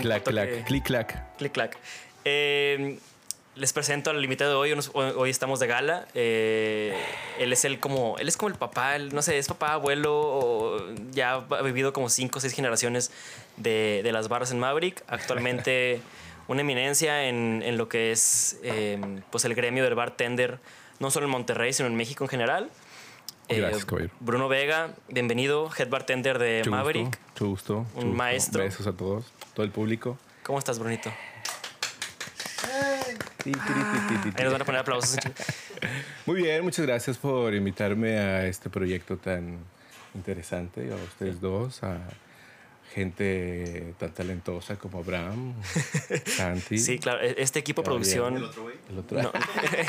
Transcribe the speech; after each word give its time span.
un 0.00 0.08
Clac, 0.10 0.22
clac, 0.24 0.48
que- 0.48 0.64
clic, 0.64 0.84
clac. 0.84 1.36
Clic, 1.38 1.52
clac. 1.52 1.76
Eh, 2.24 2.98
les 3.56 3.72
presento 3.72 4.10
al 4.10 4.22
invitado 4.22 4.50
de 4.50 4.56
hoy. 4.74 4.80
Hoy- 4.94 5.30
estamos 5.30 5.60
de 5.60 5.66
gala. 5.66 6.06
Eh, 6.14 6.94
él 7.38 7.52
es 7.52 7.64
el 7.64 7.78
como, 7.80 8.16
él 8.18 8.28
es 8.28 8.36
como 8.36 8.48
el 8.50 8.54
papá, 8.56 8.98
no 8.98 9.22
sé, 9.22 9.38
es 9.38 9.48
papá, 9.48 9.72
abuelo, 9.74 10.18
o 10.18 10.94
ya 11.10 11.34
ha 11.50 11.62
vivido 11.62 11.92
como 11.92 12.08
cinco 12.08 12.38
o 12.38 12.40
seis 12.40 12.52
generaciones 12.54 13.10
de, 13.56 14.00
de 14.02 14.12
las 14.12 14.28
barras 14.28 14.50
en 14.52 14.58
Maverick. 14.60 15.02
Actualmente 15.08 16.00
una 16.48 16.60
eminencia 16.62 17.24
en, 17.28 17.62
en 17.64 17.76
lo 17.76 17.88
que 17.88 18.12
es 18.12 18.58
eh, 18.62 18.98
pues 19.30 19.44
el 19.44 19.54
gremio 19.54 19.84
del 19.84 19.94
bartender, 19.94 20.58
no 20.98 21.10
solo 21.10 21.26
en 21.26 21.32
Monterrey, 21.32 21.72
sino 21.72 21.88
en 21.88 21.96
México 21.96 22.24
en 22.24 22.28
general. 22.30 22.70
Eh, 23.50 23.58
Gracias, 23.58 23.84
caballero. 23.84 24.12
Bruno 24.20 24.48
Vega, 24.48 24.94
bienvenido, 25.08 25.70
head 25.76 25.88
bartender 25.88 26.38
de 26.38 26.58
Mucho 26.60 26.70
Maverick. 26.70 27.06
gusto, 27.06 27.20
mucho 27.34 27.46
gusto. 27.48 27.74
mucho 27.78 27.90
Un 27.98 28.04
gusto. 28.04 28.16
maestro. 28.16 28.62
Besos 28.62 28.86
a 28.86 28.92
todos, 28.92 29.32
todo 29.54 29.64
el 29.66 29.72
público. 29.72 30.16
¿Cómo 30.44 30.58
estás, 30.58 30.78
Brunito? 30.78 31.10
Ahí 34.36 34.44
nos 34.44 34.52
van 34.52 34.62
a 34.62 34.64
poner 34.64 34.80
aplausos. 34.82 35.16
Muy 36.26 36.42
bien, 36.42 36.62
muchas 36.62 36.86
gracias 36.86 37.18
por 37.18 37.52
invitarme 37.54 38.18
a 38.18 38.46
este 38.46 38.70
proyecto 38.70 39.16
tan 39.16 39.58
interesante, 40.14 40.92
a 40.92 40.96
ustedes 40.96 41.40
dos, 41.40 41.82
a 41.82 41.98
gente 42.94 43.94
tan 43.98 44.12
talentosa 44.12 44.76
como 44.76 44.98
Abraham, 44.98 45.54
Santi. 46.26 46.78
Sí, 46.78 46.98
claro. 46.98 47.20
e- 47.20 47.36
Este 47.38 47.58
equipo 47.58 47.82
de 47.82 47.86
producción. 47.86 48.36
El 48.90 48.98
otro. 48.98 49.22
No. 49.22 49.32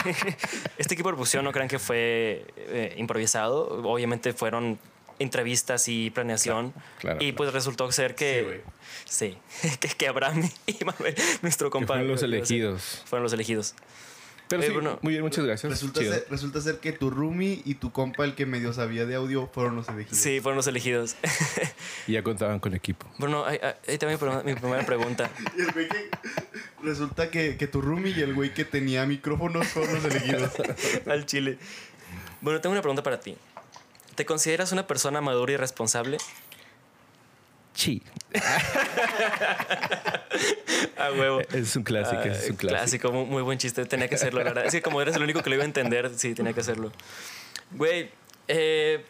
este 0.78 0.94
equipo 0.94 1.10
de 1.10 1.14
producción 1.16 1.44
no 1.44 1.52
crean 1.52 1.68
que 1.68 1.80
fue 1.80 2.46
eh, 2.58 2.94
improvisado. 2.98 3.82
Obviamente 3.90 4.34
fueron 4.34 4.80
entrevistas 5.20 5.88
y 5.88 6.10
planeación. 6.12 6.74
Claro, 7.00 7.18
y 7.18 7.26
claro. 7.26 7.36
pues 7.38 7.54
resultó 7.54 7.92
ser 7.92 8.16
que. 8.16 8.62
Sí, 9.06 9.38
que, 9.80 9.88
que 9.90 10.08
Abraham 10.08 10.50
y 10.68 10.84
Manuel, 10.86 11.16
nuestro 11.42 11.70
compañero. 11.70 12.06
fueron 12.06 12.12
los 12.12 12.24
elegidos. 12.24 13.02
Fueron 13.06 13.24
los 13.24 13.34
elegidos. 13.34 13.76
Pero 14.52 14.64
Oye, 14.64 14.68
sí, 14.68 14.76
Bruno, 14.76 15.00
muy 15.02 15.14
bien, 15.14 15.24
muchas 15.24 15.46
gracias. 15.46 15.72
Resulta 15.72 16.02
ser, 16.02 16.28
resulta 16.30 16.60
ser 16.60 16.80
que 16.80 16.92
tu 16.92 17.10
roomie 17.10 17.62
y 17.64 17.76
tu 17.76 17.94
compa, 17.94 18.26
el 18.26 18.36
que 18.36 18.46
medio 18.46 18.74
sabía 18.74 19.06
de 19.06 19.16
audio, 19.16 19.50
fueron 19.54 19.78
los 19.78 19.88
elegidos. 19.88 20.18
Sí, 20.18 20.42
fueron 20.42 20.58
los 20.58 20.68
elegidos. 20.68 21.16
Y 22.08 22.14
ya 22.14 22.24
contaban 22.24 22.60
con 22.60 22.74
equipo. 22.74 23.06
Bruno, 23.18 23.46
ahí, 23.46 23.60
ahí 23.88 23.98
te 23.98 24.06
va 24.06 24.44
mi, 24.44 24.54
primera 24.56 24.86
pregunta. 24.86 25.30
Y 25.58 25.62
el 25.62 25.72
güey 25.72 25.88
que. 25.88 26.10
Resulta 26.84 27.30
que, 27.30 27.56
que 27.56 27.68
tu 27.68 27.82
roomie 27.82 28.12
y 28.12 28.22
el 28.22 28.34
güey 28.34 28.54
que 28.54 28.66
tenía 28.66 29.06
micrófonos 29.06 29.68
fueron 29.68 29.96
los 29.96 30.04
elegidos. 30.04 30.52
Al 31.06 31.26
chile. 31.26 31.58
Bueno, 32.42 32.60
tengo 32.60 32.74
una 32.74 32.82
pregunta 32.82 33.04
para 33.04 33.22
ti. 33.22 33.38
¿Te 34.16 34.26
consideras 34.26 34.74
una 34.74 34.86
persona 34.86 35.22
madura 35.22 35.54
y 35.54 35.58
responsable? 35.58 36.18
Sí. 37.74 38.04
A 40.98 41.12
huevo. 41.12 41.42
Es 41.54 41.76
un 41.76 41.84
clásico, 41.84 42.22
Ah, 42.24 42.28
es 42.28 42.50
un 42.50 42.56
clásico. 42.56 43.12
muy, 43.12 43.26
muy 43.26 43.42
buen 43.42 43.58
chiste. 43.58 43.86
Tenía 43.86 44.08
que 44.08 44.16
hacerlo, 44.16 44.40
la 44.40 44.46
verdad. 44.46 44.66
Es 44.66 44.72
que 44.72 44.82
como 44.82 45.02
eres 45.02 45.16
el 45.16 45.24
único 45.24 45.42
que 45.42 45.50
lo 45.50 45.56
iba 45.56 45.64
a 45.64 45.68
entender, 45.68 46.12
sí, 46.16 46.34
tenía 46.34 46.54
que 46.54 46.60
hacerlo. 46.62 46.92
Güey, 47.72 48.10
eh, 48.48 49.04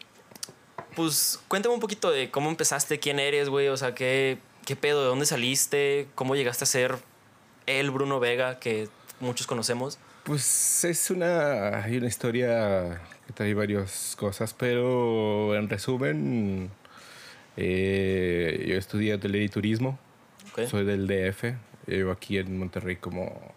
pues 0.96 1.40
cuéntame 1.48 1.74
un 1.74 1.80
poquito 1.80 2.10
de 2.10 2.30
cómo 2.30 2.48
empezaste, 2.50 2.98
quién 2.98 3.18
eres, 3.18 3.48
güey. 3.48 3.68
O 3.68 3.76
sea, 3.76 3.94
qué, 3.94 4.38
qué 4.64 4.76
pedo, 4.76 5.02
de 5.02 5.08
dónde 5.08 5.26
saliste, 5.26 6.08
cómo 6.14 6.34
llegaste 6.34 6.64
a 6.64 6.66
ser 6.66 6.96
el 7.66 7.90
Bruno 7.90 8.20
Vega 8.20 8.58
que 8.58 8.88
muchos 9.20 9.46
conocemos. 9.46 9.98
Pues 10.24 10.84
es 10.84 11.10
una, 11.10 11.82
hay 11.84 11.96
una 11.96 12.06
historia 12.06 13.00
que 13.26 13.32
trae 13.32 13.54
varias 13.54 14.14
cosas, 14.16 14.54
pero 14.54 15.54
en 15.56 15.68
resumen, 15.68 16.70
eh, 17.56 18.64
yo 18.68 18.76
estudié 18.76 19.14
hotelería 19.14 19.46
y 19.46 19.48
turismo, 19.48 19.98
Soy 20.68 20.84
del 20.84 21.06
DF, 21.06 21.54
llevo 21.86 22.12
aquí 22.12 22.38
en 22.38 22.58
Monterrey 22.58 22.96
como, 22.96 23.54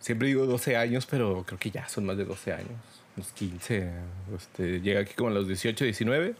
siempre 0.00 0.28
digo 0.28 0.46
12 0.46 0.76
años, 0.76 1.06
pero 1.06 1.44
creo 1.46 1.58
que 1.58 1.70
ya 1.70 1.88
son 1.88 2.06
más 2.06 2.16
de 2.16 2.24
12 2.24 2.52
años, 2.52 2.70
unos 3.16 3.32
15, 3.32 3.90
este, 4.36 4.80
llegué 4.80 4.98
aquí 4.98 5.14
como 5.14 5.30
a 5.30 5.32
los 5.32 5.46
18, 5.48 5.84
19. 5.84 6.34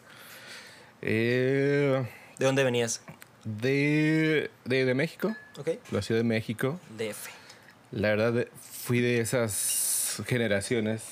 Eh, 1.02 2.04
¿De 2.38 2.46
dónde 2.46 2.64
venías? 2.64 3.02
de, 3.44 4.50
de, 4.64 4.84
de 4.84 4.94
México, 4.94 5.34
Ok. 5.58 5.70
la 5.90 6.00
Ciudad 6.02 6.20
de 6.20 6.24
México. 6.24 6.78
DF. 6.96 7.28
La 7.90 8.14
verdad, 8.14 8.46
fui 8.60 9.00
de 9.00 9.20
esas 9.20 10.22
generaciones 10.26 11.02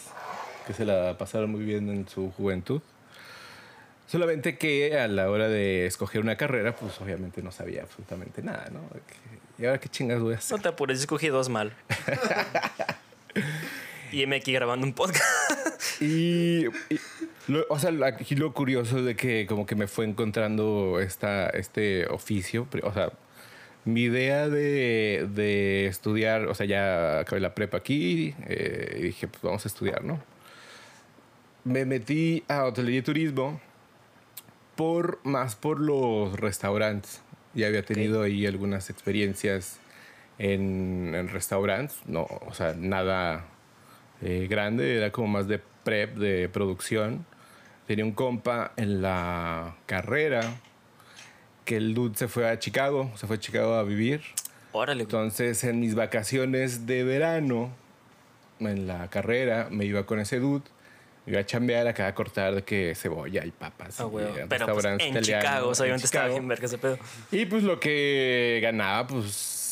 que 0.67 0.73
se 0.73 0.85
la 0.85 1.19
pasaron 1.19 1.51
muy 1.51 1.65
bien 1.65 1.89
en 1.91 2.09
su 2.09 2.31
juventud. 2.31 2.81
Solamente 4.11 4.59
que 4.59 4.99
a 4.99 5.07
la 5.07 5.31
hora 5.31 5.49
de 5.49 5.87
escoger 5.87 6.21
una 6.21 6.37
carrera, 6.37 6.75
pues 6.75 7.01
obviamente 7.01 7.43
no 7.43 7.53
sabía 7.53 7.83
absolutamente 7.83 8.43
nada, 8.43 8.69
¿no? 8.73 8.81
¿Y 9.59 9.67
ahora 9.67 9.79
qué 9.79 9.89
chingas 9.89 10.21
voy 10.21 10.35
a 10.35 10.39
hacer? 10.39 10.57
No 10.57 10.63
te 10.63 10.69
apures, 10.69 10.99
escogí 10.99 11.29
dos 11.29 11.49
mal. 11.49 11.73
y 14.13 14.27
me 14.27 14.37
aquí 14.37 14.53
grabando 14.53 14.87
un 14.87 14.93
podcast. 14.95 15.23
Y, 16.01 16.67
y 16.67 16.71
lo- 17.47 17.67
o 17.69 17.79
sea, 17.79 17.93
aquí 18.07 18.35
lo 18.35 18.53
curioso 18.53 19.03
de 19.03 19.15
que 19.15 19.47
como 19.47 19.67
que 19.67 19.77
me 19.77 19.87
fue 19.87 20.05
encontrando 20.07 20.99
esta, 21.01 21.49
este 21.51 22.07
oficio, 22.07 22.67
o 22.83 22.93
sea, 22.93 23.13
mi 23.85 24.03
idea 24.03 24.49
de, 24.49 25.29
de 25.33 25.87
estudiar, 25.87 26.47
o 26.47 26.55
sea, 26.55 26.67
ya 26.67 27.21
acabé 27.21 27.41
la 27.41 27.55
prepa 27.55 27.79
aquí 27.79 28.35
eh, 28.47 28.97
y 28.99 29.03
dije, 29.03 29.29
pues 29.29 29.43
vamos 29.43 29.65
a 29.65 29.69
estudiar, 29.69 30.05
¿no? 30.05 30.21
Me 31.65 31.85
metí 31.85 32.43
a 32.49 32.65
hotelería 32.65 33.01
y 33.01 33.03
turismo 33.03 33.61
por, 34.81 35.21
más 35.25 35.57
por 35.57 35.79
los 35.79 36.41
restaurantes. 36.41 37.21
Ya 37.53 37.67
había 37.67 37.85
tenido 37.85 38.23
ahí 38.23 38.47
algunas 38.47 38.89
experiencias 38.89 39.79
en, 40.39 41.15
en 41.15 41.29
restaurantes, 41.29 41.99
no, 42.07 42.23
o 42.23 42.55
sea, 42.55 42.73
nada 42.75 43.45
eh, 44.23 44.47
grande, 44.49 44.97
era 44.97 45.13
como 45.13 45.29
más 45.29 45.49
de 45.49 45.61
prep, 45.85 46.17
de 46.17 46.49
producción. 46.49 47.27
Tenía 47.87 48.07
un 48.07 48.13
compa 48.13 48.73
en 48.79 49.03
la 49.03 49.77
carrera 49.85 50.41
que 51.67 51.77
el 51.77 51.93
dude 51.93 52.17
se 52.17 52.27
fue 52.27 52.49
a 52.49 52.59
Chicago, 52.59 53.11
se 53.17 53.27
fue 53.27 53.37
a 53.37 53.39
Chicago 53.39 53.75
a 53.75 53.83
vivir. 53.83 54.23
Órale. 54.73 55.03
Entonces, 55.03 55.63
en 55.63 55.81
mis 55.81 55.95
vacaciones 55.95 56.87
de 56.87 57.05
verano, 57.05 57.71
en 58.61 58.87
la 58.87 59.11
carrera, 59.11 59.69
me 59.71 59.85
iba 59.85 60.07
con 60.07 60.21
ese 60.21 60.39
dude. 60.39 60.65
Iba 61.31 61.41
a 61.41 61.47
chambear 61.47 61.87
acá 61.87 62.09
a 62.09 62.15
cortar 62.15 62.57
de 62.57 62.63
que 62.63 62.93
cebolla 62.97 63.45
y 63.47 63.53
papas. 63.53 64.01
Ah, 64.01 64.09
y 64.13 64.41
en 64.41 64.49
Pero 64.49 64.67
pues, 64.67 64.85
en 64.85 64.95
italianos, 64.95 65.27
Chicago, 65.27 65.69
o 65.69 65.75
sea, 65.77 65.85
en 65.85 65.93
obviamente 65.93 66.07
estaba 66.07 66.29
bien 66.29 66.49
verga 66.49 66.67
ese 66.67 66.79
pedo. 66.79 66.99
Y 67.31 67.47
pues 67.47 67.63
lo 67.63 67.79
que 67.79 68.59
ganaba, 68.61 69.07
pues 69.07 69.31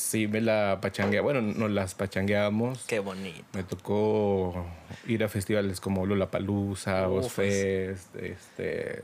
sí 0.09 0.29
me 0.29 0.41
la 0.41 0.79
pachangueaba. 0.81 1.25
Bueno, 1.25 1.43
nos 1.43 1.71
las 1.73 1.97
pachangueábamos. 1.97 2.85
Qué 2.87 3.01
bonito. 3.01 3.43
Me 3.55 3.65
tocó 3.65 4.67
ir 5.09 5.25
a 5.25 5.29
festivales 5.29 5.81
como 5.81 6.07
Lollapalooza, 6.07 7.09
Ufas. 7.09 7.27
Ozfest, 7.27 8.17
este, 8.17 9.03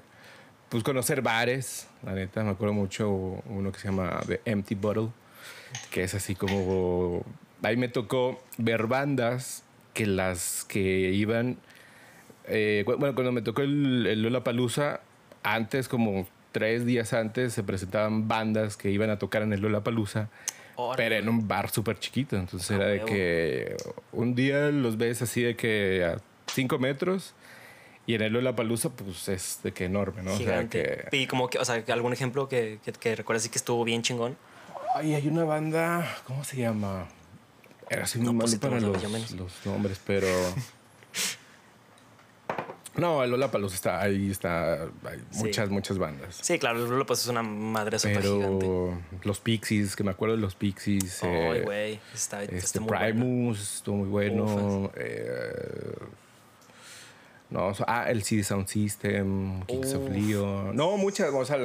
pues 0.69 0.84
conocer 0.84 1.23
bares, 1.23 1.88
la 2.05 2.12
neta, 2.12 2.44
me 2.44 2.50
acuerdo 2.50 2.75
mucho 2.75 3.11
uno 3.11 3.73
que 3.73 3.81
se 3.81 3.88
llama 3.88 4.20
The 4.29 4.43
Empty 4.44 4.76
Bottle, 4.76 5.08
que 5.90 6.05
es 6.05 6.14
así 6.14 6.37
como, 6.37 7.25
ahí 7.62 7.76
me 7.76 7.88
tocó 7.88 8.40
ver 8.58 8.87
bandas 8.87 9.64
que 9.93 10.06
las 10.06 10.64
que 10.64 10.81
iban, 10.81 11.58
eh, 12.46 12.85
bueno, 12.87 13.14
cuando 13.14 13.32
me 13.32 13.43
tocó 13.43 13.62
el, 13.62 14.06
el 14.06 14.23
Lollapalooza, 14.23 15.00
antes 15.43 15.88
como 15.88 16.26
tres 16.52 16.87
días 16.87 17.12
antes 17.12 17.52
se 17.52 17.62
presentaban 17.62 18.29
bandas 18.29 18.76
que 18.76 18.91
iban 18.91 19.11
a 19.11 19.19
tocar 19.19 19.43
en 19.43 19.52
el 19.52 19.61
Lollapalooza, 19.61 20.29
Órale. 20.76 20.96
pero 20.96 21.17
en 21.23 21.29
un 21.29 21.49
bar 21.49 21.70
súper 21.70 21.99
chiquito. 21.99 22.37
Entonces 22.37 22.70
Ah, 22.70 22.75
era 22.76 22.87
de 22.87 22.94
huevo. 22.96 23.06
que 23.06 23.76
un 24.12 24.35
día 24.35 24.69
los 24.70 24.96
ves 24.96 25.23
así 25.23 25.43
de 25.43 25.56
que 25.56 26.05
a 26.05 26.19
5 26.52 26.79
metros 26.79 27.35
y 28.06 28.14
en 28.14 28.23
el 28.23 28.32
Lollapalooza 28.35 28.91
pues 28.91 29.29
es 29.29 29.61
de 29.62 29.73
que 29.73 29.87
enorme, 29.87 30.23
¿no? 30.23 30.37
Gigante. 30.37 30.81
O 30.82 30.85
sea 30.85 31.11
que... 31.11 31.17
Y 31.17 31.26
como 31.26 31.49
que, 31.49 31.58
o 31.58 31.64
sea, 31.64 31.82
algún 31.88 32.12
ejemplo 32.12 32.49
que, 32.49 32.79
que, 32.85 32.93
que 32.93 33.17
recuerdas 33.17 33.49
que 33.49 33.58
estuvo 33.58 33.82
bien 33.85 34.02
chingón. 34.02 34.37
Ay, 34.94 35.14
hay 35.14 35.26
una 35.26 35.44
banda, 35.44 36.06
¿cómo 36.26 36.44
se 36.44 36.56
llama? 36.58 37.06
Era 37.91 38.05
así 38.05 38.19
muy 38.19 38.32
No, 38.32 38.38
pues 38.41 38.52
malo 38.52 38.61
para 38.61 38.81
los, 38.81 39.32
los 39.32 39.67
nombres, 39.67 40.00
pero... 40.06 40.26
No, 42.96 43.25
el 43.25 43.31
Lollapalooza 43.31 43.75
está 43.75 44.00
ahí, 44.00 44.31
está, 44.31 44.85
hay 44.85 45.19
Sí. 45.31 45.44
muchas, 45.44 45.69
muchas 45.70 45.99
bandas. 45.99 46.38
Sí, 46.41 46.58
claro, 46.58 46.85
el 46.99 47.06
pues 47.06 47.20
es 47.23 47.26
una 47.29 47.43
madre 47.43 47.99
súper 47.99 48.23
gigante. 48.23 48.94
Los 49.25 49.41
Pixies, 49.41 49.96
que 49.96 50.05
me 50.05 50.11
acuerdo 50.12 50.37
de 50.37 50.41
los 50.43 50.55
Pixies. 50.55 51.23
Ay, 51.23 51.31
eh, 51.31 51.62
güey. 51.64 52.00
Está, 52.14 52.43
está 52.44 52.56
Este 52.56 52.81
muy 52.81 52.88
bueno. 52.88 53.05
Primus 53.05 53.75
estuvo 53.76 53.96
muy 53.96 54.08
bueno. 54.08 54.91
Eh, 54.94 55.96
No, 57.55 57.73
ah, 57.87 58.11
el 58.11 58.25
CD 58.25 58.43
Sound 58.43 58.67
System, 58.67 59.65
Kings 59.67 59.95
of. 59.95 60.11
Leon. 60.11 60.75
No, 60.75 60.97
muchas, 60.97 61.31
o 61.33 61.45
sea, 61.45 61.56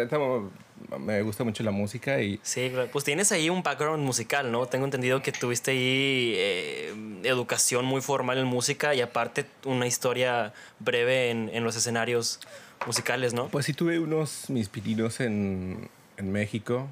me 0.99 1.21
gusta 1.23 1.43
mucho 1.43 1.63
la 1.63 1.71
música 1.71 2.21
y 2.21 2.39
Sí, 2.43 2.69
claro. 2.69 2.91
Pues 2.91 3.03
tienes 3.03 3.31
ahí 3.31 3.49
un 3.49 3.63
background 3.63 4.05
musical, 4.05 4.51
¿no? 4.51 4.67
Tengo 4.67 4.85
entendido 4.85 5.23
que 5.23 5.31
tuviste 5.31 5.71
ahí 5.71 6.33
eh, 6.35 6.93
educación 7.23 7.85
muy 7.85 8.01
formal 8.01 8.37
en 8.37 8.45
música 8.45 8.93
y 8.93 9.01
aparte 9.01 9.47
una 9.65 9.87
historia 9.87 10.53
breve 10.77 11.31
en, 11.31 11.49
en 11.51 11.63
los 11.63 11.75
escenarios 11.75 12.39
musicales, 12.85 13.33
¿no? 13.33 13.47
Pues 13.47 13.65
sí 13.65 13.73
tuve 13.73 13.97
unos 13.97 14.47
mis 14.51 14.69
pininos 14.69 15.19
en, 15.19 15.89
en 16.17 16.31
México. 16.31 16.87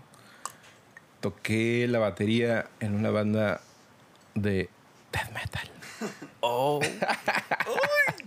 Toqué 1.21 1.85
la 1.87 1.99
batería 1.99 2.65
en 2.79 2.95
una 2.95 3.11
banda 3.11 3.61
de 4.33 4.71
death 5.11 5.31
metal. 5.35 5.69
Oh, 6.39 6.79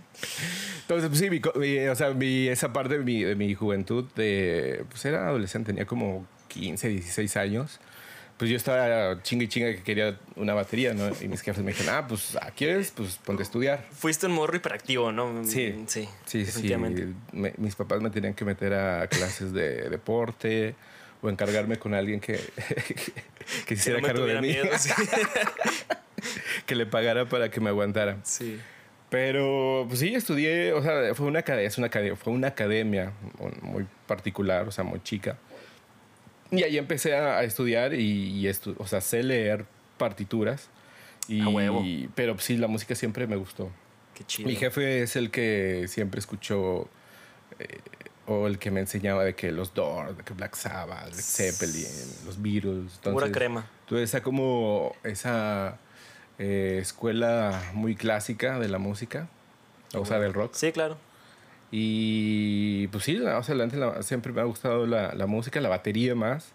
Entonces, 0.81 1.09
pues 1.09 1.19
sí, 1.19 1.29
mi 1.29 1.39
co- 1.39 1.53
mi- 1.57 1.79
o 1.87 1.95
sea, 1.95 2.11
mi- 2.13 2.47
esa 2.47 2.73
parte 2.73 2.97
de 2.97 3.03
mi, 3.03 3.23
de 3.23 3.35
mi 3.35 3.53
juventud, 3.55 4.05
de, 4.15 4.83
pues 4.89 5.03
era 5.05 5.27
adolescente, 5.27 5.71
tenía 5.71 5.85
como 5.85 6.25
15, 6.49 6.89
16 6.89 7.37
años. 7.37 7.79
Pues 8.37 8.49
yo 8.49 8.57
estaba 8.57 9.21
chinga 9.21 9.43
y 9.43 9.47
chinga 9.47 9.71
que 9.71 9.83
quería 9.83 10.17
una 10.35 10.55
batería, 10.55 10.95
¿no? 10.95 11.09
Y 11.21 11.27
mis 11.27 11.41
jefes 11.41 11.63
me 11.63 11.73
dijeron, 11.73 11.93
ah, 11.95 12.07
pues, 12.07 12.35
ah, 12.41 12.49
¿quieres? 12.55 12.89
Pues 12.89 13.17
ponte 13.23 13.43
a 13.43 13.45
estudiar. 13.45 13.85
fuiste 13.91 14.25
un 14.25 14.31
morro 14.31 14.55
hiperactivo, 14.55 15.11
¿no? 15.11 15.43
Sí, 15.45 15.75
sí, 15.85 16.09
sí, 16.25 16.45
sí. 16.47 16.75
Me- 17.33 17.53
mis 17.57 17.75
papás 17.75 18.01
me 18.01 18.09
tenían 18.09 18.33
que 18.33 18.43
meter 18.43 18.73
a 18.73 19.05
clases 19.07 19.53
de 19.53 19.89
deporte 19.91 20.73
o 21.21 21.29
encargarme 21.29 21.77
con 21.77 21.93
alguien 21.93 22.19
que, 22.19 22.33
que 22.95 22.95
Que 23.67 23.75
no 23.75 23.79
hiciera 23.79 24.01
me 24.01 24.07
cargo 24.07 24.25
de 24.25 24.41
mí, 24.41 24.47
miedo, 24.47 24.65
sí. 24.79 24.89
que 26.65 26.73
le 26.75 26.85
pagara 26.87 27.25
para 27.29 27.49
que 27.51 27.59
me 27.59 27.69
aguantara. 27.69 28.17
sí. 28.23 28.59
Pero 29.11 29.83
pues 29.89 29.99
sí, 29.99 30.15
estudié, 30.15 30.71
o 30.71 30.81
sea, 30.81 31.13
fue 31.15 31.27
una 31.27 31.39
academia, 31.39 31.67
es 31.67 31.77
una 31.77 31.87
academia, 31.87 32.15
fue 32.15 32.31
una 32.31 32.47
academia 32.47 33.11
muy 33.61 33.85
particular, 34.07 34.67
o 34.69 34.71
sea, 34.71 34.85
muy 34.85 35.03
chica. 35.03 35.37
Y 36.49 36.63
ahí 36.63 36.77
empecé 36.77 37.15
a, 37.15 37.37
a 37.39 37.43
estudiar 37.43 37.93
y, 37.93 38.39
y 38.39 38.45
estu- 38.45 38.75
o 38.77 38.87
sea, 38.87 39.01
sé 39.01 39.21
leer 39.21 39.65
partituras. 39.97 40.69
Y, 41.27 41.41
A 41.41 41.49
huevo. 41.49 41.83
Pero 42.15 42.37
sí, 42.39 42.55
la 42.55 42.67
música 42.67 42.95
siempre 42.95 43.27
me 43.27 43.35
gustó. 43.35 43.69
Qué 44.15 44.23
chido. 44.23 44.47
Mi 44.47 44.55
jefe 44.55 45.01
es 45.03 45.17
el 45.17 45.29
que 45.29 45.85
siempre 45.89 46.19
escuchó 46.19 46.87
eh, 47.59 47.79
o 48.27 48.47
el 48.47 48.59
que 48.59 48.71
me 48.71 48.79
enseñaba 48.79 49.25
de 49.25 49.35
que 49.35 49.51
los 49.51 49.73
Doors, 49.73 50.17
de 50.17 50.23
que 50.23 50.33
Black 50.33 50.55
Sabbath, 50.55 51.13
Zeppelin, 51.13 51.85
los 52.25 52.41
Beatles. 52.41 52.93
Pura 53.03 53.11
Entonces, 53.27 53.31
crema. 53.33 53.65
Tuve 53.87 54.03
esa 54.03 54.21
como 54.23 54.95
esa 55.03 55.77
eh, 56.43 56.79
escuela 56.81 57.61
muy 57.73 57.95
clásica 57.95 58.57
de 58.57 58.67
la 58.67 58.79
música, 58.79 59.27
o 59.93 60.05
sea, 60.05 60.17
del 60.19 60.33
rock. 60.33 60.55
Sí, 60.55 60.71
claro. 60.71 60.97
Y 61.71 62.87
pues 62.87 63.03
sí, 63.05 63.17
o 63.19 63.43
sea, 63.43 63.55
la 63.55 64.03
siempre 64.03 64.33
me 64.33 64.41
ha 64.41 64.45
gustado 64.45 64.85
la, 64.85 65.13
la 65.13 65.25
música, 65.27 65.61
la 65.61 65.69
batería 65.69 66.15
más. 66.15 66.47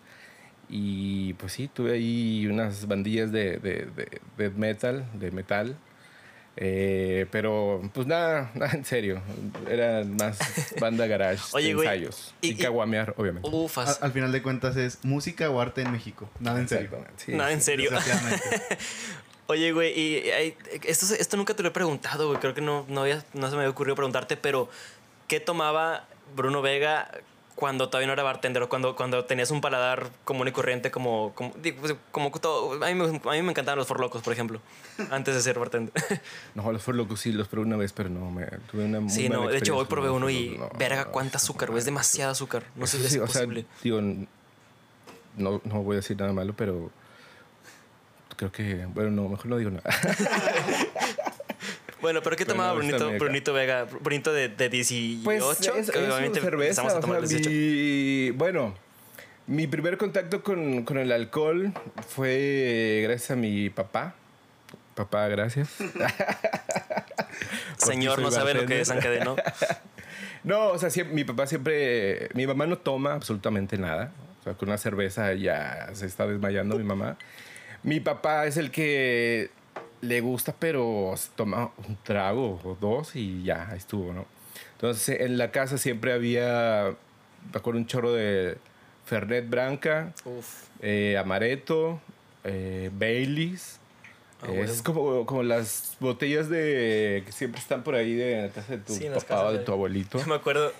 Y 0.68 1.34
pues 1.34 1.52
sí, 1.52 1.70
tuve 1.72 1.92
ahí 1.92 2.46
unas 2.48 2.86
bandillas 2.88 3.30
de, 3.30 3.58
de, 3.58 3.86
de, 3.96 4.20
de 4.36 4.50
metal, 4.50 5.06
de 5.14 5.30
metal. 5.30 5.76
Eh, 6.58 7.26
pero 7.30 7.82
pues 7.94 8.06
nada, 8.06 8.50
nada 8.54 8.72
en 8.72 8.84
serio. 8.84 9.20
Era 9.70 10.02
más 10.04 10.38
banda 10.80 11.06
garage, 11.06 11.42
Oye, 11.52 11.70
ensayos. 11.70 12.34
y- 12.40 12.48
Y, 12.48 12.50
y- 12.52 12.56
caguamear, 12.56 13.14
obviamente. 13.16 13.48
A- 13.48 13.52
Ufas. 13.52 14.02
al 14.02 14.10
final 14.12 14.32
de 14.32 14.42
cuentas 14.42 14.76
es 14.76 14.98
música 15.04 15.48
o 15.50 15.60
arte 15.60 15.82
en 15.82 15.92
México. 15.92 16.28
Nada 16.40 16.58
en 16.60 16.68
serio. 16.68 16.90
Sí, 17.16 17.32
Nada 17.32 17.52
en 17.52 17.62
serio. 17.62 17.90
Oye, 19.48 19.72
güey, 19.72 19.98
y 19.98 20.30
esto, 20.84 21.14
esto 21.14 21.36
nunca 21.36 21.54
te 21.54 21.62
lo 21.62 21.68
he 21.68 21.72
preguntado, 21.72 22.26
güey. 22.28 22.40
Creo 22.40 22.54
que 22.54 22.60
no, 22.60 22.84
no, 22.88 23.02
había- 23.02 23.24
no 23.32 23.46
se 23.48 23.52
me 23.54 23.60
había 23.62 23.70
ocurrido 23.70 23.94
preguntarte, 23.94 24.36
pero 24.36 24.68
¿qué 25.28 25.38
tomaba 25.40 26.04
Bruno 26.34 26.62
Vega 26.62 27.08
cuando 27.54 27.88
todavía 27.88 28.08
no 28.08 28.12
era 28.12 28.22
bartender 28.22 28.62
o 28.62 28.68
cuando, 28.68 28.94
cuando 28.96 29.24
tenías 29.24 29.50
un 29.50 29.62
paladar 29.62 30.10
común 30.24 30.46
y 30.48 30.52
corriente 30.52 30.90
como... 30.90 31.32
como, 31.34 31.52
pues, 31.52 31.94
como 32.10 32.30
todo, 32.32 32.84
a, 32.84 32.88
mí 32.88 32.94
me, 32.94 33.04
a 33.06 33.32
mí 33.32 33.42
me 33.42 33.50
encantaban 33.52 33.78
los 33.78 33.86
forlocos, 33.88 34.20
por 34.22 34.32
ejemplo, 34.34 34.60
antes 35.10 35.34
de 35.34 35.40
ser 35.40 35.58
bartender. 35.58 35.94
No, 36.54 36.70
los 36.70 36.82
Four 36.82 36.96
Locos 36.96 37.20
sí 37.20 37.32
los 37.32 37.48
probé 37.48 37.66
una 37.66 37.76
vez, 37.76 37.92
pero 37.94 38.10
no, 38.10 38.30
me 38.30 38.46
tuve 38.70 38.84
una 38.84 39.00
muy 39.00 39.10
sí, 39.10 39.28
no, 39.30 39.48
de 39.48 39.56
hecho 39.58 39.74
hoy 39.76 39.86
probé 39.86 40.10
uno 40.10 40.28
y. 40.28 40.58
No, 40.58 40.68
verga, 40.78 41.06
cuánta 41.06 41.38
azúcar, 41.38 41.68
güey, 41.70 41.78
es 41.78 41.84
demasiado 41.86 42.32
azúcar. 42.32 42.64
No 42.74 42.86
sé 42.86 42.98
si 43.08 43.16
es 43.16 43.22
o 43.22 43.26
sea, 43.26 43.42
posible. 43.42 43.64
digo, 43.82 44.00
no, 45.36 45.60
no 45.64 45.82
voy 45.82 45.94
a 45.94 45.96
decir 45.96 46.16
nada 46.18 46.32
malo, 46.32 46.52
pero 46.56 46.90
creo 48.36 48.52
que, 48.52 48.86
bueno, 48.86 49.10
no, 49.10 49.28
mejor 49.28 49.46
no 49.46 49.56
digo 49.58 49.70
nada. 49.70 49.84
Bueno, 52.02 52.20
pero 52.22 52.36
¿qué 52.36 52.44
tomaba 52.44 52.74
Brunito. 52.74 53.10
Brunito 53.18 53.52
Vega? 53.54 53.84
Brunito 53.84 54.32
de, 54.32 54.48
de 54.50 54.68
18, 54.68 55.24
Pues 55.24 55.42
es, 55.42 55.58
que 55.70 55.80
es 55.80 55.88
obviamente 56.12 56.40
cerveza, 56.40 56.82
a 56.82 56.84
o 56.84 57.00
tomar 57.00 57.02
sea, 57.02 57.16
a 57.16 57.20
los 57.22 57.30
18. 57.30 57.50
mi- 57.50 58.30
bueno, 58.32 58.74
mi 59.46 59.66
primer 59.66 59.96
contacto 59.96 60.42
con, 60.42 60.84
con 60.84 60.98
el 60.98 61.10
alcohol 61.10 61.72
fue 62.06 63.00
gracias 63.02 63.30
a 63.32 63.36
mi 63.36 63.70
papá. 63.70 64.14
Papá, 64.94 65.26
gracias. 65.28 65.70
Señor, 67.78 68.20
no 68.20 68.30
sabe 68.30 68.54
lo 68.54 68.66
que 68.66 68.76
desencadenó. 68.76 69.36
No, 70.44 70.68
o 70.68 70.78
sea, 70.78 70.90
siempre- 70.90 71.12
mi 71.12 71.24
papá 71.24 71.48
siempre. 71.48 72.28
Mi 72.34 72.46
mamá 72.46 72.66
no 72.66 72.78
toma 72.78 73.14
absolutamente 73.14 73.78
nada. 73.78 74.12
O 74.40 74.44
sea, 74.44 74.54
con 74.54 74.68
una 74.68 74.78
cerveza 74.78 75.32
ya 75.34 75.88
se 75.92 76.06
está 76.06 76.24
desmayando 76.24 76.78
mi 76.78 76.84
mamá. 76.84 77.16
Mi 77.86 78.00
papá 78.00 78.46
es 78.46 78.56
el 78.56 78.70
que 78.70 79.48
le 80.00 80.20
gusta, 80.20 80.54
pero 80.58 81.14
se 81.16 81.30
toma 81.36 81.70
un 81.88 81.96
trago 82.02 82.60
o 82.64 82.76
dos 82.80 83.14
y 83.16 83.44
ya 83.44 83.72
estuvo, 83.76 84.12
¿no? 84.12 84.26
Entonces, 84.72 85.20
en 85.20 85.38
la 85.38 85.52
casa 85.52 85.78
siempre 85.78 86.12
había. 86.12 86.94
Me 87.52 87.58
acuerdo 87.58 87.78
un 87.78 87.86
chorro 87.86 88.12
de 88.12 88.58
Fernet 89.04 89.48
Branca, 89.48 90.12
eh, 90.82 91.16
Amaretto, 91.16 92.00
eh, 92.44 92.90
Baileys. 92.92 93.78
Ah, 94.42 94.48
bueno. 94.48 94.64
Es 94.64 94.82
como, 94.82 95.24
como 95.24 95.42
las 95.44 95.96
botellas 96.00 96.48
de 96.50 97.22
que 97.24 97.32
siempre 97.32 97.60
están 97.60 97.82
por 97.84 97.94
ahí 97.94 98.14
de 98.14 98.42
la 98.42 98.48
casa 98.50 98.72
de 98.72 98.78
tu 98.78 98.94
Sí, 98.94 99.06
papá 99.14 99.44
o 99.46 99.52
de- 99.52 99.60
tu 99.60 99.72
abuelito. 99.72 100.18
Yo 100.20 100.26
me 100.26 100.34
acuerdo 100.34 100.72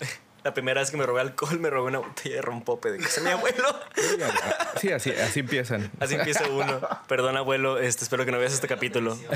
la 0.47 0.55
primera 0.55 0.81
vez 0.81 0.91
que 0.91 0.97
me 0.97 1.05
robé 1.07 1.21
alcohol, 1.21 1.59
me 1.61 1.69
robé 1.71 1.89
una 1.89 1.99
botella 1.99 2.37
de 2.37 2.43
rompope 2.43 2.91
de 2.93 2.99
casa 2.99 3.21
de 3.21 3.27
mi 3.27 3.33
abuelo. 3.33 3.65
Sí, 4.81 4.93
así, 4.93 5.11
así 5.11 5.41
empiezan. 5.41 5.91
Así 6.01 6.15
empieza 6.17 6.45
uno. 6.51 6.81
Perdón, 7.09 7.37
abuelo, 7.37 7.79
este, 7.79 8.05
espero 8.05 8.25
que 8.27 8.33
no 8.33 8.39
veas 8.39 8.53
este 8.53 8.69
capítulo. 8.69 9.17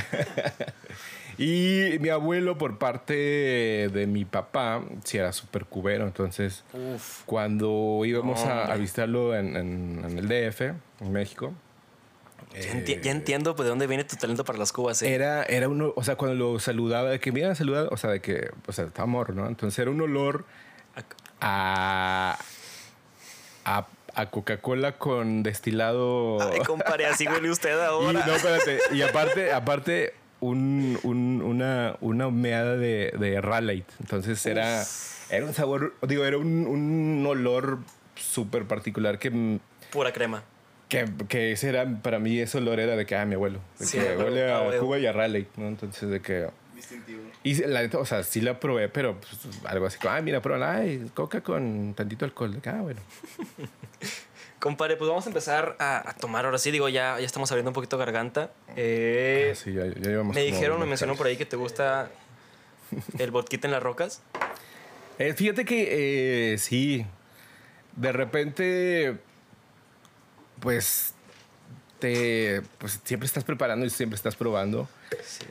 Y 1.38 1.96
mi 2.00 2.10
abuelo, 2.10 2.58
por 2.58 2.76
parte 2.78 3.14
de 3.14 4.06
mi 4.06 4.26
papá, 4.26 4.82
sí 5.04 5.16
era 5.16 5.32
súper 5.32 5.64
cubero. 5.64 6.04
Entonces, 6.04 6.64
Uf. 6.74 7.22
cuando 7.24 8.02
íbamos 8.04 8.40
a, 8.44 8.70
a 8.70 8.76
visitarlo 8.76 9.34
en, 9.34 9.56
en- 9.56 10.04
en 10.06 10.18
el 10.18 10.28
DF, 10.28 10.60
en 11.00 11.12
México, 11.12 11.54
Ya, 12.52 12.60
enti- 12.74 13.00
ya 13.00 13.10
entiendo 13.12 13.56
pues, 13.56 13.64
de 13.64 13.70
dónde 13.70 13.86
viene 13.86 14.04
tu 14.04 14.16
talento 14.16 14.44
para 14.44 14.58
las 14.58 14.70
cubas. 14.72 15.00
¿eh? 15.00 15.14
Era, 15.14 15.42
era 15.44 15.68
uno, 15.70 15.94
o 15.96 16.04
sea, 16.04 16.16
cuando 16.16 16.36
lo 16.36 16.58
saludaba, 16.60 17.08
de 17.08 17.20
que 17.20 17.32
mira, 17.32 17.54
saluda, 17.54 17.88
o 17.90 17.96
sea, 17.96 18.10
de 18.10 18.20
que, 18.20 18.50
o 18.66 18.72
sea, 18.72 18.84
estaba 18.84 19.06
morro, 19.06 19.32
¿no? 19.32 19.46
Entonces 19.46 19.78
era 19.78 19.90
un 19.90 20.00
olor 20.02 20.44
a, 21.40 22.38
a, 23.64 23.86
a 24.14 24.26
Coca-Cola 24.30 24.92
con 24.92 25.42
destilado. 25.42 26.38
Ay, 26.52 26.60
compadre, 26.60 27.06
así 27.06 27.26
huele 27.26 27.50
usted 27.50 27.76
y, 27.76 27.80
ahora. 27.80 28.24
no, 28.26 28.34
espérate. 28.34 28.78
Y 28.92 29.02
aparte, 29.02 29.52
aparte 29.52 30.14
un, 30.40 30.98
un- 31.02 31.42
una, 31.42 31.96
una 32.00 32.26
humeada 32.26 32.76
de, 32.76 33.12
de 33.18 33.40
Raleigh. 33.40 33.84
Entonces 34.00 34.44
era, 34.46 34.82
era 35.30 35.46
un 35.46 35.54
sabor, 35.54 35.94
digo, 36.02 36.24
era 36.24 36.38
un, 36.38 36.66
un 36.66 37.24
olor 37.26 37.78
súper 38.16 38.64
particular 38.66 39.18
que, 39.18 39.58
Pura 39.90 40.12
crema. 40.12 40.42
que, 40.88 41.04
que 41.28 41.52
ese 41.52 41.68
era, 41.70 41.86
para 42.02 42.18
mí 42.18 42.38
ese 42.38 42.58
olor 42.58 42.80
era 42.80 42.96
de 42.96 43.06
que, 43.06 43.16
ah, 43.16 43.24
mi 43.24 43.34
abuelo. 43.34 43.60
De 43.78 43.86
Sí, 43.86 43.98
que 43.98 44.16
huele 44.16 44.52
a. 44.52 44.78
Cuba 44.78 44.98
y 44.98 45.06
a 45.06 45.12
Raleigh, 45.12 45.46
¿no? 45.56 45.68
Entonces 45.68 46.08
de 46.10 46.20
que... 46.20 46.48
Distintivo. 46.80 47.20
Y 47.42 47.54
la 47.66 47.82
neta, 47.82 47.98
o 47.98 48.06
sea, 48.06 48.22
sí 48.22 48.40
la 48.40 48.58
probé, 48.58 48.88
pero 48.88 49.20
pues, 49.20 49.32
algo 49.66 49.86
así 49.86 49.98
como, 49.98 50.14
ay, 50.14 50.22
mira, 50.22 50.40
prueba, 50.40 50.76
ay, 50.76 51.10
coca 51.12 51.42
con 51.42 51.92
tantito 51.94 52.24
alcohol. 52.24 52.58
Ah, 52.64 52.80
bueno. 52.80 53.00
Compadre, 54.58 54.96
pues 54.96 55.08
vamos 55.08 55.24
a 55.26 55.30
empezar 55.30 55.76
a, 55.78 56.08
a 56.10 56.14
tomar 56.14 56.44
ahora 56.44 56.58
sí. 56.58 56.70
Digo, 56.70 56.88
ya, 56.88 57.18
ya 57.18 57.26
estamos 57.26 57.50
abriendo 57.50 57.70
un 57.70 57.74
poquito 57.74 57.96
garganta. 57.98 58.50
Eh, 58.76 59.50
Ah, 59.52 59.54
sí, 59.54 59.72
ya, 59.72 59.86
ya 59.86 59.94
llevamos 59.94 60.34
me 60.34 60.42
dijeron, 60.42 60.78
me 60.80 60.86
mencionó 60.86 61.16
por 61.16 61.26
ahí 61.26 61.36
que 61.36 61.46
te 61.46 61.56
gusta 61.56 62.10
el 63.18 63.30
vodquita 63.30 63.68
en 63.68 63.72
las 63.72 63.82
rocas. 63.82 64.22
Eh, 65.22 65.34
fíjate 65.34 65.66
que 65.66 66.54
eh, 66.54 66.56
sí, 66.56 67.04
de 67.94 68.10
repente, 68.10 69.18
pues, 70.60 71.12
te, 71.98 72.62
pues 72.78 73.00
siempre 73.04 73.26
estás 73.26 73.44
preparando 73.44 73.84
y 73.84 73.90
siempre 73.90 74.16
estás 74.16 74.34
probando. 74.34 74.88
Sí. 75.22 75.44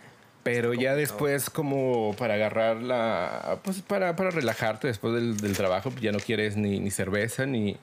Pero 0.43 0.74
ya 0.74 0.96
después, 0.96 1.50
como 1.50 2.15
para 2.17 2.36
agarrar 2.36 2.77
la. 2.77 3.60
Pues 3.63 3.81
para, 3.81 4.15
para 4.15 4.31
relajarte 4.31 4.88
después 4.88 5.13
del, 5.13 5.38
del 5.38 5.55
trabajo, 5.55 5.91
ya 6.01 6.12
no 6.12 6.19
quieres 6.19 6.55
ni, 6.55 6.79
ni 6.79 6.91
cerveza, 6.91 7.46
ni, 7.46 7.77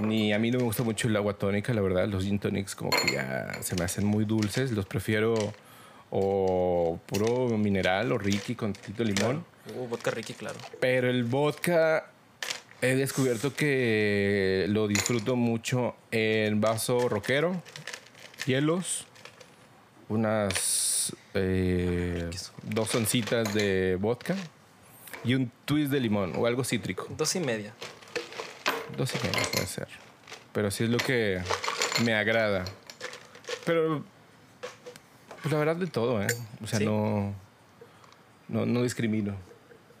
ni. 0.00 0.32
A 0.32 0.38
mí 0.38 0.50
no 0.50 0.58
me 0.58 0.64
gusta 0.64 0.82
mucho 0.82 1.08
el 1.08 1.16
agua 1.16 1.34
tónica, 1.34 1.74
la 1.74 1.82
verdad. 1.82 2.08
Los 2.08 2.24
gin 2.24 2.38
tonics, 2.38 2.74
como 2.74 2.90
que 2.90 3.12
ya 3.12 3.52
se 3.60 3.76
me 3.76 3.84
hacen 3.84 4.04
muy 4.04 4.24
dulces. 4.24 4.72
Los 4.72 4.86
prefiero 4.86 5.34
o 6.10 6.98
puro 7.06 7.58
mineral 7.58 8.12
o 8.12 8.18
Ricky 8.18 8.54
con 8.54 8.72
tantito 8.72 9.04
limón. 9.04 9.44
Uh, 9.76 9.86
vodka 9.86 10.10
Ricky, 10.10 10.34
claro. 10.34 10.56
Pero 10.80 11.10
el 11.10 11.24
vodka 11.24 12.10
he 12.80 12.94
descubierto 12.94 13.54
que 13.54 14.66
lo 14.68 14.86
disfruto 14.86 15.36
mucho 15.36 15.96
en 16.10 16.60
vaso 16.60 17.08
rockero, 17.08 17.62
hielos, 18.46 19.06
unas 20.08 20.93
eh, 21.34 22.30
dos 22.62 22.94
oncitas 22.94 23.52
de 23.54 23.96
vodka 24.00 24.34
y 25.24 25.34
un 25.34 25.50
twist 25.64 25.90
de 25.90 26.00
limón 26.00 26.32
o 26.36 26.46
algo 26.46 26.64
cítrico. 26.64 27.06
Dos 27.16 27.34
y 27.36 27.40
media. 27.40 27.74
Dos 28.96 29.12
y 29.14 29.26
media 29.26 29.42
puede 29.52 29.66
ser. 29.66 29.88
Pero 30.52 30.70
sí 30.70 30.84
es 30.84 30.90
lo 30.90 30.98
que 30.98 31.40
me 32.04 32.14
agrada. 32.14 32.64
Pero, 33.64 34.04
pues 35.42 35.52
la 35.52 35.58
verdad 35.58 35.76
de 35.76 35.86
todo, 35.86 36.22
¿eh? 36.22 36.28
O 36.62 36.66
sea, 36.66 36.78
Sí. 36.78 36.84
no, 36.84 37.34
no, 38.48 38.66
no 38.66 38.82
discrimino. 38.82 39.32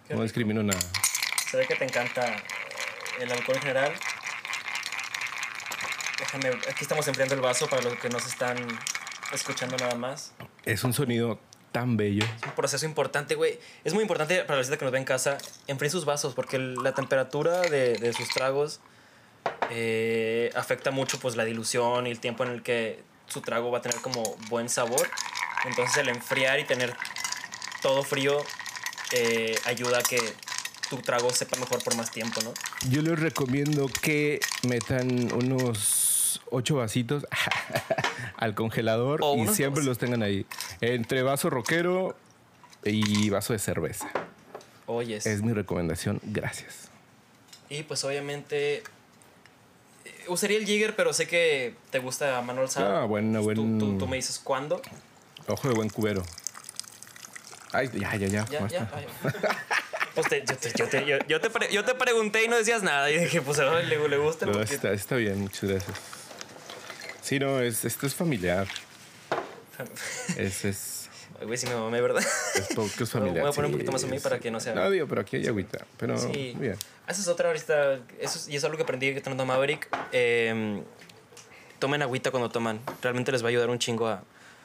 Qué 0.06 0.14
no 0.14 0.20
rico. 0.20 0.22
discrimino 0.24 0.62
nada. 0.62 0.80
Se 1.50 1.56
ve 1.56 1.66
que 1.66 1.74
te 1.76 1.84
encanta 1.84 2.36
el 3.20 3.32
alcohol 3.32 3.56
en 3.56 3.62
general. 3.62 3.92
Déjame, 6.18 6.48
aquí 6.50 6.82
estamos 6.82 7.06
enfriando 7.08 7.34
el 7.34 7.40
vaso 7.40 7.66
para 7.68 7.82
los 7.82 7.94
que 7.94 8.08
nos 8.08 8.26
están 8.26 8.56
escuchando 9.32 9.76
nada 9.76 9.94
más. 9.96 10.32
Es 10.64 10.84
un 10.84 10.92
sonido 10.92 11.38
tan 11.72 11.96
bello. 11.96 12.24
Es 12.24 12.46
un 12.46 12.52
proceso 12.52 12.86
importante, 12.86 13.34
güey. 13.34 13.58
Es 13.84 13.94
muy 13.94 14.02
importante 14.02 14.42
para 14.42 14.54
la 14.54 14.58
visita 14.58 14.76
que 14.76 14.84
nos 14.84 14.92
ve 14.92 14.98
en 14.98 15.04
casa, 15.04 15.38
enfríen 15.66 15.90
sus 15.90 16.04
vasos, 16.04 16.34
porque 16.34 16.58
la 16.58 16.94
temperatura 16.94 17.62
de, 17.62 17.94
de 17.98 18.12
sus 18.12 18.28
tragos 18.28 18.80
eh, 19.70 20.50
afecta 20.54 20.90
mucho 20.90 21.18
pues 21.18 21.36
la 21.36 21.44
dilución 21.44 22.06
y 22.06 22.10
el 22.10 22.20
tiempo 22.20 22.44
en 22.44 22.50
el 22.50 22.62
que 22.62 23.02
su 23.26 23.40
trago 23.40 23.70
va 23.70 23.78
a 23.78 23.82
tener 23.82 24.00
como 24.00 24.36
buen 24.48 24.68
sabor. 24.68 25.08
Entonces 25.64 25.96
el 25.96 26.08
enfriar 26.08 26.60
y 26.60 26.64
tener 26.64 26.94
todo 27.82 28.02
frío 28.02 28.38
eh, 29.12 29.56
ayuda 29.64 29.98
a 29.98 30.02
que 30.02 30.18
tu 30.90 30.98
trago 30.98 31.30
sepa 31.30 31.58
mejor 31.58 31.82
por 31.82 31.96
más 31.96 32.10
tiempo, 32.10 32.40
¿no? 32.42 32.52
Yo 32.88 33.02
les 33.02 33.18
recomiendo 33.18 33.88
que 34.00 34.40
metan 34.62 35.32
unos 35.32 36.03
ocho 36.50 36.76
vasitos 36.76 37.26
al 38.36 38.54
congelador 38.54 39.20
y 39.36 39.46
siempre 39.48 39.80
dos. 39.80 39.88
los 39.88 39.98
tengan 39.98 40.22
ahí. 40.22 40.46
Entre 40.80 41.22
vaso 41.22 41.50
rockero 41.50 42.16
y 42.84 43.30
vaso 43.30 43.52
de 43.52 43.58
cerveza. 43.58 44.10
Oyes. 44.86 45.26
Es 45.26 45.42
mi 45.42 45.52
recomendación. 45.52 46.20
Gracias. 46.22 46.88
Y 47.70 47.82
pues 47.84 48.04
obviamente 48.04 48.76
eh, 50.04 50.24
usaría 50.28 50.58
el 50.58 50.66
Jigger, 50.66 50.94
pero 50.94 51.12
sé 51.12 51.26
que 51.26 51.74
te 51.90 51.98
gusta 51.98 52.40
Manuel 52.42 52.68
Sá. 52.68 53.02
Ah, 53.02 53.04
bueno, 53.06 53.42
Pues, 53.42 53.54
tú- 53.56 53.62
buen- 53.64 53.78
tú, 53.78 53.98
tú 53.98 54.06
me 54.06 54.16
dices 54.16 54.38
cuándo. 54.42 54.82
Ojo 55.48 55.68
de 55.68 55.74
buen 55.74 55.88
cubero. 55.88 56.22
Ay, 57.72 57.90
ya, 57.94 58.14
ya, 58.16 58.26
ya. 58.28 58.44
Ya, 58.46 58.66
ya. 58.68 58.90
ay. 58.94 59.06
Pues 60.14 60.28
te- 60.28 60.44
yo, 60.46 60.56
te, 60.56 60.72
yo, 60.78 60.88
te, 60.88 61.04
yo- 61.06 61.18
yo 61.26 61.40
te 61.40 61.50
pre- 61.50 61.72
yo 61.72 61.84
te 61.84 61.92
pregunté 61.96 62.44
y 62.44 62.48
no 62.48 62.56
decías 62.56 62.84
nada. 62.84 63.10
Y 63.10 63.18
dije, 63.18 63.42
pues 63.42 63.58
a 63.58 63.64
le, 63.80 64.08
le 64.08 64.16
gusta. 64.18 64.46
No, 64.46 64.52
porque- 64.52 64.72
está, 64.74 64.92
está 64.92 65.16
bien, 65.16 65.40
muchas 65.40 65.64
gracias. 65.68 65.98
Sí, 67.24 67.38
no, 67.38 67.58
es, 67.60 67.84
esto 67.86 68.06
es 68.06 68.14
familiar. 68.14 68.68
Es, 70.36 70.64
es, 70.66 71.08
güey, 71.42 71.56
si 71.56 71.66
me 71.66 71.74
mamé, 71.74 72.00
¿verdad? 72.02 72.22
es 72.54 72.68
poco 72.74 72.86
es 72.86 72.98
Voy 72.98 73.06
familiar. 73.06 73.46
a 73.46 73.50
poner 73.52 73.64
un 73.64 73.70
sí, 73.70 73.72
poquito 73.72 73.92
más 73.92 74.04
a 74.04 74.06
mí 74.08 74.18
sí. 74.18 74.22
para 74.22 74.38
que 74.38 74.50
no 74.50 74.60
sea. 74.60 74.74
No, 74.74 74.90
digo, 74.90 75.06
pero 75.08 75.22
aquí 75.22 75.36
hay 75.36 75.46
agüita. 75.46 75.86
Pero 75.96 76.18
Sí. 76.18 76.54
bien. 76.60 76.76
Esa 77.08 77.20
es 77.22 77.28
otra 77.28 77.48
ahorita. 77.48 77.94
Eso 78.20 78.38
es- 78.38 78.48
y 78.48 78.56
es 78.56 78.64
algo 78.64 78.76
que 78.76 78.82
aprendí 78.82 79.14
que 79.14 79.22
tomando 79.22 79.46
Maverick. 79.46 79.88
Eh, 80.12 80.82
tomen 81.78 82.02
agüita 82.02 82.30
cuando 82.30 82.50
toman. 82.50 82.78
Realmente 83.00 83.32
les 83.32 83.42
va 83.42 83.46
a 83.46 83.50
ayudar 83.50 83.70
un 83.70 83.78
chingo 83.78 84.06
a. 84.06 84.22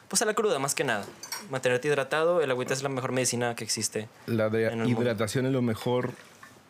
Pues 0.08 0.20
a 0.22 0.24
la 0.26 0.34
cruda, 0.34 0.58
más 0.58 0.74
que 0.74 0.84
nada. 0.84 1.06
Mantenerte 1.50 1.88
hidratado. 1.88 2.42
El 2.42 2.50
agüita 2.50 2.74
es 2.74 2.82
la 2.82 2.88
mejor 2.90 3.12
medicina 3.12 3.54
que 3.56 3.64
existe. 3.64 4.06
La 4.26 4.50
de 4.50 4.66
el 4.66 4.76
mundo. 4.76 5.00
hidratación 5.02 5.46
es 5.46 5.52
lo 5.52 5.62
mejor 5.62 6.10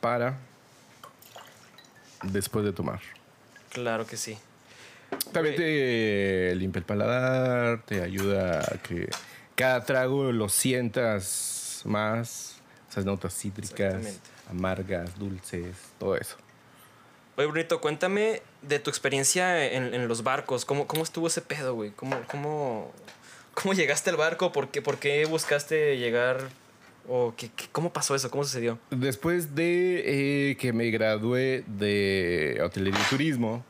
para 0.00 0.38
después 2.22 2.64
de 2.64 2.72
tomar. 2.72 3.00
Claro 3.70 4.06
que 4.06 4.16
sí. 4.16 4.38
También 5.32 5.56
te 5.56 6.54
limpia 6.56 6.80
el 6.80 6.84
paladar, 6.84 7.82
te 7.84 8.02
ayuda 8.02 8.60
a 8.60 8.78
que 8.82 9.08
cada 9.54 9.84
trago 9.84 10.32
lo 10.32 10.48
sientas 10.48 11.82
más, 11.84 12.56
esas 12.90 13.04
notas 13.04 13.34
cítricas, 13.34 14.20
amargas, 14.48 15.18
dulces, 15.18 15.76
todo 15.98 16.16
eso. 16.16 16.36
Oye, 17.36 17.46
Brunito, 17.46 17.80
cuéntame 17.80 18.42
de 18.62 18.78
tu 18.80 18.90
experiencia 18.90 19.64
en, 19.72 19.94
en 19.94 20.08
los 20.08 20.22
barcos. 20.22 20.64
¿Cómo, 20.64 20.86
¿Cómo 20.86 21.02
estuvo 21.04 21.26
ese 21.26 21.40
pedo, 21.40 21.74
güey? 21.74 21.90
¿Cómo, 21.90 22.16
cómo, 22.30 22.92
¿Cómo 23.54 23.72
llegaste 23.72 24.10
al 24.10 24.16
barco? 24.16 24.52
¿Por 24.52 24.68
qué, 24.68 24.82
por 24.82 24.98
qué 24.98 25.24
buscaste 25.26 25.96
llegar? 25.98 26.48
¿O 27.08 27.34
qué, 27.36 27.50
qué- 27.56 27.66
cómo 27.72 27.92
pasó 27.92 28.14
eso? 28.14 28.30
¿Cómo 28.30 28.44
sucedió? 28.44 28.78
Después 28.90 29.54
de 29.54 30.50
eh, 30.50 30.56
que 30.56 30.72
me 30.72 30.90
gradué 30.90 31.64
de 31.66 32.60
hotelería 32.62 33.00
y 33.00 33.08
turismo, 33.10 33.64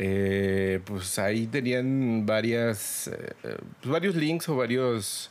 eh, 0.00 0.78
pues 0.84 1.18
ahí 1.18 1.48
tenían 1.48 2.24
varias, 2.24 3.08
eh, 3.08 3.34
pues 3.80 3.90
varios 3.90 4.14
links 4.14 4.48
o 4.48 4.54
varios 4.54 5.28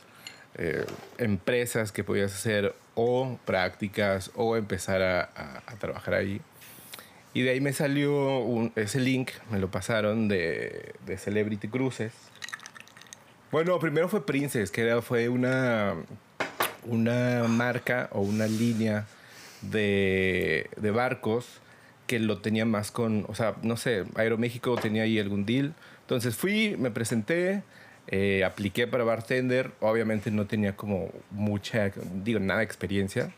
eh, 0.56 0.84
empresas 1.16 1.90
que 1.90 2.04
podías 2.04 2.34
hacer 2.34 2.74
o 2.94 3.38
prácticas 3.46 4.30
o 4.34 4.56
empezar 4.56 5.00
a, 5.00 5.62
trabajar 5.78 6.12
ahí. 6.12 6.42
Y 7.32 7.42
de 7.42 7.50
ahí 7.50 7.62
me 7.62 7.72
salió 7.72 8.70
ese 8.76 9.00
link, 9.00 9.30
me 9.50 9.58
lo 9.58 9.70
pasaron 9.70 10.28
de, 10.28 10.94
Celebrity 11.16 11.68
Cruises. 11.68 12.12
Bueno, 13.50 13.78
primero 13.78 14.10
fue 14.10 14.26
Princess, 14.26 14.70
que 14.70 14.82
era, 14.82 15.00
fue 15.00 15.30
una, 15.30 15.94
una 16.84 17.44
marca 17.48 18.10
o 18.12 18.20
una 18.20 18.46
línea 18.46 19.06
de 19.62 20.68
barcos 20.94 21.62
que 22.08 22.18
lo 22.18 22.38
tenía 22.38 22.64
más 22.64 22.90
con, 22.90 23.24
o 23.28 23.34
sea, 23.36 23.54
no 23.62 23.76
sé, 23.76 24.04
Aeroméxico 24.16 24.74
tenía 24.76 25.02
ahí 25.04 25.20
algún 25.20 25.44
deal. 25.46 25.74
Entonces 26.00 26.34
fui, 26.34 26.74
me 26.78 26.90
presenté, 26.90 27.62
eh, 28.08 28.42
apliqué 28.44 28.86
para 28.88 29.04
bartender. 29.04 29.70
Obviamente 29.80 30.30
no 30.30 30.46
tenía 30.46 30.74
como 30.74 31.10
mucha, 31.30 31.92
digo, 32.24 32.40
nada 32.40 32.60
de 32.60 32.64
experiencia. 32.64 33.30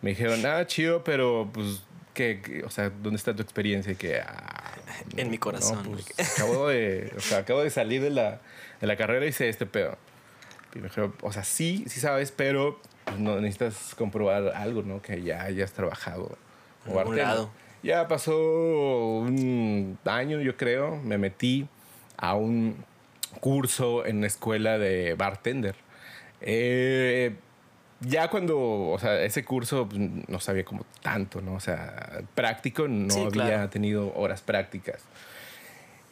Me 0.00 0.10
dijeron, 0.10 0.46
ah, 0.46 0.64
chido, 0.66 1.02
pero 1.02 1.50
pues, 1.52 1.82
¿qué, 2.14 2.40
qué? 2.42 2.62
o 2.62 2.70
sea, 2.70 2.90
¿dónde 2.90 3.16
está 3.16 3.34
tu 3.34 3.42
experiencia? 3.42 3.92
Y 3.92 3.96
que, 3.96 4.20
"Ah, 4.20 4.72
En 5.16 5.28
mi 5.30 5.38
corazón, 5.38 5.82
no, 5.82 5.90
pues, 5.90 6.06
acabo, 6.36 6.68
de, 6.68 7.12
o 7.16 7.20
sea, 7.20 7.38
acabo 7.38 7.60
de 7.62 7.70
salir 7.70 8.00
de 8.00 8.10
la, 8.10 8.40
de 8.80 8.86
la 8.86 8.96
carrera 8.96 9.26
y 9.26 9.32
sé 9.32 9.48
este 9.48 9.66
pedo. 9.66 9.98
Y 10.74 10.78
me 10.78 10.84
dijeron, 10.84 11.14
o 11.22 11.32
sea, 11.32 11.42
sí, 11.42 11.84
sí 11.88 11.98
sabes, 11.98 12.30
pero 12.30 12.80
pues, 13.04 13.18
no 13.18 13.40
necesitas 13.40 13.94
comprobar 13.96 14.52
algo, 14.54 14.82
¿no? 14.82 15.02
Que 15.02 15.22
ya 15.22 15.42
hayas 15.42 15.72
trabajado. 15.72 16.38
En 16.86 16.96
algún 16.96 17.16
bartender". 17.16 17.24
lado. 17.26 17.50
Ya 17.82 18.06
pasó 18.06 18.36
un 19.18 19.98
año, 20.04 20.40
yo 20.40 20.56
creo, 20.56 20.96
me 21.02 21.18
metí 21.18 21.66
a 22.16 22.34
un 22.34 22.76
curso 23.40 24.06
en 24.06 24.18
una 24.18 24.28
escuela 24.28 24.78
de 24.78 25.14
bartender. 25.14 25.74
Eh, 26.40 27.34
ya 28.00 28.28
cuando, 28.28 28.58
o 28.90 28.98
sea, 28.98 29.20
ese 29.22 29.44
curso 29.44 29.88
pues, 29.88 30.00
no 30.28 30.38
sabía 30.40 30.64
como 30.64 30.84
tanto, 31.02 31.40
¿no? 31.40 31.54
O 31.54 31.60
sea, 31.60 32.22
práctico, 32.34 32.86
no 32.88 33.12
Sí, 33.14 33.20
había 33.20 33.30
claro. 33.30 33.68
tenido 33.70 34.12
horas 34.14 34.42
prácticas. 34.42 35.02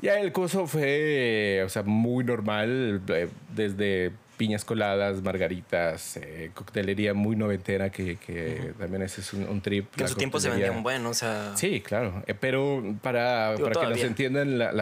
Ya 0.01 0.19
el 0.19 0.33
curso 0.33 0.67
fue, 0.67 1.63
o 1.65 1.69
sea, 1.69 1.83
muy 1.83 2.25
normal, 2.25 3.03
eh, 3.09 3.29
desde 3.55 4.13
piñas 4.41 4.65
coladas, 4.65 5.21
margaritas, 5.21 6.17
eh, 6.17 6.51
coctelería 6.55 7.13
muy 7.13 7.37
noventera, 7.37 7.91
que, 7.91 8.17
que 8.17 8.73
también 8.79 9.03
ese 9.03 9.21
es 9.21 9.35
un, 9.35 9.47
un 9.47 9.61
trip. 9.61 9.95
Que 9.95 10.05
en 10.05 10.09
su 10.09 10.15
tiempo 10.15 10.41
se 10.41 10.49
coctelería. 10.49 10.69
vendían 10.69 10.83
bueno, 10.83 11.11
o 11.11 11.15
sea. 11.15 11.55
Sí, 11.59 11.83
claro. 11.83 12.23
Eh, 12.27 12.33
pero 12.33 12.83
para, 13.03 13.55
Digo, 13.55 13.69
para 13.69 13.81
que 13.83 13.93
nos 13.93 14.01
entiendan, 14.01 14.59
la, 14.59 14.73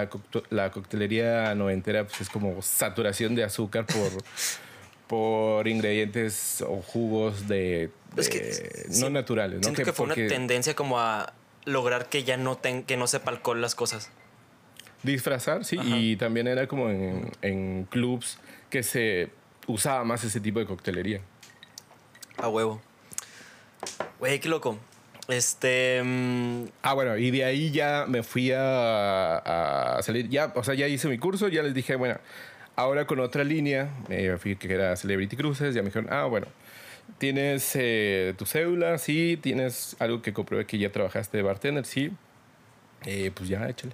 la, 0.50 0.70
coctelería 0.70 1.56
noventera 1.56 2.06
pues, 2.06 2.20
es 2.20 2.28
como 2.28 2.62
saturación 2.62 3.34
de 3.34 3.42
azúcar 3.42 3.84
por, 3.84 4.22
por 5.08 5.66
ingredientes 5.66 6.62
o 6.62 6.80
jugos 6.80 7.48
de, 7.48 7.90
Es 8.16 8.28
que 8.28 8.86
no 8.90 9.06
sí, 9.08 9.10
naturales. 9.10 9.56
¿no? 9.56 9.62
Siento 9.64 9.82
que, 9.82 9.92
fue 9.92 10.06
porque 10.06 10.20
una 10.26 10.28
tendencia 10.28 10.76
como 10.76 11.00
a 11.00 11.32
lograr 11.64 12.08
que 12.08 12.22
ya 12.22 12.36
no, 12.36 12.56
ten, 12.56 12.84
que 12.84 12.96
no 12.96 13.08
sepa 13.08 13.32
alcohol 13.32 13.60
las 13.60 13.74
cosas. 13.74 14.12
Disfrazar, 15.02 15.64
sí. 15.64 15.78
Ajá. 15.80 15.96
Y 15.96 16.14
también 16.14 16.46
era 16.46 16.68
como 16.68 16.90
en, 16.90 17.32
en 17.42 17.86
clubs 17.90 18.38
que 18.70 18.84
se 18.84 19.30
usaba 19.68 20.02
más 20.02 20.24
ese 20.24 20.40
tipo 20.40 20.58
de 20.58 20.66
coctelería. 20.66 21.20
A 22.36 22.48
huevo. 22.48 22.80
Güey, 24.18 24.40
qué 24.40 24.48
loco. 24.48 24.76
Este. 25.28 26.02
mm, 26.02 26.64
Ah, 26.82 26.94
bueno, 26.94 27.16
y 27.16 27.30
de 27.30 27.44
ahí 27.44 27.70
ya 27.70 28.06
me 28.08 28.22
fui 28.22 28.50
a, 28.50 29.36
a 29.98 30.02
salir. 30.02 30.28
Ya, 30.28 30.52
o 30.56 30.64
sea, 30.64 30.74
ya 30.74 30.88
hice 30.88 31.08
mi 31.08 31.18
curso, 31.18 31.48
ya 31.48 31.62
les 31.62 31.74
dije, 31.74 31.94
bueno, 31.96 32.18
ahora 32.76 33.06
con 33.06 33.20
otra 33.20 33.44
línea, 33.44 33.90
me 34.08 34.36
fui 34.38 34.56
que 34.56 34.72
era 34.72 34.96
Celebrity 34.96 35.36
Cruises, 35.36 35.74
ya 35.74 35.82
me 35.82 35.86
dijeron, 35.90 36.08
ah, 36.12 36.24
bueno, 36.24 36.46
tienes 37.18 37.72
eh, 37.74 38.34
tu 38.38 38.46
cédula, 38.46 38.98
sí, 38.98 39.38
tienes 39.40 39.96
algo 39.98 40.22
que 40.22 40.32
compruebe 40.32 40.64
que 40.66 40.78
ya 40.78 40.90
trabajaste 40.90 41.36
de 41.36 41.42
bartender, 41.42 41.84
sí, 41.84 42.10
Eh, 43.04 43.30
pues 43.34 43.48
ya, 43.48 43.68
échale. 43.68 43.92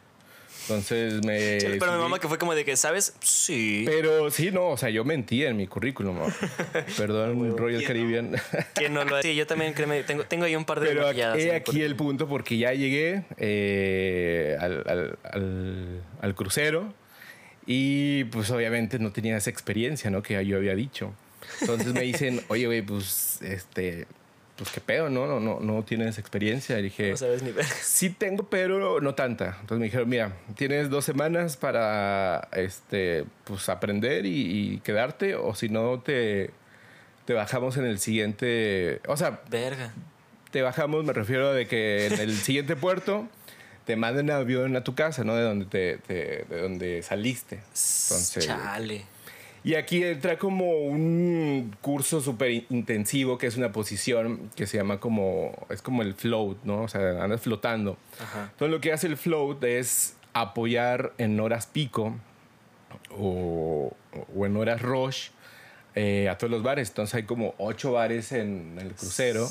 Entonces 0.67 1.25
me. 1.25 1.59
Chale, 1.59 1.77
Pero 1.79 1.93
mi 1.93 1.99
mamá 1.99 2.19
que 2.19 2.27
fue 2.29 2.39
como 2.39 2.55
de 2.55 2.65
que, 2.65 2.77
¿sabes? 2.77 3.15
Sí. 3.21 3.83
Pero 3.87 4.31
sí, 4.31 4.51
no, 4.51 4.69
o 4.71 4.77
sea, 4.77 4.89
yo 4.91 5.05
mentía 5.05 5.49
en 5.51 5.57
mi 5.57 5.67
currículum. 5.67 6.19
¿no? 6.19 6.27
Perdón, 6.97 7.57
Royal 7.57 7.79
¿Quién 7.81 7.87
Caribbean. 7.89 8.37
Que 8.75 8.89
no 8.89 9.05
lo 9.05 9.21
Sí, 9.23 9.35
yo 9.35 9.47
también 9.47 9.75
créeme, 9.75 10.03
tengo, 10.05 10.25
tengo 10.25 10.45
ahí 10.45 10.57
un 10.57 10.65
par 10.65 10.81
de 10.81 10.89
Pero 10.89 11.07
aquí, 11.07 11.21
he 11.21 11.63
currículum. 11.63 11.83
el 11.83 11.97
punto 11.97 12.29
porque 12.29 12.57
ya 12.57 12.73
llegué 12.73 13.25
eh, 13.37 14.57
al, 14.61 14.85
al- 14.87 15.19
al- 15.33 16.03
al 16.21 16.35
crucero 16.35 16.93
y 17.67 18.25
pues 18.25 18.51
obviamente 18.51 18.99
no 18.99 19.13
tenía 19.13 19.37
esa 19.37 19.51
experiencia, 19.51 20.11
¿no? 20.11 20.23
Que 20.23 20.45
yo 20.47 20.57
había 20.57 20.75
dicho. 20.75 21.13
Entonces 21.61 21.93
me 21.93 22.01
dicen, 22.03 22.41
oye, 22.49 22.67
güey, 22.67 22.83
pues, 22.83 23.41
este, 23.43 24.07
pues 24.57 24.71
qué 24.71 24.81
pedo, 24.81 25.09
¿no? 25.11 25.27
No, 25.27 25.41
no, 25.41 25.59
no 25.61 25.83
tienes 25.83 26.19
experiencia. 26.19 26.79
Y 26.79 26.83
dije, 26.85 27.11
No 27.11 27.17
sabes 27.17 27.43
ni 27.43 27.51
ver. 27.51 27.65
Sí 27.65 28.11
tengo, 28.11 28.45
pero 28.49 29.01
no 29.01 29.15
tanta. 29.15 29.57
Entonces 29.61 29.79
me 29.79 29.85
dijeron, 29.87 30.09
mira, 30.09 30.33
tienes 30.57 30.91
dos 30.91 31.05
semanas 31.05 31.57
para 31.57 32.49
este, 32.53 33.25
pues, 33.45 33.69
aprender 33.69 34.27
y, 34.27 34.75
y 34.75 34.79
quedarte, 34.81 35.35
o 35.35 35.55
si 35.55 35.69
no, 35.69 36.01
te, 36.01 36.51
te 37.25 37.33
bajamos 37.35 37.77
en 37.77 37.85
el 37.87 37.99
siguiente... 37.99 39.01
O 39.09 39.17
sea, 39.17 39.41
Verga. 39.51 39.93
te 40.53 40.63
bajamos, 40.63 41.05
me 41.05 41.13
refiero 41.13 41.49
a 41.49 41.53
de 41.53 41.67
que 41.67 42.07
en 42.07 42.21
el 42.21 42.37
siguiente 42.37 42.77
puerto 42.77 43.27
te 43.87 43.97
manden 43.97 44.31
avión 44.31 44.77
a 44.77 44.85
tu 44.85 44.95
casa, 44.95 45.25
¿no? 45.25 45.35
De 45.35 45.43
donde, 45.43 45.67
te, 45.67 45.99
te- 45.99 46.45
de 46.49 46.61
donde 46.63 47.03
saliste. 47.03 47.57
Entonces, 47.57 48.47
Chale. 48.47 49.05
Y 49.65 49.75
aquí 49.77 50.05
entra 50.05 50.39
como 50.39 50.71
un 50.83 51.75
curso 51.81 52.21
súper 52.21 52.51
in- 52.51 52.67
intensivo, 52.71 53.39
que 53.39 53.47
es 53.47 53.57
una 53.57 53.73
posición 53.73 54.51
que 54.55 54.67
se 54.67 54.77
llama 54.77 55.01
como, 55.01 55.53
es 55.71 55.81
como 55.83 56.03
el 56.03 56.15
float, 56.15 56.59
¿no? 56.65 56.83
O 56.83 56.89
sea, 56.89 57.25
andas 57.25 57.41
flotando. 57.41 57.97
Ajá. 58.23 58.51
Entonces 58.53 58.71
lo 58.71 58.81
que 58.81 58.93
hace 58.93 59.07
el 59.07 59.17
float 59.17 59.65
es 59.65 60.17
apoyar 60.35 61.13
en 61.19 61.41
horas 61.41 61.67
pico 61.67 62.15
o, 63.17 63.93
o 64.37 64.47
en 64.47 64.57
horas 64.57 64.83
rush 64.83 65.29
eh, 65.95 66.29
a 66.29 66.37
todos 66.39 66.51
los 66.51 66.63
bares. 66.63 66.89
Entonces 66.89 67.15
hay 67.15 67.23
como 67.25 67.55
ocho 67.59 67.93
bares 67.93 68.33
en 68.33 68.77
el 68.81 68.93
crucero. 68.95 69.49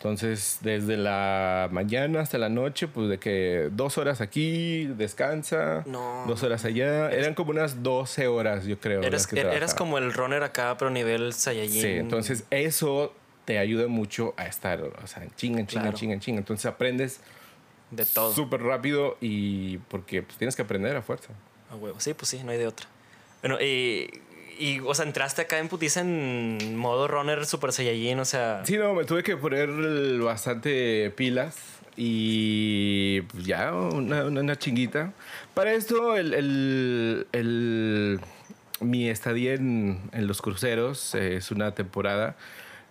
Entonces 0.00 0.60
desde 0.62 0.96
la 0.96 1.68
mañana 1.70 2.20
hasta 2.22 2.38
la 2.38 2.48
noche, 2.48 2.88
pues 2.88 3.10
de 3.10 3.18
que 3.18 3.68
dos 3.70 3.98
horas 3.98 4.22
aquí, 4.22 4.86
descansa, 4.86 5.82
No. 5.84 6.24
dos 6.26 6.42
horas 6.42 6.64
allá. 6.64 7.10
Eran 7.10 7.34
como 7.34 7.50
unas 7.50 7.82
12 7.82 8.26
horas, 8.26 8.64
yo 8.64 8.80
creo. 8.80 9.02
Que 9.02 9.40
eras 9.40 9.74
como 9.74 9.98
el 9.98 10.14
runner 10.14 10.42
acá, 10.42 10.74
pero 10.78 10.90
nivel 10.90 11.34
Saiyajin. 11.34 11.82
Sí, 11.82 11.86
entonces 11.88 12.44
eso 12.48 13.12
te 13.44 13.58
ayuda 13.58 13.88
mucho 13.88 14.32
a 14.38 14.46
estar, 14.46 14.80
o 14.80 15.06
sea, 15.06 15.26
chinga, 15.36 15.66
chinga, 15.66 15.82
Claro. 15.82 15.96
chinga, 15.98 16.18
chinga. 16.18 16.38
Entonces 16.38 16.64
aprendes 16.64 17.20
De 17.90 18.06
todo. 18.06 18.32
súper 18.32 18.62
rápido 18.62 19.18
y 19.20 19.76
porque 19.88 20.22
pues, 20.22 20.38
tienes 20.38 20.56
que 20.56 20.62
aprender 20.62 20.96
a 20.96 21.02
fuerza. 21.02 21.28
A 21.70 21.76
huevo. 21.76 22.00
Sí, 22.00 22.14
pues 22.14 22.30
sí, 22.30 22.40
no 22.42 22.52
hay 22.52 22.58
de 22.58 22.68
otra. 22.68 22.86
Bueno, 23.42 23.60
y, 23.60 24.08
y, 24.60 24.80
o 24.80 24.94
sea, 24.94 25.06
entraste 25.06 25.42
acá 25.42 25.58
en 25.58 25.68
putiza 25.68 26.00
en 26.02 26.76
modo 26.76 27.08
runner 27.08 27.46
super 27.46 27.72
Saiyajin, 27.72 28.20
o 28.20 28.24
sea. 28.24 28.62
Sí, 28.64 28.76
no, 28.76 28.94
me 28.94 29.04
tuve 29.04 29.22
que 29.22 29.36
poner 29.36 29.68
bastante 30.20 31.10
pilas 31.16 31.56
y 31.96 33.20
pues, 33.22 33.44
ya 33.44 33.72
una, 33.74 34.24
una, 34.24 34.40
una 34.40 34.56
chinguita. 34.56 35.12
Para 35.54 35.72
esto, 35.72 36.16
el, 36.16 36.34
el- 36.34 37.26
el- 37.32 38.20
mi 38.80 39.08
estadía 39.10 39.54
en, 39.54 40.00
en 40.12 40.26
los 40.26 40.40
cruceros 40.40 41.14
eh, 41.14 41.36
es 41.36 41.50
una 41.50 41.74
temporada. 41.74 42.36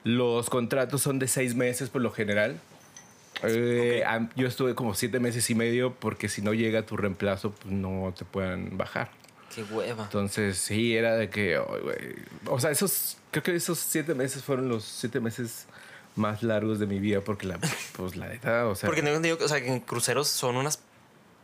Los 0.04 0.50
contratos 0.50 1.02
son 1.02 1.18
de 1.20 1.28
seis 1.28 1.56
meses 1.56 1.90
por 1.90 2.02
lo 2.02 2.12
general. 2.12 2.60
Eh, 3.44 4.04
am- 4.06 4.30
Yo 4.36 4.48
estuve 4.48 4.76
como 4.76 4.94
siete 4.94 5.20
meses 5.20 5.50
y 5.50 5.56
medio 5.56 5.94
porque 5.94 6.30
si 6.30 6.42
no 6.42 6.54
llega 6.54 6.84
tu 6.86 6.96
reemplazo, 6.98 7.52
pues 7.52 7.74
no 7.74 8.14
te 8.18 8.26
pueden 8.26 8.78
bajar. 8.78 9.10
Qué 9.54 9.64
hueva. 9.64 10.04
Entonces, 10.04 10.58
sí, 10.58 10.96
era 10.96 11.16
de 11.16 11.30
que, 11.30 11.58
o 12.46 12.60
sea, 12.60 12.72
esos, 12.72 13.18
creo 13.32 13.44
que 13.44 13.56
esos 13.56 13.80
siete 13.80 14.14
meses 14.14 14.44
fueron 14.44 14.70
los 14.70 14.84
siete 14.84 15.20
meses 15.20 15.66
más 16.16 16.44
largos 16.44 16.80
de 16.80 16.86
mi 16.86 17.00
vida 17.00 17.22
porque 17.22 17.48
la, 17.48 17.60
pues 17.98 18.16
la 18.16 18.28
neta, 18.28 18.68
o 18.68 18.76
sea, 18.76 18.88
Porque 18.88 19.02
entendido 19.02 19.38
que, 19.38 19.46
o 19.46 19.48
sea, 19.48 19.62
que 19.62 19.68
en 19.68 19.80
cruceros 19.80 20.28
son 20.28 20.56
unas. 20.58 20.80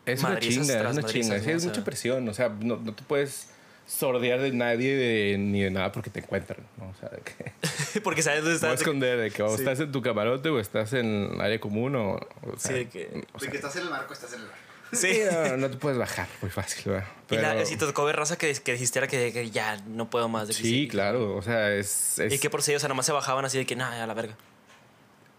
es 0.05 0.21
una 0.23 0.39
chinga, 0.39 0.61
es 0.89 0.97
una 0.97 1.03
chinga, 1.03 1.39
sí, 1.39 1.45
¿no? 1.47 1.51
Es 1.55 1.61
sea- 1.63 1.69
mucha 1.71 1.83
presión, 1.83 2.27
o 2.29 2.33
sea, 2.33 2.49
no, 2.49 2.77
no 2.77 2.93
te 2.93 3.03
puedes 3.03 3.49
sordear 3.87 4.41
de 4.41 4.51
nadie 4.51 4.95
de- 4.95 5.37
ni 5.37 5.61
de 5.61 5.69
nada 5.71 5.91
porque 5.91 6.09
te 6.09 6.19
encuentran, 6.19 6.65
¿no? 6.77 6.89
O 6.89 6.93
sea, 6.99 7.09
de 7.09 7.21
que 7.21 8.01
Porque 8.01 8.21
sabes 8.23 8.41
dónde 8.41 8.55
estás. 8.55 8.79
esconder 8.79 9.19
de 9.19 9.29
que 9.31 9.43
o 9.43 9.49
Sí. 9.49 9.61
estás 9.61 9.79
en 9.79 9.91
tu 9.91 10.01
camarote 10.01 10.49
o 10.49 10.59
estás 10.59 10.93
en 10.93 11.39
área 11.39 11.59
común 11.59 11.95
o, 11.95 12.13
o 12.15 12.19
Sí, 12.57 12.67
sea, 12.67 12.75
de 12.77 12.89
que- 12.89 13.23
o 13.33 13.39
De 13.39 13.47
que 13.49 13.55
estás 13.57 13.75
en 13.75 13.83
el 13.83 13.89
barco, 13.89 14.13
estás 14.13 14.33
en 14.33 14.39
el 14.41 14.45
barco. 14.47 14.59
Sí. 14.95 15.19
no, 15.31 15.57
no 15.57 15.69
te 15.69 15.77
puedes 15.77 15.97
bajar 15.97 16.27
muy 16.41 16.49
fácil, 16.51 16.91
¿verdad? 16.91 17.07
Y 17.31 17.35
la, 17.35 17.53
Pero- 17.53 17.65
si 17.65 17.77
te 17.77 17.85
tocó 17.85 18.05
ver 18.05 18.15
raza 18.15 18.37
que, 18.37 18.53
que 18.53 18.71
dijiste 18.73 18.99
era 18.99 19.07
que, 19.07 19.31
que 19.33 19.49
ya 19.51 19.77
no 19.87 20.09
puedo 20.09 20.29
más. 20.29 20.47
De 20.47 20.53
que 20.53 20.61
sí, 20.61 20.87
claro, 20.87 21.35
o 21.35 21.41
sea, 21.41 21.73
es, 21.73 22.19
es 22.19 22.33
¿Y 22.33 22.39
qué 22.39 22.49
por 22.49 22.61
si? 22.61 22.73
O 22.75 22.79
sea, 22.79 22.89
nomás 22.89 23.05
se 23.05 23.11
bajaban 23.11 23.45
así 23.45 23.57
de 23.57 23.65
que, 23.65 23.75
nada, 23.75 24.03
a 24.03 24.07
la 24.07 24.13
verga. 24.13 24.35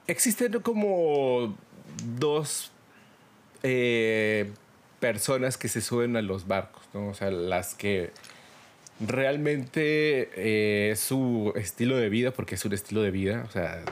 Existen 0.06 0.52
como 0.60 1.56
dos 2.04 2.70
eh, 3.62 4.50
personas 5.00 5.56
que 5.56 5.68
se 5.68 5.80
suben 5.80 6.16
a 6.16 6.22
los 6.22 6.46
barcos, 6.46 6.82
¿no? 6.94 7.08
O 7.08 7.14
sea, 7.14 7.30
las 7.30 7.74
que 7.74 8.10
realmente 9.00 10.30
eh, 10.36 10.90
es 10.92 11.00
su 11.00 11.52
estilo 11.56 11.96
de 11.96 12.08
vida, 12.08 12.30
porque 12.32 12.54
es 12.54 12.64
un 12.64 12.72
estilo 12.72 13.02
de 13.02 13.10
vida, 13.10 13.44
o 13.48 13.52
sea, 13.52 13.82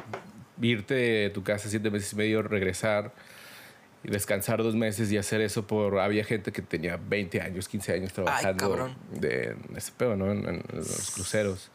irte 0.61 0.95
de 0.95 1.31
tu 1.31 1.43
casa 1.43 1.69
siete 1.69 1.91
meses 1.91 2.13
y 2.13 2.17
medio, 2.17 2.43
regresar 2.43 3.13
y 4.05 4.11
descansar 4.11 4.63
dos 4.63 4.75
meses 4.77 5.11
y 5.11 5.17
hacer 5.17 5.41
eso 5.41 5.67
por... 5.67 5.99
Había 5.99 6.25
gente 6.25 6.53
que 6.53 6.63
tenía 6.63 6.99
20 7.09 7.41
años, 7.41 7.69
15 7.69 7.93
años 7.95 8.13
trabajando 8.13 8.59
cabrón. 8.71 8.97
de, 9.13 9.57
en 9.71 9.77
ese 9.77 9.93
pedo, 9.97 10.17
¿no? 10.17 10.31
En, 10.31 10.47
en 10.47 10.63
los 10.73 11.11
cruceros. 11.13 11.71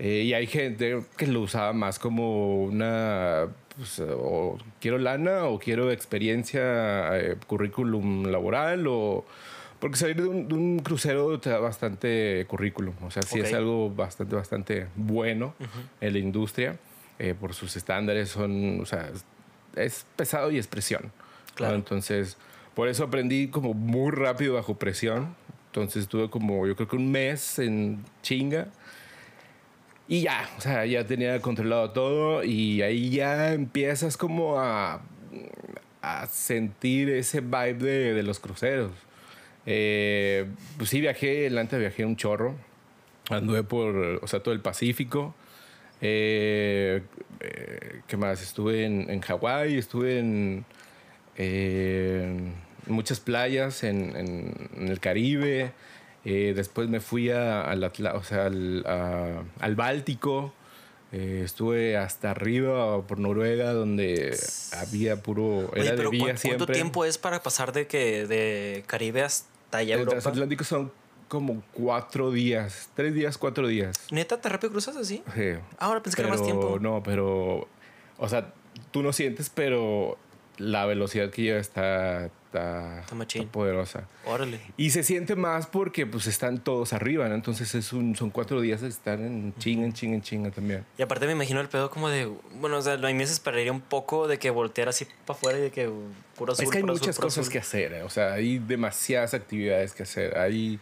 Eh, 0.00 0.22
y 0.26 0.34
hay 0.34 0.46
gente 0.48 1.04
que 1.16 1.26
lo 1.28 1.40
usaba 1.42 1.72
más 1.72 2.00
como 2.00 2.64
una, 2.64 3.46
pues, 3.76 4.00
o 4.00 4.58
quiero 4.80 4.98
lana 4.98 5.44
o 5.44 5.60
quiero 5.60 5.92
experiencia, 5.92 7.16
eh, 7.18 7.36
currículum 7.46 8.26
laboral 8.26 8.86
o... 8.88 9.24
Porque 9.78 9.96
salir 9.98 10.16
de 10.16 10.26
un, 10.26 10.48
de 10.48 10.54
un 10.54 10.78
crucero 10.78 11.38
te 11.40 11.50
da 11.50 11.58
bastante 11.58 12.46
currículum, 12.48 12.94
o 13.02 13.10
sea, 13.10 13.22
sí 13.22 13.40
Ok. 13.40 13.46
es 13.46 13.52
algo 13.52 13.90
bastante, 13.90 14.34
bastante 14.34 14.86
bueno 14.96 15.54
en 16.00 16.12
la 16.14 16.18
industria, 16.18 16.78
eh, 17.18 17.34
por 17.38 17.52
sus 17.52 17.76
estándares 17.76 18.30
son, 18.30 18.80
o 18.80 18.86
sea, 18.86 19.10
es, 19.12 19.24
es 19.76 20.06
pesado 20.16 20.50
y 20.50 20.58
es 20.58 20.68
presión. 20.68 21.12
¿No? 21.54 21.56
Claro. 21.56 21.76
Entonces, 21.76 22.36
por 22.74 22.88
eso 22.88 23.04
aprendí 23.04 23.48
como 23.48 23.74
muy 23.74 24.10
rápido 24.10 24.54
bajo 24.54 24.76
presión. 24.76 25.34
Entonces 25.66 26.06
tuve 26.08 26.30
como, 26.30 26.66
yo 26.66 26.76
creo 26.76 26.88
que 26.88 26.96
un 26.96 27.10
mes 27.10 27.58
en 27.58 28.04
chinga. 28.22 28.68
Y 30.06 30.22
ya, 30.22 30.48
o 30.58 30.60
sea, 30.60 30.84
ya 30.84 31.06
tenía 31.06 31.40
controlado 31.40 31.90
todo 31.90 32.44
y 32.44 32.82
ahí 32.82 33.10
ya 33.10 33.52
empiezas 33.54 34.16
como 34.16 34.60
a, 34.60 35.00
a 36.02 36.26
sentir 36.26 37.08
ese 37.08 37.40
vibe 37.40 37.74
de, 37.74 38.14
de 38.14 38.22
los 38.22 38.38
cruceros. 38.38 38.92
Eh, 39.66 40.46
pues 40.76 40.90
sí, 40.90 41.00
viajé, 41.00 41.46
adelante 41.46 41.78
viajé 41.78 42.04
un 42.04 42.16
chorro. 42.16 42.54
Anduve 43.30 43.62
por, 43.62 43.96
o 44.22 44.26
sea, 44.26 44.40
todo 44.42 44.52
el 44.52 44.60
Pacífico. 44.60 45.34
Eh, 46.00 47.00
eh, 47.40 48.00
¿Qué 48.06 48.16
más? 48.16 48.42
Estuve 48.42 48.84
en, 48.84 49.08
en 49.08 49.20
Hawái, 49.20 49.78
estuve 49.78 50.18
en, 50.18 50.66
eh, 51.36 52.52
muchas 52.86 53.20
playas 53.20 53.82
en, 53.84 54.16
en- 54.16 54.68
en 54.76 54.88
el 54.88 55.00
Caribe. 55.00 55.72
Eh, 56.24 56.52
después 56.56 56.88
me 56.88 57.00
fui 57.00 57.30
a- 57.30 57.70
o 58.14 58.22
sea, 58.22 58.46
al, 58.46 58.84
a- 58.86 59.42
al 59.60 59.74
Báltico. 59.76 60.52
Eh, 61.12 61.42
estuve 61.44 61.96
hasta 61.96 62.32
arriba 62.32 63.00
por 63.06 63.20
Noruega, 63.20 63.72
donde 63.72 64.36
había 64.76 65.22
puro. 65.22 65.68
Oye, 65.70 65.82
Era 65.82 65.90
de 65.92 65.96
pero 65.96 66.10
vía 66.10 66.24
¿cuánto, 66.24 66.40
siempre. 66.40 66.58
cuánto 66.66 66.72
tiempo 66.72 67.04
es 67.04 67.18
para 67.18 67.40
pasar 67.42 67.72
de 67.72 67.86
que 67.86 68.26
de 68.26 68.82
Caribe 68.88 69.22
hasta 69.22 69.78
allá 69.78 69.94
El 69.94 70.00
Europa? 70.00 70.16
transatlántico 70.20 70.64
son 70.64 70.90
como 71.28 71.62
cuatro 71.72 72.32
días. 72.32 72.88
Tres 72.96 73.14
días, 73.14 73.38
cuatro 73.38 73.68
días. 73.68 73.96
¿Neta 74.10 74.40
te 74.40 74.48
rápido 74.48 74.72
cruzas 74.72 74.96
así? 74.96 75.22
Sí. 75.36 75.50
Ahora 75.78 76.02
pensé 76.02 76.16
que 76.16 76.22
era 76.22 76.30
más 76.30 76.40
Pero 76.40 76.46
tiempo. 76.58 76.78
No, 76.80 77.02
pero. 77.04 77.68
O 78.18 78.28
sea, 78.28 78.52
tú 78.90 79.02
no 79.04 79.12
sientes, 79.12 79.50
pero 79.54 80.18
la 80.58 80.86
velocidad 80.86 81.30
que 81.30 81.42
lleva 81.42 81.58
está, 81.58 82.26
está, 82.26 83.00
Está 83.00 83.44
poderosa. 83.50 84.08
Órale. 84.24 84.60
Y 84.76 84.90
se 84.90 85.02
siente 85.02 85.34
más 85.34 85.66
porque 85.66 86.06
pues 86.06 86.26
están 86.26 86.62
todos 86.62 86.92
arriba, 86.92 87.28
¿no? 87.28 87.34
Entonces 87.34 87.74
es 87.74 87.92
un, 87.92 88.14
son 88.14 88.30
cuatro 88.30 88.60
días 88.60 88.80
de 88.80 88.88
estar 88.88 89.20
en 89.20 89.54
chinga, 89.58 89.84
en 89.84 89.92
chinga, 89.92 90.14
en 90.14 90.22
chinga 90.22 90.50
también. 90.50 90.84
Y 90.96 91.02
aparte 91.02 91.26
me 91.26 91.32
imagino 91.32 91.60
el 91.60 91.68
pedo 91.68 91.90
como 91.90 92.08
de... 92.08 92.30
Bueno, 92.60 92.78
o 92.78 92.82
sea, 92.82 92.94
a 92.94 92.98
mí 92.98 93.14
me 93.14 93.24
esperaría 93.24 93.72
un 93.72 93.80
poco 93.80 94.28
de 94.28 94.38
que 94.38 94.50
volteara 94.50 94.90
así 94.90 95.06
para 95.26 95.36
afuera 95.36 95.58
y 95.58 95.62
de 95.62 95.70
que 95.70 95.90
puro 96.36 96.52
azul, 96.52 96.64
es 96.64 96.70
que 96.70 96.78
hay 96.78 96.84
azul, 96.84 96.92
muchas 96.92 97.16
puro 97.16 97.26
cosas 97.26 97.42
azul. 97.42 97.52
que 97.52 97.58
hacer, 97.58 97.92
¿eh? 97.92 98.02
o 98.02 98.10
sea, 98.10 98.34
hay 98.34 98.58
demasiadas 98.58 99.34
actividades 99.34 99.92
que 99.92 100.04
hacer. 100.04 100.38
Hay, 100.38 100.78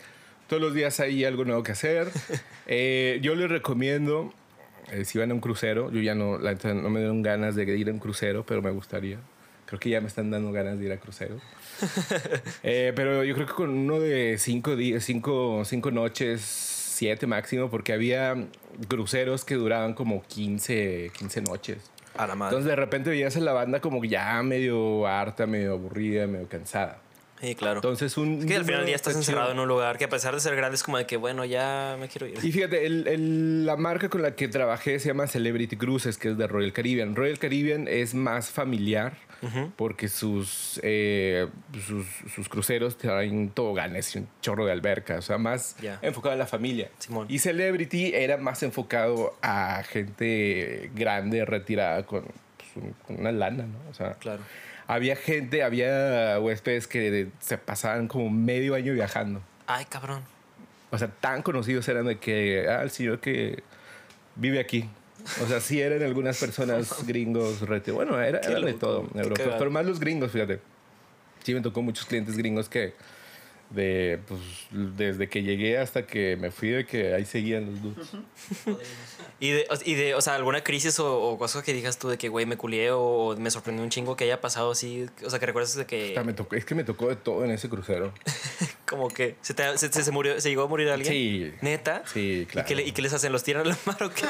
todos 0.49 0.63
los 0.63 0.75
días 0.75 1.01
hay 1.01 1.25
algo 1.25 1.45
nuevo 1.45 1.63
que 1.63 1.73
hacer. 1.73 2.09
Eh, 2.69 3.19
yo 3.23 3.35
les 3.35 3.51
recomiendo, 3.51 4.33
eh, 4.93 5.05
si 5.05 5.19
van 5.19 5.33
a 5.33 5.35
un 5.35 5.41
crucero, 5.41 5.91
yo 5.91 6.01
ya 6.01 6.15
no, 6.15 6.39
la 6.39 6.55
no 6.55 6.91
me 6.91 7.01
dieron 7.01 7.21
ganas 7.21 7.57
de 7.57 7.65
ir 7.77 7.89
a 7.89 7.93
un 7.93 7.99
crucero, 7.99 8.47
pero 8.47 8.63
me 8.63 8.71
gustaría. 8.71 9.19
Creo 9.73 9.81
que 9.81 9.89
ya 9.89 10.03
me 10.03 10.09
están 10.09 10.31
dando 10.31 10.53
ganas 10.53 10.79
de 10.79 10.85
ir 10.85 10.93
a 10.93 10.99
crucero. 10.99 11.37
Eh, 12.63 12.93
pero 12.95 13.25
yo 13.25 13.35
creo 13.35 13.47
que 13.47 13.55
con 13.55 13.71
uno 13.71 13.99
de 13.99 14.37
cinco, 14.39 14.77
días, 14.77 15.03
cinco, 15.03 15.63
cinco 15.65 15.91
noches, 15.91 16.43
siete 16.43 17.27
máximo, 17.27 17.71
porque 17.71 17.93
había 17.95 18.37
cruceros 18.89 19.45
que 19.47 19.55
duraban 19.55 19.95
como 19.95 20.23
15, 20.23 21.11
15 21.17 21.41
noches. 21.43 21.79
A 22.17 22.27
la 22.27 22.35
madre. 22.35 22.51
Entonces 22.57 22.69
de 22.71 22.77
repente 22.77 23.11
veías 23.11 23.35
a 23.37 23.41
la 23.41 23.53
banda 23.53 23.81
como 23.81 24.05
ya 24.05 24.43
medio 24.43 25.07
harta, 25.07 25.47
medio 25.47 25.73
aburrida, 25.73 26.27
medio 26.27 26.47
cansada. 26.49 26.99
Sí, 27.41 27.55
claro. 27.57 27.79
Entonces 27.79 28.17
un... 28.19 28.41
es 28.41 28.47
que 28.47 28.55
al 28.55 28.65
final 28.65 28.85
día 28.87 28.95
estás 28.95 29.17
está 29.17 29.21
encerrado 29.33 29.51
en 29.53 29.59
un 29.59 29.67
lugar 29.67 29.99
que 29.99 30.05
a 30.05 30.09
pesar 30.09 30.35
de 30.35 30.41
ser 30.41 30.55
grande 30.55 30.77
es 30.77 30.83
como 30.85 30.99
de 30.99 31.07
que, 31.07 31.17
bueno, 31.17 31.45
ya 31.45 31.97
me 31.99 32.07
quiero 32.09 32.27
ir. 32.29 32.39
Y 32.45 32.53
fíjate, 32.53 32.87
el- 32.87 33.09
el- 33.09 33.67
la 33.67 33.77
marca 33.77 34.09
con 34.11 34.23
la 34.23 34.37
que 34.37 34.47
trabajé 34.47 35.01
se 35.01 35.09
llama 35.09 35.27
Celebrity 35.27 35.77
Cruises, 35.77 36.19
que 36.19 36.29
es 36.31 36.39
de 36.39 36.47
Royal 36.47 36.73
Caribbean. 36.73 37.17
Royal 37.17 37.39
Caribbean 37.41 37.89
es 37.89 38.15
más 38.15 38.51
familiar 38.51 39.15
porque 39.77 40.09
sus, 40.09 40.79
eh, 40.85 41.49
sus, 41.87 42.07
sus 42.33 42.49
cruceros 42.49 42.97
traen 42.97 43.51
toboganes 43.51 44.15
y 44.15 44.21
un 44.21 44.29
chorro 44.41 44.65
de 44.67 44.73
alberca, 44.73 45.17
o 45.19 45.23
sea, 45.23 45.39
más 45.39 45.77
enfocado 46.01 46.35
a 46.35 46.37
la 46.37 46.47
familia. 46.47 46.91
Simón. 46.99 47.27
Y 47.29 47.39
Celebrity 47.41 48.13
era 48.15 48.37
más 48.37 48.63
enfocado 48.63 49.35
a 49.43 49.83
gente 49.83 50.91
grande, 50.95 51.45
retirada, 51.45 52.05
con, 52.07 52.23
pues, 52.23 52.87
con 53.07 53.21
una 53.21 53.33
lana, 53.33 53.65
¿no? 53.65 53.91
O 53.91 53.95
sea, 53.95 54.15
Claro. 54.15 54.43
había 54.87 55.17
gente, 55.17 55.63
había 55.63 56.39
huéspedes 56.41 56.87
que 56.87 57.29
se 57.41 57.59
pasaban 57.59 58.07
como 58.09 58.31
medio 58.31 58.75
año 58.75 58.93
viajando. 58.93 59.43
Ay, 59.67 59.85
cabrón. 59.87 60.23
O 60.91 60.99
sea, 60.99 61.09
tan 61.09 61.43
conocidos 61.43 61.89
eran 61.89 62.07
de 62.07 62.19
que, 62.19 62.67
ah, 62.69 62.83
el 62.83 62.91
señor 62.91 63.19
que 63.21 63.63
vive 64.37 64.61
aquí. 64.61 64.89
O 65.43 65.47
sea, 65.47 65.61
sí 65.61 65.81
eran 65.81 66.03
algunas 66.03 66.39
personas 66.39 66.95
gringos, 67.07 67.61
rete- 67.63 67.93
bueno, 67.93 68.21
era, 68.21 68.41
Qué 68.41 68.53
era 68.53 68.61
de 68.61 68.75
todo, 68.75 69.09
pero 69.59 69.71
más 69.71 69.87
los 69.87 70.01
gringos, 70.01 70.33
fíjate. 70.33 70.61
Sí, 71.43 71.55
me 71.55 71.61
tocó 71.61 71.83
muchos 71.83 72.07
clientes 72.07 72.37
gringos 72.37 72.69
que, 72.69 72.95
de, 73.75 74.19
pues, 74.29 74.41
desde 74.71 75.29
que 75.29 75.43
llegué 75.43 75.79
hasta 75.79 76.07
que 76.07 76.37
me 76.37 76.51
fui, 76.51 76.69
de 76.71 76.85
que 76.87 77.15
ahí 77.15 77.25
seguían 77.25 77.67
los 77.71 77.83
dudes. 77.83 78.09
Y 79.41 79.51
de, 79.51 79.67
y 79.85 79.95
de, 79.95 80.15
o 80.15 80.21
sea, 80.21 80.35
alguna 80.35 80.63
crisis 80.63 80.99
o, 81.01 81.21
o 81.21 81.39
cosa 81.39 81.63
que 81.63 81.73
digas 81.73 81.99
tú 81.99 82.09
de 82.09 82.19
que, 82.19 82.29
güey, 82.29 82.47
me 82.47 82.57
culié 82.57 82.91
o 82.93 83.35
me 83.39 83.51
sorprendió 83.51 83.83
un 83.83 83.91
chingo 83.91 84.15
que 84.17 84.25
haya 84.25 84.41
pasado 84.41 84.71
así. 84.73 85.07
O 85.25 85.31
sea, 85.31 85.39
que 85.39 85.47
recuerdas 85.47 85.75
de 85.75 85.87
que, 85.87 86.11
Puta, 86.11 86.25
me 86.25 86.33
tocó- 86.35 86.57
es 86.57 86.65
que 86.65 86.75
me 86.75 86.85
tocó 86.85 87.09
de 87.09 87.17
todo 87.17 87.45
en 87.45 87.51
ese 87.51 87.69
crucero. 87.69 88.13
como 88.87 89.09
que 89.09 89.37
se, 89.41 89.55
te- 89.55 89.79
se, 89.79 89.91
se- 89.93 90.03
se 90.05 90.11
murió, 90.11 90.41
se 90.41 90.49
llegó 90.51 90.63
a 90.63 90.69
morir 90.69 90.91
alguien. 90.91 91.13
Sí. 91.13 91.53
¿Neta? 91.63 92.03
Sí, 92.13 92.47
claro. 92.51 92.67
¿Y 92.67 92.69
qué, 92.69 92.75
le- 92.77 92.87
¿Y 92.87 92.93
qué 92.93 93.03
les 93.03 93.13
hacen? 93.15 93.33
¿Los 93.33 93.43
tiran 93.43 93.67
al 93.67 93.77
mar 93.87 94.03
o 94.03 94.11
qué? 94.11 94.23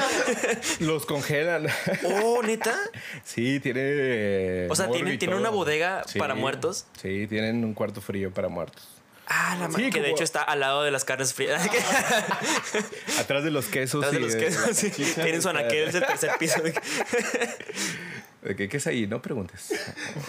Los 0.79 1.05
congelan. 1.05 1.67
oh, 2.23 2.41
¿neta? 2.43 2.75
sí, 3.23 3.59
tiene. 3.59 4.67
O 4.69 4.75
sea, 4.75 4.89
¿tienen- 4.89 5.13
y 5.13 5.17
tienen 5.17 5.37
una 5.37 5.49
bodega 5.49 6.03
para 6.17 6.33
muertos? 6.33 6.85
Sí, 7.01 7.27
tienen 7.27 7.63
un 7.65 7.73
cuarto 7.73 8.01
frío 8.01 8.31
para 8.33 8.47
muertos. 8.49 8.87
Ah, 9.27 9.55
la 9.59 9.71
Sí, 9.71 9.89
que 9.89 10.01
de 10.01 10.09
hecho 10.11 10.23
está 10.23 10.41
al 10.43 10.59
lado 10.59 10.83
de 10.83 10.91
las 10.91 11.05
carnes 11.05 11.33
frías. 11.33 11.61
Atrás 13.19 13.43
de 13.43 13.51
los 13.51 13.67
quesos. 13.67 14.03
Atrás 14.03 14.13
de 14.13 14.19
los 14.19 14.35
quesos, 14.35 14.75
sí. 14.75 14.89
Tienen 15.15 15.41
su 15.41 15.49
anaquel, 15.49 15.87
es 15.89 15.95
el 15.95 16.05
tercer 16.05 16.31
piso. 16.39 16.61
¿De 18.41 18.55
qué, 18.57 18.67
qué 18.67 18.77
es 18.77 18.87
ahí? 18.87 19.07
No 19.07 19.21
preguntes. 19.21 19.73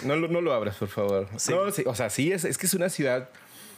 No, 0.03 0.15
lo- 0.15 0.27
no 0.29 0.39
lo 0.41 0.53
abras, 0.53 0.77
por 0.77 0.87
favor. 0.87 1.27
Sí. 1.37 1.51
No, 1.51 1.69
sí, 1.71 1.83
o 1.85 1.93
sea, 1.95 2.09
sí, 2.09 2.31
es, 2.31 2.45
es 2.45 2.57
que 2.57 2.65
es 2.67 2.73
una 2.73 2.89
ciudad 2.89 3.29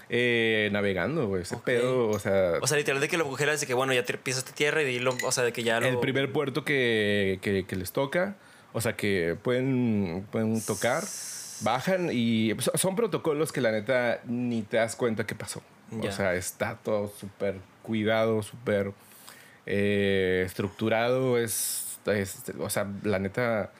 eh, 0.09 0.69
navegando, 0.71 1.27
güey. 1.27 1.41
Ese 1.41 1.57
pedo, 1.57 2.09
o 2.09 2.19
sea, 2.19 2.53
O 2.61 2.67
sea, 2.67 2.77
literal 2.77 3.01
de 3.01 3.07
que 3.07 3.17
lo 3.17 3.25
congelas 3.25 3.59
de 3.59 3.65
que, 3.67 3.73
bueno, 3.73 3.93
ya 3.93 4.05
te 4.05 4.15
pisaste 4.17 4.51
tierra 4.51 4.83
y 4.83 4.99
lo, 4.99 5.17
o 5.23 5.31
sea, 5.31 5.43
de 5.43 5.51
que 5.53 5.63
ya 5.63 5.79
lo... 5.79 5.87
el 5.87 5.99
primer 5.99 6.31
puerto 6.31 6.63
que, 6.63 7.39
que- 7.41 7.65
que 7.65 7.75
les 7.75 7.91
toca, 7.91 8.35
o 8.73 8.81
sea, 8.81 8.95
que 8.95 9.35
pueden, 9.41 10.27
pueden 10.31 10.63
tocar, 10.63 11.03
bajan 11.61 12.09
y 12.11 12.53
son 12.75 12.95
protocolos 12.95 13.51
que 13.51 13.61
la 13.61 13.71
neta 13.71 14.21
ni 14.25 14.61
te 14.63 14.77
das 14.77 14.95
cuenta 14.95 15.25
qué 15.25 15.35
pasó. 15.35 15.61
O 16.01 16.11
sea, 16.11 16.35
está 16.35 16.75
todo 16.75 17.11
súper 17.19 17.55
cuidado, 17.81 18.43
súper 18.43 18.91
eh, 19.65 20.43
estructurado. 20.45 21.37
Es, 21.37 21.97
es- 22.05 22.43
o 22.59 22.69
sea, 22.69 22.87
la 23.03 23.19
neta... 23.19 23.71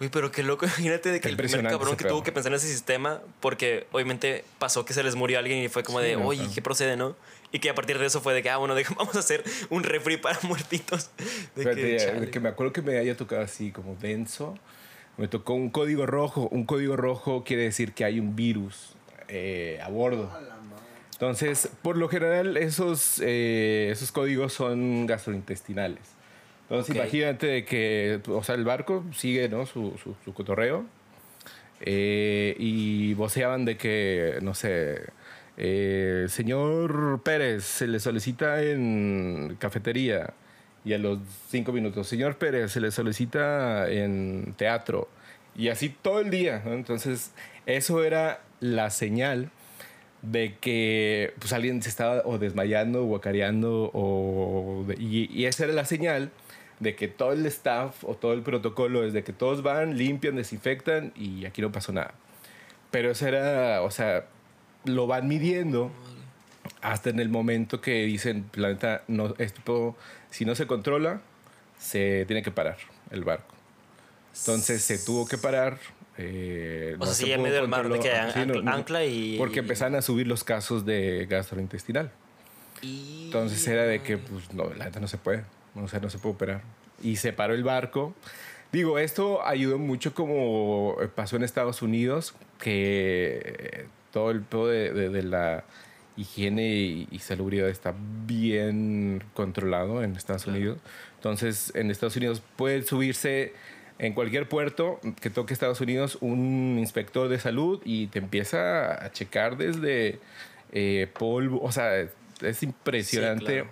Uy, 0.00 0.08
pero 0.08 0.30
qué 0.32 0.42
loco, 0.42 0.64
imagínate 0.66 1.10
de 1.12 1.20
que 1.20 1.28
el 1.28 1.36
primer 1.36 1.62
cabrón 1.62 1.96
que 1.96 2.04
pedo. 2.04 2.14
tuvo 2.14 2.22
que 2.24 2.32
pensar 2.32 2.50
en 2.52 2.56
ese 2.56 2.68
sistema, 2.68 3.20
porque 3.40 3.86
obviamente 3.92 4.44
pasó 4.58 4.84
que 4.86 4.94
se 4.94 5.02
les 5.02 5.14
murió 5.14 5.38
alguien 5.38 5.58
y 5.62 5.68
fue 5.68 5.82
como 5.82 6.00
Sí, 6.00 6.06
de, 6.06 6.16
oye. 6.16 6.48
¿qué 6.54 6.62
procede, 6.62 6.96
no? 6.96 7.16
Y 7.52 7.58
que 7.58 7.68
a 7.68 7.74
partir 7.74 7.98
de 7.98 8.06
eso 8.06 8.20
fue 8.22 8.32
de 8.32 8.42
que, 8.42 8.48
ah, 8.48 8.56
bueno, 8.56 8.74
deja- 8.76 8.94
vamos 8.94 9.14
a 9.16 9.18
hacer 9.18 9.44
un 9.68 9.82
refri 9.82 10.16
para 10.16 10.38
muertitos. 10.44 11.10
De 11.54 11.62
Fíjate, 11.64 11.74
que, 11.76 12.20
de 12.20 12.30
que 12.30 12.40
me 12.40 12.48
acuerdo 12.48 12.72
que 12.72 12.80
me 12.80 12.96
haya 12.96 13.14
tocado 13.16 13.42
así 13.42 13.72
como 13.72 13.94
denso. 13.96 14.56
Me 15.16 15.28
tocó 15.28 15.54
un 15.54 15.70
código 15.70 16.06
rojo. 16.06 16.48
Un 16.50 16.64
código 16.64 16.96
rojo 16.96 17.44
quiere 17.44 17.64
decir 17.64 17.92
que 17.92 18.04
hay 18.04 18.18
un 18.20 18.36
virus 18.36 18.94
eh, 19.28 19.78
a 19.82 19.88
bordo. 19.88 20.30
Entonces, 21.12 21.70
por 21.82 21.96
lo 21.98 22.08
general, 22.08 22.56
esos, 22.56 23.20
eh, 23.22 23.88
esos 23.92 24.10
códigos 24.12 24.52
son 24.54 25.06
gastrointestinales. 25.06 26.00
Entonces, 26.62 26.90
Ok. 26.96 27.02
imagínate 27.02 27.46
de 27.46 27.64
que, 27.64 28.20
o 28.28 28.42
sea, 28.42 28.54
el 28.54 28.64
barco 28.64 29.04
sigue 29.14 29.48
¿no? 29.48 29.66
su, 29.66 29.98
su, 30.02 30.14
su 30.24 30.32
cotorreo 30.32 30.84
eh, 31.80 32.54
y 32.58 33.12
voceaban 33.14 33.64
de 33.64 33.76
que, 33.76 34.38
no 34.40 34.54
sé, 34.54 35.02
eh, 35.58 36.26
señor 36.28 37.20
Pérez, 37.22 37.64
se 37.64 37.86
le 37.86 38.00
solicita 38.00 38.62
en 38.62 39.56
cafetería 39.58 40.32
y 40.84 40.94
a 40.94 40.98
los 40.98 41.18
cinco 41.48 41.72
minutos, 41.72 42.08
señor 42.08 42.36
Pérez, 42.36 42.72
se 42.72 42.80
le 42.80 42.90
solicita 42.90 43.90
en 43.90 44.54
teatro 44.56 45.08
y 45.54 45.68
así 45.68 45.90
todo 45.90 46.20
el 46.20 46.30
día. 46.30 46.62
¿no? 46.64 46.72
Entonces, 46.72 47.32
eso 47.66 48.02
era 48.02 48.40
la 48.60 48.90
señal 48.90 49.50
de 50.22 50.56
que 50.60 51.32
pues 51.38 51.52
alguien 51.52 51.82
se 51.82 51.88
estaba 51.88 52.22
o 52.24 52.38
desmayando 52.38 53.02
o 53.02 53.06
guacareando 53.06 53.90
o 53.94 54.84
y, 54.98 55.30
y 55.32 55.46
esa 55.46 55.64
era 55.64 55.72
la 55.72 55.86
señal 55.86 56.30
de 56.78 56.94
que 56.94 57.08
todo 57.08 57.32
el 57.32 57.44
staff 57.46 58.04
o 58.04 58.14
todo 58.14 58.32
el 58.32 58.42
protocolo 58.42 59.04
es 59.04 59.12
de 59.12 59.22
que 59.22 59.32
todos 59.32 59.62
van, 59.62 59.96
limpian, 59.96 60.36
desinfectan 60.36 61.12
y 61.14 61.44
aquí 61.44 61.62
no 61.62 61.70
pasó 61.70 61.92
nada. 61.92 62.14
Pero 62.90 63.10
eso 63.10 63.28
era, 63.28 63.82
o 63.82 63.90
sea, 63.90 64.26
lo 64.84 65.06
van 65.06 65.28
midiendo 65.28 65.90
hasta 66.82 67.10
en 67.10 67.20
el 67.20 67.28
momento 67.28 67.80
que 67.80 68.04
dicen, 68.04 68.44
planeta, 68.44 69.02
no, 69.08 69.34
esto, 69.38 69.96
si 70.30 70.44
no 70.44 70.54
se 70.54 70.66
controla, 70.66 71.20
se 71.78 72.24
tiene 72.26 72.42
que 72.42 72.50
parar 72.50 72.76
el 73.10 73.24
barco. 73.24 73.54
Entonces 74.38 74.82
se 74.82 74.98
tuvo 74.98 75.26
que 75.26 75.38
parar. 75.38 75.78
eh, 76.18 76.96
O 76.98 77.06
sea, 77.06 77.14
se 77.14 77.32
en 77.32 77.40
pudo 77.40 77.48
medio 77.50 77.68
mar, 77.68 77.82
de 77.88 77.98
que 77.98 78.10
controlar- 78.10 78.26
an- 78.26 78.32
Sí, 78.32 78.46
no, 78.46 78.62
no. 78.62 78.70
ancla 78.72 79.04
y... 79.04 79.36
Porque 79.38 79.60
empezaron 79.60 79.94
a 79.96 80.02
subir 80.02 80.26
los 80.26 80.44
casos 80.44 80.84
de 80.84 81.26
gastrointestinal. 81.28 82.10
Y- 82.82 83.24
Entonces 83.26 83.66
era 83.66 83.84
de 83.84 84.02
que, 84.02 84.18
pues, 84.18 84.52
no, 84.54 84.70
la 84.74 84.86
neta 84.86 85.00
no 85.00 85.08
se 85.08 85.18
puede. 85.18 85.44
O 85.74 85.88
sea, 85.88 86.00
no 86.00 86.10
se 86.10 86.18
puede 86.18 86.34
operar. 86.34 86.62
Y 87.02 87.16
se 87.16 87.32
paró 87.32 87.54
el 87.54 87.64
barco. 87.64 88.14
Digo, 88.72 88.98
esto 88.98 89.44
ayudó 89.44 89.78
mucho 89.78 90.14
como 90.14 90.96
pasó 91.14 91.36
en 91.36 91.42
Estados 91.42 91.82
Unidos, 91.82 92.34
que 92.58 93.40
eh, 93.44 93.86
todo 94.12 94.30
el 94.30 94.42
pedo 94.42 94.68
de, 94.68 94.92
de- 94.92 95.08
de 95.08 95.22
la 95.22 95.64
higiene 96.20 96.68
y, 96.76 97.08
y 97.10 97.18
salubridad 97.18 97.68
está 97.68 97.94
bien 98.26 99.22
controlado 99.34 100.02
en 100.02 100.16
Estados 100.16 100.46
Unidos. 100.46 100.78
Entonces, 101.16 101.72
en 101.74 101.90
Estados 101.90 102.16
Unidos 102.16 102.42
puede 102.56 102.82
subirse 102.82 103.52
en 103.98 104.14
cualquier 104.14 104.48
puerto 104.48 104.98
que 105.20 105.28
toque 105.30 105.52
Estados 105.52 105.80
Unidos 105.80 106.16
un 106.20 106.76
inspector 106.78 107.28
de 107.28 107.38
salud 107.38 107.82
y 107.84 108.06
te 108.06 108.18
empieza 108.18 109.04
a 109.04 109.12
checar 109.12 109.56
desde 109.58 110.18
eh, 110.72 111.08
polvo. 111.18 111.60
O 111.62 111.70
sea, 111.72 111.98
es 111.98 112.62
impresionante 112.62 113.44
claro. 113.52 113.70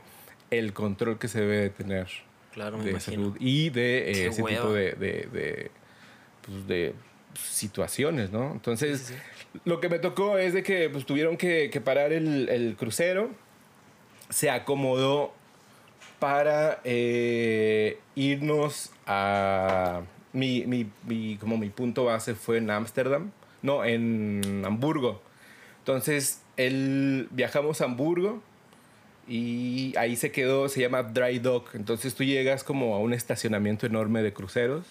el 0.50 0.72
control 0.74 1.18
que 1.18 1.28
se 1.28 1.40
debe 1.40 1.56
de 1.56 1.70
tener 1.70 2.06
Claro, 2.52 2.76
me 2.78 2.84
de 2.84 2.90
imagino. 2.90 3.16
salud 3.16 3.36
y 3.40 3.70
de 3.70 4.10
eh, 4.10 4.26
ese 4.26 4.42
hueva. 4.42 4.60
tipo 4.62 4.72
de, 4.74 4.92
de, 4.92 5.28
de, 5.32 5.70
pues, 6.44 6.66
de 6.66 6.94
situaciones, 7.38 8.30
¿no? 8.30 8.52
Entonces, 8.52 9.00
Sí, 9.00 9.14
sí, 9.14 9.58
lo 9.64 9.80
que 9.80 9.88
me 9.88 9.98
tocó 9.98 10.38
es 10.38 10.52
de 10.52 10.62
que 10.62 10.88
pues, 10.90 11.06
tuvieron 11.06 11.36
que, 11.36 11.70
que 11.70 11.80
parar 11.80 12.12
el, 12.12 12.48
el 12.48 12.76
crucero, 12.76 13.30
se 14.30 14.50
acomodó 14.50 15.32
para 16.18 16.80
eh, 16.84 17.98
irnos 18.14 18.90
a... 19.06 20.02
Mi, 20.32 20.66
mi, 20.66 20.86
mi- 21.06 21.36
como 21.38 21.56
mi 21.56 21.70
punto 21.70 22.04
base 22.04 22.34
fue 22.34 22.58
en 22.58 22.70
Ámsterdam, 22.70 23.30
no, 23.62 23.84
en 23.84 24.62
Hamburgo. 24.64 25.22
Entonces, 25.78 26.42
él, 26.58 27.28
viajamos 27.30 27.80
a 27.80 27.84
Hamburgo 27.86 28.42
y 29.26 29.94
ahí 29.96 30.16
se 30.16 30.30
quedó, 30.30 30.68
se 30.68 30.80
llama 30.82 31.02
Dry 31.02 31.38
Dock. 31.38 31.74
Entonces 31.74 32.14
tú 32.14 32.24
llegas 32.24 32.62
como 32.62 32.94
a 32.94 32.98
un 32.98 33.14
estacionamiento 33.14 33.86
enorme 33.86 34.22
de 34.22 34.32
cruceros, 34.34 34.84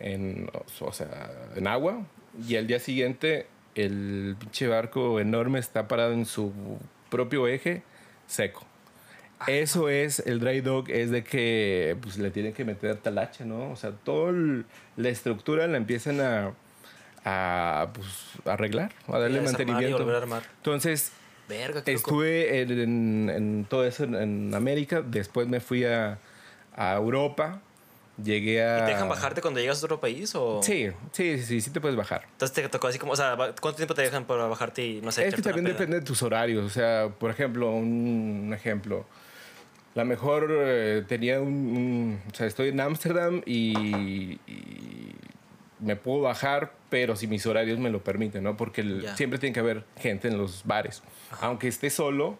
en, 0.00 0.48
o 0.80 0.92
sea, 0.92 1.30
en 1.56 1.66
agua, 1.66 2.02
y 2.48 2.56
al 2.56 2.66
día 2.66 2.78
siguiente 2.80 3.46
el 3.74 4.36
pinche 4.38 4.66
barco 4.68 5.18
enorme 5.20 5.58
está 5.58 5.88
parado 5.88 6.12
en 6.12 6.26
su 6.26 6.52
propio 7.10 7.46
eje, 7.48 7.82
seco. 8.26 8.64
Eso 9.48 9.88
es, 9.88 10.20
el 10.20 10.38
dry 10.40 10.60
dock 10.60 10.88
es 10.88 11.10
de 11.10 11.24
que 11.24 11.96
pues, 12.00 12.16
le 12.16 12.30
tienen 12.30 12.52
que 12.52 12.64
meter 12.64 12.96
talacha, 12.96 13.44
¿no? 13.44 13.70
O 13.72 13.76
sea, 13.76 13.90
toda 13.90 14.32
la 14.96 15.08
estructura 15.08 15.66
la 15.66 15.78
empiezan 15.78 16.20
a, 16.20 16.52
a 17.24 17.88
pues, 17.92 18.06
arreglar, 18.44 18.92
a 19.08 19.18
darle 19.18 19.36
Y 19.36 19.38
a 19.38 19.42
y 19.42 19.44
mantenimiento. 19.46 19.98
volver 19.98 20.14
a 20.14 20.18
armar. 20.18 20.42
Entonces, 20.58 21.12
Verga, 21.48 21.82
estuve 21.86 22.60
en, 22.62 22.70
en- 22.70 23.30
en 23.30 23.66
todo 23.68 23.84
eso 23.84 24.04
en, 24.04 24.14
en 24.14 24.54
América. 24.54 25.02
Después 25.02 25.48
me 25.48 25.58
fui 25.60 25.84
a, 25.84 26.18
a 26.76 26.94
Europa. 26.94 27.60
Llegué 28.22 28.62
a. 28.62 28.78
¿Y 28.78 28.84
te 28.84 28.90
dejan 28.90 29.08
bajarte 29.08 29.40
cuando 29.40 29.60
llegas 29.60 29.82
a 29.82 29.86
otro 29.86 30.00
país 30.00 30.34
o...? 30.34 30.60
Sí, 30.62 30.88
sí, 31.12 31.38
sí, 31.38 31.44
sí, 31.44 31.60
sí 31.62 31.70
te 31.70 31.80
puedes 31.80 31.96
bajar. 31.96 32.24
Entonces 32.32 32.54
te 32.54 32.68
tocó 32.68 32.88
así 32.88 32.98
como, 32.98 33.12
o 33.12 33.16
sea, 33.16 33.36
¿cuánto 33.36 33.74
tiempo 33.74 33.94
te 33.94 34.02
dejan 34.02 34.26
para 34.26 34.46
bajarte 34.46 34.84
y 34.86 35.00
no 35.00 35.10
sé? 35.12 35.26
Es 35.28 35.34
que 35.34 35.42
también 35.42 35.64
depende 35.64 35.98
de 36.00 36.04
tus 36.04 36.22
horarios. 36.22 36.64
O 36.64 36.70
sea, 36.70 37.08
por 37.18 37.30
ejemplo, 37.30 37.70
un, 37.70 38.44
un 38.48 38.54
ejemplo. 38.54 39.06
La 39.94 40.04
mejor 40.04 40.48
eh, 40.50 41.04
tenía 41.08 41.40
un, 41.40 41.52
un- 41.52 42.20
O 42.30 42.34
sea, 42.34 42.46
estoy 42.46 42.68
en 42.68 42.80
Ámsterdam 42.80 43.42
y, 43.46 44.38
y 44.46 45.14
me 45.80 45.96
puedo 45.96 46.20
bajar, 46.22 46.72
pero 46.90 47.16
si 47.16 47.26
mis 47.26 47.44
horarios 47.46 47.78
me 47.78 47.90
lo 47.90 48.02
permiten, 48.04 48.44
¿no? 48.44 48.56
Porque 48.56 48.82
el- 48.82 49.02
Ya. 49.02 49.16
siempre 49.16 49.38
tiene 49.38 49.52
que 49.54 49.60
haber 49.60 49.84
gente 49.98 50.28
en 50.28 50.38
los 50.38 50.64
bares. 50.64 51.02
Aunque 51.40 51.68
esté 51.68 51.90
solo, 51.90 52.38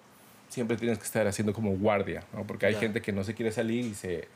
siempre 0.49 0.77
tienes 0.77 0.99
que 0.99 1.05
estar 1.05 1.27
haciendo 1.27 1.53
como 1.53 1.73
guardia, 1.77 2.25
¿no? 2.33 2.47
Porque 2.47 2.67
hay 2.67 2.75
Ya. 2.75 2.81
gente 2.81 3.01
que 3.03 3.13
no 3.13 3.25
se 3.25 3.35
quiere 3.35 3.53
salir 3.53 3.85
y 3.87 3.95
se, 3.95 4.29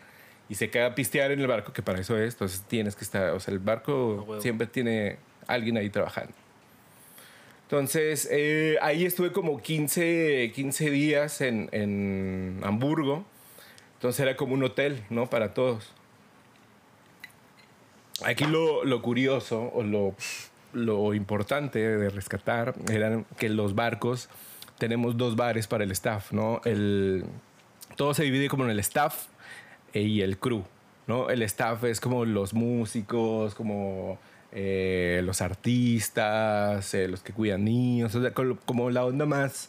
y 0.48 0.54
se 0.54 0.70
queda 0.70 0.87
a 0.87 0.94
pistear 0.94 1.32
en 1.32 1.40
el 1.40 1.46
barco, 1.46 1.72
que 1.72 1.82
para 1.82 2.00
eso 2.00 2.16
es. 2.18 2.35
Entonces 2.35 2.62
tienes 2.68 2.94
que 2.96 3.04
estar. 3.04 3.30
O 3.30 3.40
sea, 3.40 3.52
el 3.52 3.61
barco 3.61 4.38
siempre 4.40 4.66
tiene 4.66 5.18
alguien 5.46 5.76
ahí 5.76 5.90
trabajando. 5.90 6.32
Entonces, 7.62 8.28
eh, 8.30 8.78
ahí 8.80 9.04
estuve 9.04 9.32
como 9.32 9.61
15, 9.61 10.52
15 10.54 10.90
días 10.90 11.40
en, 11.40 11.68
en 11.72 12.61
Hamburgo. 12.62 13.24
Entonces 13.94 14.20
era 14.20 14.37
como 14.37 14.54
un 14.54 14.62
hotel, 14.62 15.02
¿no? 15.11 15.28
Para 15.28 15.52
todos. 15.52 15.92
Aquí 18.24 18.44
lo, 18.44 18.85
lo 18.85 19.02
curioso 19.02 19.70
o 19.74 19.82
lo, 19.82 20.14
lo 20.72 21.12
importante 21.14 21.78
de 21.80 22.09
rescatar 22.09 22.74
era 22.90 23.24
que 23.37 23.48
los 23.48 23.74
barcos 23.74 24.28
tenemos 24.78 25.16
dos 25.16 25.37
bares 25.37 25.66
para 25.66 25.85
el 25.85 25.90
staff, 25.90 26.32
¿no? 26.32 26.61
El, 26.64 27.24
todo 27.96 28.14
se 28.14 28.24
divide 28.24 28.48
como 28.48 28.64
en 28.64 28.70
el 28.70 28.78
staff 28.78 29.26
y 30.02 30.22
el 30.22 30.38
crew, 30.38 30.64
¿no? 31.06 31.30
El 31.30 31.42
staff 31.42 31.85
es 31.85 32.00
como 32.00 32.24
los 32.24 32.54
músicos, 32.54 33.54
como 33.54 34.18
eh, 34.52 35.20
los 35.24 35.40
artistas, 35.42 36.94
eh, 36.94 37.09
los 37.09 37.20
que 37.22 37.32
cuidan 37.32 37.64
niños, 37.64 38.14
o 38.14 38.20
sea, 38.22 38.32
col- 38.32 38.59
como 38.64 38.90
la 38.90 39.04
onda 39.04 39.26
más, 39.26 39.68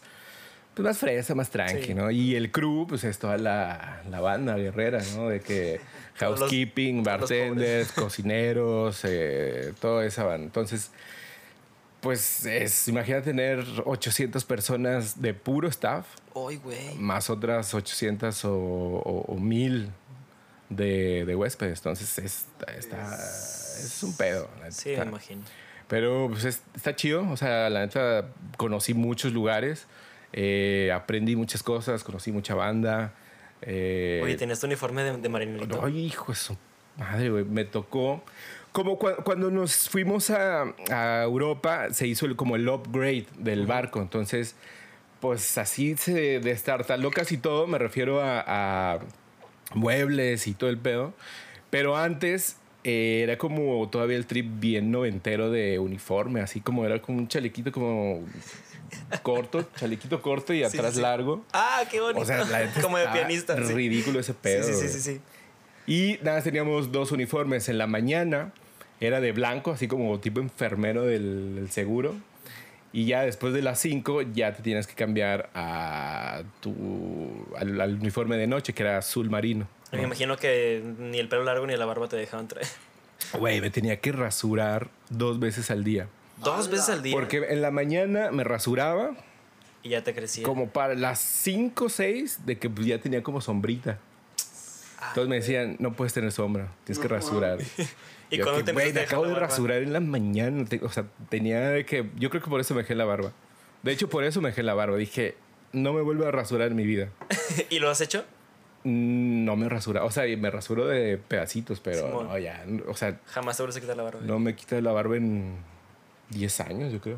pues 0.74 0.86
más 0.86 0.98
fresa, 0.98 1.36
más 1.36 1.50
tranqui, 1.50 1.84
Sí. 1.88 1.94
¿no? 1.94 2.12
Y 2.12 2.36
el 2.36 2.52
crew, 2.52 2.86
pues 2.88 3.04
es 3.04 3.18
toda 3.20 3.38
la, 3.38 4.02
la 4.10 4.20
banda 4.22 4.56
guerrera, 4.56 5.02
¿no? 5.16 5.30
De 5.30 5.40
que 5.42 5.80
housekeeping, 6.16 6.98
los 6.98 7.06
bartenders, 7.06 7.92
cocineros, 7.92 9.02
eh, 9.04 9.74
toda 9.82 10.06
esa 10.06 10.24
banda. 10.24 10.46
Entonces, 10.46 10.92
pues 12.02 12.46
es, 12.46 12.88
imagina 12.88 13.22
tener 13.22 13.66
800 13.86 14.46
personas 14.46 15.20
de 15.22 15.34
puro 15.34 15.68
staff, 15.68 16.06
más 17.00 17.30
otras 17.32 17.74
800 17.74 18.46
o, 18.46 18.54
o, 18.54 19.26
o 19.28 19.36
1000 19.40 19.90
de, 20.70 21.26
de 21.26 21.36
huéspedes. 21.36 21.80
Entonces, 21.80 22.18
es, 22.20 22.46
está, 22.78 23.16
es 23.16 24.00
un 24.04 24.16
pedo. 24.16 24.50
Sí, 24.70 24.90
me 24.98 25.06
imagino. 25.06 25.42
Pero 25.88 26.28
pues 26.30 26.44
es- 26.44 26.62
está 26.76 26.96
chido, 26.96 27.28
o 27.30 27.38
sea, 27.38 27.70
la 27.70 27.80
neta 27.86 28.28
conocí 28.58 28.94
muchos 28.94 29.32
lugares, 29.32 29.88
eh, 30.34 30.92
aprendí 30.94 31.36
muchas 31.38 31.64
cosas, 31.64 32.04
conocí 32.04 32.32
mucha 32.32 32.56
banda. 32.56 33.14
eh, 33.62 34.20
Oye, 34.24 34.36
¿tenías 34.36 34.60
tu 34.60 34.68
uniforme 34.68 35.04
de, 35.04 35.18
de 35.18 35.30
marinerito? 35.30 35.84
Ay, 35.86 36.00
hijo 36.06 36.32
de 36.34 36.38
su 36.38 36.58
madre, 36.98 37.30
güey. 37.30 37.46
Me 37.46 37.64
tocó. 37.64 38.22
Como 38.74 39.00
cua- 39.00 39.24
cuando 39.24 39.50
nos 39.50 39.88
fuimos 39.90 40.30
a, 40.30 40.66
a 40.92 41.24
Europa, 41.24 41.88
se 41.94 42.06
hizo 42.06 42.26
el, 42.26 42.36
como 42.36 42.58
el 42.58 42.68
upgrade 42.68 43.26
del 43.38 43.66
barco. 43.66 44.02
Entonces, 44.02 44.56
pues 45.22 45.58
así 45.58 45.96
se 45.96 46.40
destartaló 46.42 47.10
casi 47.12 47.38
todo. 47.38 47.66
Me 47.66 47.78
refiero 47.80 48.22
a, 48.22 48.44
a 48.96 49.00
muebles 49.74 50.48
y 50.48 50.54
todo 50.54 50.70
el 50.70 50.78
pedo. 50.78 51.14
Pero 51.70 51.98
antes 51.98 52.58
eh, 52.84 53.22
era 53.24 53.38
como 53.38 53.90
todavía 53.90 54.18
el 54.18 54.26
trip 54.26 54.46
bien 54.60 54.92
noventero 54.92 55.52
de 55.52 55.80
uniforme. 55.80 56.42
Así 56.42 56.62
como 56.62 56.86
era 56.86 57.02
como 57.02 57.18
un 57.18 57.28
chalequito 57.28 57.72
como 57.72 58.24
corto, 59.24 59.68
chalequito 59.76 60.22
corto 60.22 60.54
y 60.54 60.64
atrás 60.64 60.96
sí. 60.96 61.02
largo. 61.02 61.46
Ah, 61.54 61.84
qué 61.90 62.00
bonito. 62.00 62.22
O 62.22 62.26
sea, 62.26 62.46
la 62.46 62.60
neta 62.60 62.82
como 62.82 62.98
de 62.98 63.08
pianista. 63.08 63.56
sí. 63.66 63.74
Ridículo 63.74 64.20
ese 64.20 64.34
pedo. 64.34 64.64
Sí, 64.64 64.74
sí, 64.74 64.88
sí, 64.88 65.00
sí, 65.00 65.02
sí. 65.02 65.22
Y 65.86 66.20
nada, 66.24 66.42
teníamos 66.42 66.92
dos 66.92 67.12
uniformes. 67.12 67.70
En 67.70 67.78
la 67.78 67.88
mañana 67.88 68.54
era 69.00 69.22
de 69.22 69.32
blanco, 69.32 69.72
así 69.72 69.88
como 69.88 70.20
tipo 70.20 70.40
enfermero 70.40 71.04
del, 71.06 71.56
del 71.56 71.70
seguro. 71.72 72.16
Y 72.98 73.06
ya 73.06 73.22
después 73.22 73.54
de 73.54 73.62
las 73.62 73.80
5 73.82 74.24
ya 74.34 74.56
te 74.56 74.64
tienes 74.64 74.88
que 74.88 74.96
cambiar 74.96 75.52
a 75.54 76.42
tu, 76.62 77.46
al, 77.56 77.80
al 77.80 77.94
uniforme 77.94 78.38
de 78.38 78.48
noche, 78.48 78.74
que 78.74 78.82
era 78.82 78.98
azul 78.98 79.30
marino. 79.30 79.68
Me 79.92 80.02
imagino 80.02 80.36
que 80.36 80.82
ni 80.98 81.20
el 81.20 81.30
pelo 81.30 81.44
largo 81.44 81.68
ni 81.68 81.78
la 81.78 81.86
barba 81.86 82.10
te 82.10 82.16
dejaban 82.16 82.48
traer. 82.48 82.66
Güey, 83.34 83.62
me 83.62 83.70
tenía 83.70 84.00
que 84.00 84.12
rasurar 84.12 84.90
dos 85.12 85.40
veces 85.40 85.70
al 85.70 85.84
día. 85.84 86.08
Dos 86.44 86.72
veces 86.72 86.90
al 86.90 87.04
día. 87.04 87.14
Porque 87.14 87.46
en 87.50 87.62
la 87.62 87.70
mañana 87.70 88.32
me 88.32 88.44
rasuraba 88.44 89.12
Y 89.84 89.90
ya 89.90 90.04
te 90.04 90.16
crecía. 90.16 90.44
como 90.44 90.70
para 90.70 90.96
las 90.96 91.20
5 91.20 91.86
o 91.86 91.90
6 91.90 92.48
de 92.48 92.58
que 92.58 92.68
pues, 92.68 92.88
ya 92.88 93.00
tenía 93.00 93.22
como 93.22 93.42
sombrita. 93.42 94.00
Entonces 95.10 95.30
me 95.30 95.36
decían, 95.36 95.76
no 95.78 95.94
puedes 95.94 96.14
tener 96.14 96.32
sombra, 96.32 96.72
tienes 96.84 97.00
que 97.00 97.08
rasurar. 97.08 97.60
¿Y 98.30 98.38
Yo 98.38 98.44
cuándo 98.44 98.60
que, 98.60 98.66
te 98.66 98.72
güey, 98.74 98.98
acabo 98.98 99.26
de 99.26 99.36
rasurar 99.36 99.82
en 99.82 99.94
la 99.94 100.00
mañana. 100.00 100.66
o 100.82 100.90
sea, 100.90 101.06
tenía 101.30 101.84
que. 101.86 102.10
Yo 102.18 102.30
creo 102.30 102.42
que 102.44 102.50
por 102.50 102.60
eso 102.60 102.74
me 102.76 102.82
dejé 102.82 102.94
la 102.96 103.06
barba. 103.06 103.32
De 103.84 103.92
hecho, 103.92 104.10
por 104.10 104.24
eso 104.24 104.42
me 104.42 104.50
dejé 104.50 104.64
la 104.64 104.74
barba. 104.74 104.98
Dije, 104.98 105.36
no 105.72 105.94
me 105.94 106.02
vuelvo 106.02 106.26
a 106.26 106.32
rasurar 106.32 106.70
en 106.70 106.76
mi 106.76 106.86
vida. 106.86 107.10
¿Y 107.70 107.80
lo 107.80 107.90
has 107.90 108.02
hecho? 108.02 108.26
Mm, 108.84 109.46
No 109.46 109.56
me 109.56 109.70
rasura. 109.70 110.04
O 110.04 110.12
sea, 110.12 110.24
me 110.38 110.50
rasuro 110.52 110.88
de 110.88 111.18
pedacitos, 111.18 111.80
pero 111.80 112.08
Simón. 112.08 112.28
no, 112.28 112.38
ya. 112.38 112.66
O 112.88 112.96
sea, 112.96 113.20
Jamás 113.28 113.56
te 113.58 113.64
vuelves 113.64 113.78
a 113.78 113.82
quitar 113.82 113.96
la 113.98 114.04
barba. 114.04 114.20
no 114.24 114.40
me 114.40 114.56
quita 114.56 114.80
la 114.82 114.92
barba 114.92 115.16
en 115.18 115.56
10 116.32 116.60
años, 116.62 116.92
yo 116.92 117.00
creo. 117.00 117.18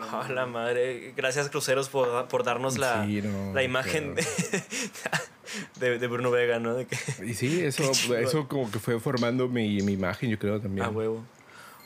Oh, 0.00 0.10
la 0.10 0.20
Ah, 0.20 0.28
la 0.32 0.46
madre. 0.46 1.12
Gracias, 1.16 1.48
Cruceros, 1.48 1.88
por, 1.88 2.28
por 2.28 2.44
darnos 2.44 2.78
la, 2.78 3.04
Sí, 3.04 3.22
no, 3.22 3.52
la 3.54 3.62
imagen 3.62 4.14
de, 5.80 5.98
de 5.98 6.06
Bruno 6.06 6.30
Vega, 6.30 6.58
¿no? 6.58 6.74
De 6.74 6.86
que, 6.86 6.96
Y 7.24 7.34
sí, 7.34 7.60
eso, 7.64 7.90
eso 8.16 8.48
como 8.48 8.70
que 8.70 8.78
fue 8.78 8.98
formando 9.00 9.48
mi, 9.48 9.80
mi 9.82 9.92
imagen, 9.92 10.30
yo 10.30 10.38
creo 10.38 10.60
también. 10.60 10.86
a 10.86 10.90
huevo. 10.90 11.24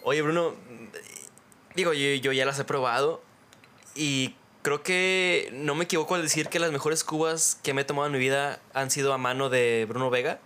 Oye, 0.05 0.23
Bruno, 0.23 0.55
digo, 1.75 1.93
yo, 1.93 2.15
yo 2.17 2.33
ya 2.33 2.45
las 2.45 2.59
he 2.59 2.65
probado 2.65 3.23
y 3.95 4.35
creo 4.63 4.83
que 4.83 5.51
no 5.53 5.75
me 5.75 5.85
equivoco 5.85 6.15
al 6.15 6.23
decir 6.23 6.49
que 6.49 6.59
las 6.59 6.73
mejores 6.73 7.05
cubas 7.05 7.59
que 7.63 7.75
me 7.75 7.83
he 7.83 7.85
tomado 7.85 8.07
en 8.07 8.13
mi 8.13 8.19
vida 8.19 8.61
han 8.75 8.91
sido 8.91 9.13
a 9.13 9.19
mano 9.19 9.49
de 9.49 9.87
Bruno 9.89 10.11
Vega. 10.11 10.41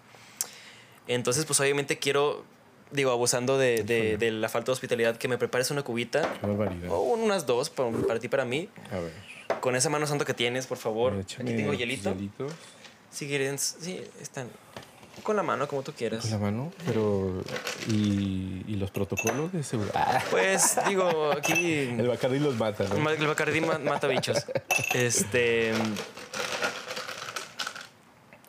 Entonces, 1.09 1.45
pues 1.45 1.61
obviamente 1.61 1.99
quiero, 1.99 2.45
digo, 2.91 3.11
abusando 3.11 3.59
de, 3.59 3.83
de- 3.85 4.17
de 4.17 4.31
la 4.31 4.49
falta 4.49 4.67
de 4.67 4.73
hospitalidad, 4.73 5.17
que 5.17 5.29
me 5.29 5.39
prepares 5.39 5.71
una 5.71 5.83
cubita. 5.83 6.23
Qué 6.41 6.47
barbaridad. 6.47 6.91
O 6.91 7.01
unas 7.01 7.47
dos 7.47 7.71
para, 7.71 7.91
para 7.91 8.19
ti, 8.21 8.29
para 8.29 8.45
mí. 8.45 8.69
A 8.93 8.99
ver. 8.99 9.13
Con 9.61 9.77
esa 9.77 9.89
mano 9.91 10.07
santa 10.07 10.25
que 10.25 10.35
tienes, 10.35 10.67
por 10.67 10.79
favor. 10.79 11.15
échame 11.21 11.51
Aquí 11.51 11.57
tengo 11.59 11.73
hielito. 11.75 12.13
hielitos 12.15 12.53
Si 13.11 13.27
quieren, 13.27 13.59
sí, 13.59 14.01
están 14.21 14.49
con 15.23 15.35
la 15.35 15.43
mano, 15.43 15.67
como 15.67 15.83
tú 15.83 15.93
quieras. 15.93 16.21
Con 16.23 16.31
la 16.31 16.39
mano, 16.39 16.73
pero. 16.85 17.43
¿Y, 17.89 18.63
y 18.69 18.77
los 18.77 18.91
protocolos 18.91 19.53
de 19.53 19.63
seguridad? 19.65 19.95
Ah, 19.97 20.23
Pues 20.31 20.79
digo, 20.89 21.33
aquí 21.33 21.73
el 21.99 22.07
Bacardi 22.07 22.39
los 22.39 22.55
mata, 22.57 22.85
¿no? 22.85 23.11
el 23.11 23.27
Bacardí 23.27 23.61
ma- 23.61 23.79
mata 23.79 24.07
bichos. 24.09 24.45
Este, 24.95 25.73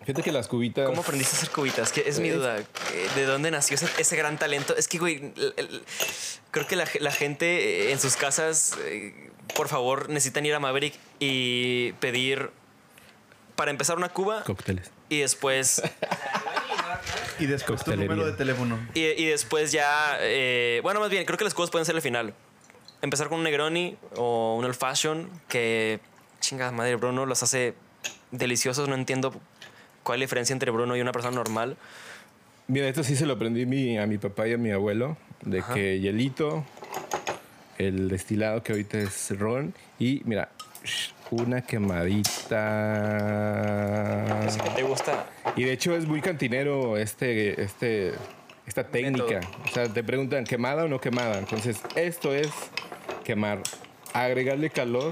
Fíjate 0.07 0.23
que 0.23 0.31
las 0.31 0.47
cubitas. 0.47 0.85
¿cómo 0.87 1.01
aprendiste 1.01 1.35
a 1.35 1.39
hacer 1.39 1.49
cubitas? 1.51 1.91
Que 1.91 2.07
es 2.07 2.19
mi 2.21 2.29
duda. 2.29 2.55
¿De 3.15 3.25
dónde 3.25 3.51
nació 3.51 3.75
ese, 3.75 3.87
ese 3.99 4.15
gran 4.15 4.37
talento? 4.39 4.73
Es 4.77 4.87
que, 4.87 4.99
güey, 4.99 5.33
el- 5.35 5.53
el- 5.57 5.83
creo 6.51 6.65
que 6.65 6.77
la, 6.77 6.87
la 7.01 7.11
gente 7.11 7.91
en 7.91 7.99
sus 7.99 8.15
casas, 8.15 8.77
eh, 8.85 9.29
por 9.53 9.67
favor, 9.67 10.07
necesitan 10.07 10.45
ir 10.45 10.53
a 10.55 10.59
Maverick 10.61 10.93
y 11.19 11.91
pedir, 11.99 12.51
para 13.57 13.69
empezar, 13.69 13.97
una 13.97 14.07
cuba 14.07 14.43
Cócteles. 14.45 14.89
y 15.09 15.19
después 15.19 15.81
Y 17.39 17.45
después 17.47 17.83
tu 17.83 17.93
número 17.95 18.25
de 18.25 18.31
teléfono. 18.31 18.79
Y, 18.93 19.01
y 19.07 19.25
después 19.25 19.73
ya. 19.73 20.17
eh, 20.21 20.79
bueno, 20.83 21.01
más 21.01 21.09
bien, 21.09 21.25
creo 21.25 21.37
que 21.37 21.43
las 21.43 21.53
cosas 21.53 21.69
pueden 21.69 21.85
ser 21.85 21.95
el 21.97 22.01
final. 22.01 22.33
Empezar 23.01 23.27
con 23.27 23.39
un 23.39 23.43
Negroni 23.43 23.97
o 24.15 24.55
un 24.57 24.63
Old 24.63 24.73
Fashion, 24.75 25.29
que 25.49 25.99
chingada 26.39 26.71
madre, 26.71 26.95
Bruno 26.95 27.25
los 27.25 27.43
hace 27.43 27.75
deliciosos. 28.31 28.87
No 28.87 28.95
entiendo 28.95 29.33
cuál 30.07 30.17
es 30.17 30.19
la 30.21 30.23
diferencia 30.23 30.53
entre 30.53 30.71
Bruno 30.71 30.95
y 30.95 31.01
una 31.01 31.11
persona 31.11 31.35
normal. 31.35 31.75
Mira, 32.69 32.87
esto 32.87 33.03
sí 33.03 33.17
se 33.17 33.25
lo 33.25 33.33
aprendí 33.33 33.65
mi- 33.65 33.97
a 33.97 34.07
mi 34.07 34.17
papá 34.17 34.47
y 34.47 34.53
a 34.53 34.57
mi 34.57 34.71
abuelo. 34.71 35.17
De 35.41 35.59
Ajá. 35.59 35.73
que 35.73 35.99
hielito, 35.99 36.63
el 37.77 38.07
destilado 38.07 38.63
que 38.63 38.71
ahorita 38.71 38.97
es 38.99 39.37
ron. 39.37 39.73
Y 39.99 40.21
mira, 40.25 40.49
una 41.31 41.61
quemadita. 41.61 42.57
Así 44.47 44.59
que 44.61 44.69
te 44.69 44.83
gusta. 44.83 45.25
Y 45.57 45.63
de 45.65 45.73
hecho 45.73 45.93
es 45.95 46.05
muy 46.07 46.21
cantinero 46.21 46.97
este, 46.97 47.61
este, 47.61 48.13
esta 48.65 48.85
técnica. 48.85 49.41
O 49.65 49.67
sea, 49.73 49.91
te 49.91 50.03
preguntan 50.03 50.45
quemada 50.45 50.85
o 50.85 50.87
no 50.87 51.01
quemada. 51.01 51.37
Entonces, 51.39 51.81
esto 51.95 52.33
es 52.33 52.49
quemar. 53.25 53.61
Agregarle 54.13 54.69
calor 54.69 55.11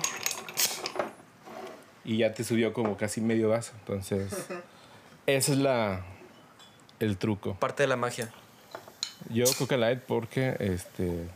y 2.06 2.18
ya 2.18 2.34
te 2.34 2.44
subió 2.44 2.72
como 2.74 2.98
casi 2.98 3.22
medio 3.22 3.50
vaso. 3.50 3.72
Entonces, 3.80 4.48
ese 5.28 5.54
es 5.54 5.58
la 5.58 6.04
el 7.00 7.18
truco. 7.18 7.56
Parte 7.56 7.84
de 7.84 7.88
la 7.88 7.96
magia. 7.96 8.32
Yo 9.30 9.46
Coca 9.58 9.78
Light 9.78 10.00
porque 10.02 10.56
este 10.60 11.28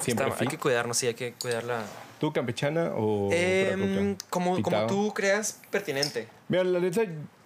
siempre 0.00 0.26
Está- 0.28 0.40
hay 0.42 0.46
que 0.48 0.58
cuidarnos, 0.58 0.96
sí, 0.98 1.06
hay 1.06 1.14
que 1.14 1.32
cuidarla. 1.34 1.82
¿Tú 2.20 2.32
campechana 2.32 2.92
o 2.96 3.28
Coca? 3.30 4.16
como, 4.30 4.62
como 4.62 4.86
tú 4.86 5.12
creas 5.14 5.60
pertinente. 5.70 6.28
Mira, 6.48 6.64
la 6.64 6.78
neta, 6.80 7.02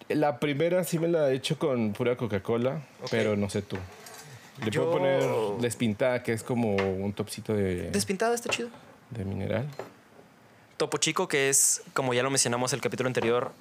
la 0.09 0.39
primera 0.39 0.85
sí 0.85 0.99
me 0.99 1.09
la 1.09 1.31
he 1.31 1.35
hecho 1.35 1.59
con 1.59 1.93
pura 1.95 2.17
Coca-Cola, 2.17 2.83
pero 3.11 3.37
no 3.37 3.49
sé 3.51 3.63
tú. 3.63 3.77
Le 4.63 4.71
Yo- 4.71 4.83
puedo 4.85 4.99
poner 4.99 5.23
despintada, 5.61 6.23
que 6.23 6.33
es 6.33 6.43
como 6.43 6.75
un 6.77 7.13
topcito 7.13 7.55
de, 7.55 7.91
Despintada 7.91 8.35
está 8.35 8.51
chido. 8.51 8.69
de 9.11 9.25
mineral. 9.25 9.67
Topo 10.77 10.99
Chico, 10.99 11.27
que 11.29 11.49
es, 11.49 11.83
como 11.95 12.15
ya 12.15 12.23
lo 12.23 12.31
mencionamos 12.31 12.73
el 12.73 12.81
capítulo 12.81 13.07
anterior, 13.09 13.53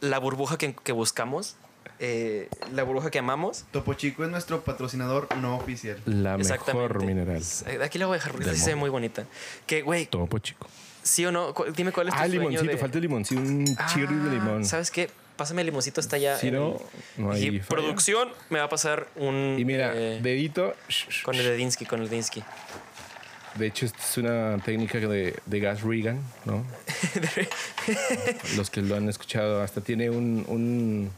la 0.00 0.18
burbuja 0.18 0.56
que, 0.58 0.74
que 0.74 0.92
buscamos, 0.92 1.54
eh, 1.98 2.48
la 2.74 2.82
burbuja 2.82 3.10
que 3.10 3.18
amamos. 3.18 3.64
Topo 3.70 3.94
Chico 3.94 4.24
es 4.24 4.30
nuestro 4.30 4.62
patrocinador 4.62 5.28
no 5.36 5.56
oficial. 5.56 5.98
La 6.06 6.36
mejor 6.38 7.04
mineral. 7.04 7.42
Eh, 7.66 7.78
Aquí 7.82 7.98
la 7.98 8.06
voy 8.06 8.14
a 8.14 8.18
dejar 8.18 8.32
porque 8.32 8.44
se 8.50 8.52
ve 8.52 8.58
mundo. 8.76 8.76
muy 8.80 8.90
bonita. 8.90 9.24
Que, 9.66 9.82
güey, 9.82 10.06
Topo 10.06 10.38
chico. 10.38 10.68
sí 11.02 11.24
o 11.26 11.32
no, 11.32 11.54
dime 11.76 11.92
cuál 11.92 12.08
es 12.08 12.14
tu 12.14 12.20
Ah, 12.20 12.26
sueño 12.26 12.40
limoncito, 12.42 12.70
de- 12.72 12.76
falta 12.78 12.98
el 12.98 13.02
limoncito, 13.02 13.40
un 13.40 13.64
chirri 13.92 14.14
de 14.14 14.28
Ah, 14.30 14.32
limón. 14.32 14.64
¿Sabes 14.64 14.90
qué? 14.90 15.08
Pásame 15.36 15.60
el 15.62 15.66
limoncito, 15.66 16.00
está 16.00 16.16
allá. 16.16 16.38
Si 16.38 16.48
en 16.48 16.54
no, 16.54 16.78
el- 17.18 17.22
no 17.24 17.32
hay 17.32 17.44
y 17.46 17.50
falla. 17.60 17.66
producción 17.68 18.28
me 18.50 18.58
va 18.58 18.64
a 18.64 18.68
pasar 18.70 19.06
un... 19.16 19.56
Y 19.58 19.64
mira, 19.64 19.92
eh, 19.94 20.18
dedito. 20.22 20.74
con 21.24 21.34
el 21.34 21.42
de 21.44 21.56
Dinsky, 21.56 21.84
con 21.86 22.00
el 22.00 22.08
Dinsky. 22.08 22.42
De 23.56 23.66
hecho, 23.68 23.86
esta 23.86 23.98
es 24.02 24.18
una 24.18 24.58
técnica 24.64 24.98
de, 24.98 25.34
de 25.46 25.60
gas 25.60 25.82
Regan, 25.82 26.20
¿no? 26.44 26.64
Los 28.56 28.70
que 28.70 28.82
lo 28.82 28.96
han 28.96 29.08
escuchado, 29.08 29.62
hasta 29.62 29.80
tiene 29.80 30.10
un 30.10 31.10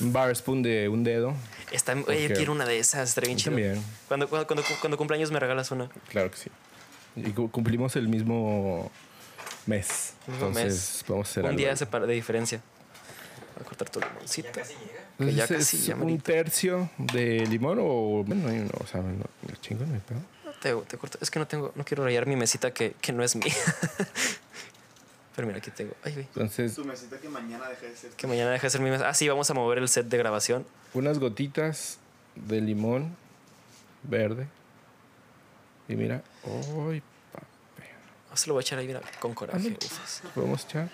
bar 0.00 0.34
spoon 0.34 0.62
de 0.62 0.88
un 0.88 1.04
dedo. 1.04 1.34
Está, 1.72 1.94
güey, 1.94 2.28
yo 2.28 2.34
quiero 2.34 2.52
una 2.52 2.64
de 2.64 2.78
esas, 2.78 3.08
estaría 3.10 3.28
bien 3.28 3.38
chido. 3.38 3.50
también. 3.52 3.82
Cuando, 4.08 4.28
cuando, 4.28 4.46
cuando, 4.46 4.64
cuando 4.80 4.96
cumpleaños 4.96 5.30
me 5.30 5.38
regalas 5.40 5.70
una. 5.70 5.88
Claro 6.08 6.30
que 6.30 6.36
sí. 6.38 6.50
Y 7.16 7.30
cu- 7.32 7.50
cumplimos 7.50 7.96
el 7.96 8.08
mismo 8.08 8.90
mes. 9.66 10.14
Mismo 10.26 10.46
Entonces, 10.48 10.64
mes. 10.64 11.04
vamos 11.08 11.26
a 11.26 11.30
hacer 11.30 11.42
un 11.44 11.48
algo 11.50 11.58
día 11.58 11.74
de 11.74 12.14
diferencia. 12.14 12.60
Voy 13.56 13.62
a 13.64 13.66
cortar 13.66 13.90
tu 13.90 14.00
limoncito. 14.00 14.52
que 14.52 14.60
ya 15.34 15.44
Entonces, 15.44 15.58
casi, 15.58 15.76
es 15.78 15.86
ya 15.86 15.96
un 15.96 16.20
tercio 16.20 16.90
de 16.98 17.44
limón 17.48 17.78
o 17.80 18.22
bueno, 18.24 18.48
no, 18.48 18.70
o 18.82 18.86
sea, 18.86 19.00
no, 19.00 19.08
no 19.12 19.54
chingo, 19.60 19.84
no 19.84 19.94
hay 19.94 20.00
pedo. 20.00 20.20
Te, 20.62 20.74
te 20.88 20.96
corto. 20.96 21.18
Es 21.20 21.30
que 21.30 21.38
no 21.38 21.46
tengo, 21.46 21.72
no 21.74 21.84
quiero 21.84 22.04
rayar 22.04 22.26
mi 22.26 22.34
mesita 22.36 22.72
que, 22.72 22.94
que 23.00 23.12
no 23.12 23.22
es 23.22 23.36
mía. 23.36 23.52
Pero 25.38 25.46
mira, 25.46 25.58
aquí 25.60 25.70
tengo. 25.70 25.94
Ay, 26.02 26.14
güey. 26.14 26.24
Entonces, 26.26 26.74
Tu 26.74 26.84
mesita 26.84 27.16
que 27.20 27.28
mañana 27.28 27.68
deja 27.68 27.86
de 27.86 27.94
ser. 27.94 28.10
Que 28.10 28.26
mañana 28.26 28.50
deja 28.50 28.66
de 28.66 28.70
ser 28.70 28.80
mi 28.80 28.90
mesa. 28.90 29.08
Ah, 29.08 29.14
sí, 29.14 29.28
vamos 29.28 29.48
a 29.48 29.54
mover 29.54 29.78
el 29.78 29.88
set 29.88 30.06
de 30.06 30.18
grabación. 30.18 30.66
unas 30.94 31.20
gotitas 31.20 31.98
de 32.34 32.60
limón 32.60 33.14
verde. 34.02 34.48
Y 35.88 35.94
mira, 35.94 36.24
uy, 36.74 37.00
Ah, 38.32 38.36
Se 38.36 38.48
lo 38.48 38.54
voy 38.54 38.62
a 38.62 38.62
echar 38.62 38.80
ahí, 38.80 38.88
mira, 38.88 39.00
con 39.20 39.32
coraje. 39.32 39.76
Ufas. 39.80 40.22
podemos 40.34 40.64
echar. 40.64 40.88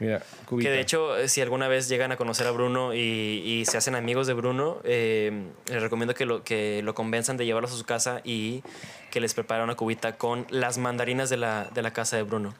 Mira, 0.00 0.20
cubita. 0.44 0.68
Que 0.68 0.74
de 0.74 0.80
hecho, 0.80 1.16
eh, 1.16 1.28
si 1.28 1.40
alguna 1.40 1.68
vez 1.68 1.88
llegan 1.88 2.10
a 2.10 2.16
conocer 2.16 2.48
a 2.48 2.50
Bruno 2.50 2.94
y, 2.94 2.98
y 2.98 3.64
se 3.64 3.78
hacen 3.78 3.94
amigos 3.94 4.26
de 4.26 4.34
Bruno, 4.34 4.78
eh, 4.82 5.46
les 5.68 5.80
recomiendo 5.80 6.14
que 6.14 6.26
lo, 6.26 6.42
que 6.42 6.82
lo 6.82 6.96
convenzan 6.96 7.36
de 7.36 7.46
llevarlos 7.46 7.72
a 7.72 7.76
su 7.76 7.84
casa 7.84 8.22
y 8.24 8.64
que 9.12 9.20
les 9.20 9.34
prepara 9.34 9.62
una 9.62 9.76
cubita 9.76 10.16
con 10.18 10.46
las 10.50 10.78
mandarinas 10.78 11.30
de 11.30 11.36
la, 11.36 11.70
de 11.72 11.80
la 11.82 11.92
casa 11.92 12.16
de 12.16 12.24
Bruno. 12.24 12.54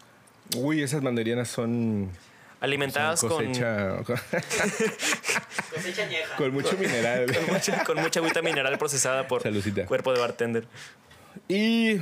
Uy, 0.56 0.82
esas 0.82 1.02
mandarinas 1.02 1.48
son, 1.48 2.10
Alimentadas 2.60 3.20
son 3.20 3.28
con, 3.30 3.46
cosecha, 3.46 3.96
con 6.38 6.52
mucho 6.52 6.76
mineral. 6.78 7.26
con, 7.34 7.54
mucha, 7.54 7.84
con 7.84 8.00
mucha 8.00 8.20
agüita 8.20 8.42
mineral 8.42 8.76
procesada 8.78 9.26
por 9.28 9.42
Saludcita. 9.42 9.86
cuerpo 9.86 10.12
de 10.12 10.20
bartender. 10.20 10.66
Y 11.48 11.98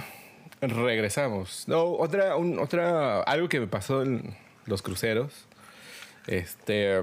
regresamos. 0.60 1.64
No, 1.68 1.84
otra, 1.84 2.36
un- 2.36 2.58
otra, 2.58 3.22
algo 3.22 3.48
que 3.48 3.60
me 3.60 3.66
pasó 3.66 4.02
en 4.02 4.36
los 4.66 4.82
cruceros. 4.82 5.32
Este, 6.26 7.02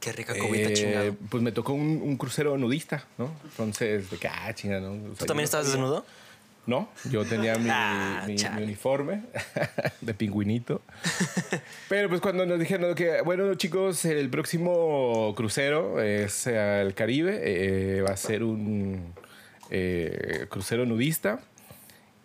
Qué 0.00 0.12
rica 0.12 0.34
cubita 0.36 0.68
eh, 0.70 0.74
chingado. 0.74 1.14
pues 1.30 1.42
me 1.42 1.52
tocó 1.52 1.72
un, 1.72 2.00
un 2.02 2.16
crucero 2.16 2.56
nudista, 2.58 3.04
¿no? 3.18 3.30
Entonces, 3.44 4.10
de 4.10 4.16
que, 4.18 4.28
ah, 4.28 4.52
chinga, 4.54 4.80
¿no? 4.80 4.92
O 4.92 5.06
sea, 5.08 5.18
¿Tú 5.20 5.26
también 5.26 5.44
estabas 5.44 5.66
desnudo? 5.68 6.04
No, 6.66 6.88
yo 7.10 7.24
tenía 7.24 7.56
mi, 7.56 7.68
Ah, 7.72 8.22
mi- 8.26 8.32
mi 8.32 8.38
chale. 8.38 8.64
uniforme 8.64 9.22
de 10.00 10.14
pingüinito. 10.14 10.80
Pero 11.88 12.08
pues 12.08 12.20
cuando 12.20 12.46
nos 12.46 12.58
dijeron 12.58 12.94
que, 12.94 13.20
bueno 13.22 13.54
chicos, 13.54 14.04
el 14.06 14.30
próximo 14.30 15.34
crucero 15.36 16.00
es 16.00 16.46
al 16.46 16.94
Caribe, 16.94 17.40
eh, 17.42 18.00
va 18.02 18.12
a 18.12 18.16
ser 18.16 18.42
un 18.44 19.12
eh, 19.70 20.46
crucero 20.48 20.86
nudista. 20.86 21.40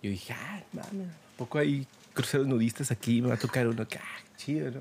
Yo 0.01 0.09
dije, 0.09 0.33
ah, 0.33 0.61
mames, 0.71 1.07
¿a 1.09 1.37
poco 1.37 1.57
hay 1.57 1.85
cruceros 2.13 2.47
nudistas 2.47 2.91
aquí? 2.91 3.21
Me 3.21 3.29
va 3.29 3.33
a 3.35 3.37
tocar 3.37 3.67
uno, 3.67 3.85
que, 3.87 3.97
ah, 3.97 4.01
chido, 4.37 4.71
¿no? 4.71 4.79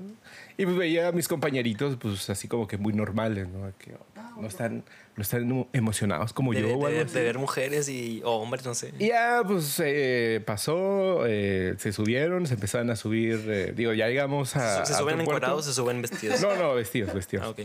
Y 0.57 0.63
pues 0.65 0.77
veía 0.77 1.09
a 1.09 1.11
mis 1.11 1.27
compañeritos, 1.27 1.97
pues 1.97 2.29
así 2.29 2.47
como 2.47 2.67
que 2.67 2.77
muy 2.77 2.93
normales, 2.93 3.47
¿no? 3.49 3.71
Que 3.77 3.93
no 4.39 4.47
están, 4.47 4.83
no 5.19 5.23
están 5.23 5.67
emocionados 5.73 6.31
como 6.31 6.53
De, 6.53 6.61
yo 6.61 6.77
o 6.77 6.87
de- 6.87 6.99
algo 6.99 7.11
de 7.11 7.23
ver 7.23 7.37
mujeres 7.37 7.89
y 7.89 8.21
o 8.23 8.37
hombres, 8.37 8.65
no 8.65 8.73
sé. 8.73 8.93
Y 8.99 9.09
ya, 9.09 9.41
pues 9.45 9.79
eh, 9.83 10.41
pasó, 10.45 11.25
eh, 11.27 11.75
se 11.77 11.91
subieron, 11.91 12.47
se 12.47 12.53
empezaron 12.53 12.89
a 12.89 12.95
subir. 12.95 13.43
eh, 13.49 13.73
digo, 13.75 13.91
ya 13.93 14.07
llegamos 14.07 14.55
a. 14.55 14.85
¿Se 14.85 14.93
a 14.93 14.97
suben 14.97 15.19
encuadrados 15.19 15.65
o 15.67 15.69
se 15.69 15.73
suben 15.75 16.01
vestidos? 16.01 16.41
No, 16.41 16.55
no, 16.55 16.73
vestidos, 16.73 17.13
vestidos. 17.13 17.45
Ah, 17.45 17.49
ok. 17.49 17.59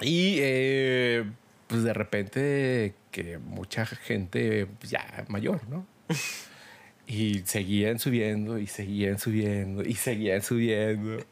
Y 0.00 0.36
eh, 0.40 1.24
pues 1.66 1.82
de 1.84 1.92
repente 1.92 2.94
que 3.10 3.36
mucha 3.38 3.84
gente 3.84 4.66
pues, 4.78 4.90
ya 4.90 5.24
mayor, 5.28 5.60
¿no? 5.68 5.86
Y 7.10 7.40
seguían 7.46 7.98
subiendo 7.98 8.58
y 8.58 8.66
seguían 8.66 9.18
subiendo 9.18 9.82
y 9.82 9.94
seguían 9.94 10.42
subiendo. 10.42 11.18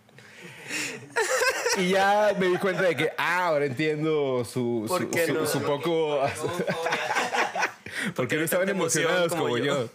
Y 1.79 1.91
ya 1.91 2.35
me 2.39 2.47
di 2.49 2.57
cuenta 2.59 2.83
de 2.83 2.97
que, 2.97 3.11
ah, 3.19 3.47
ahora 3.49 3.67
entiendo 3.67 4.45
su, 4.45 4.85
¿Por 4.89 5.03
su, 5.03 5.27
su- 5.27 5.35
no? 5.35 5.47
su 5.47 5.63
poco... 5.63 6.21
porque 8.15 8.37
no 8.37 8.43
estaban 8.43 8.69
emocionados 8.69 9.29
como 9.31 9.45
como, 9.45 9.59
yo. 9.59 9.65
yo. 9.85 9.89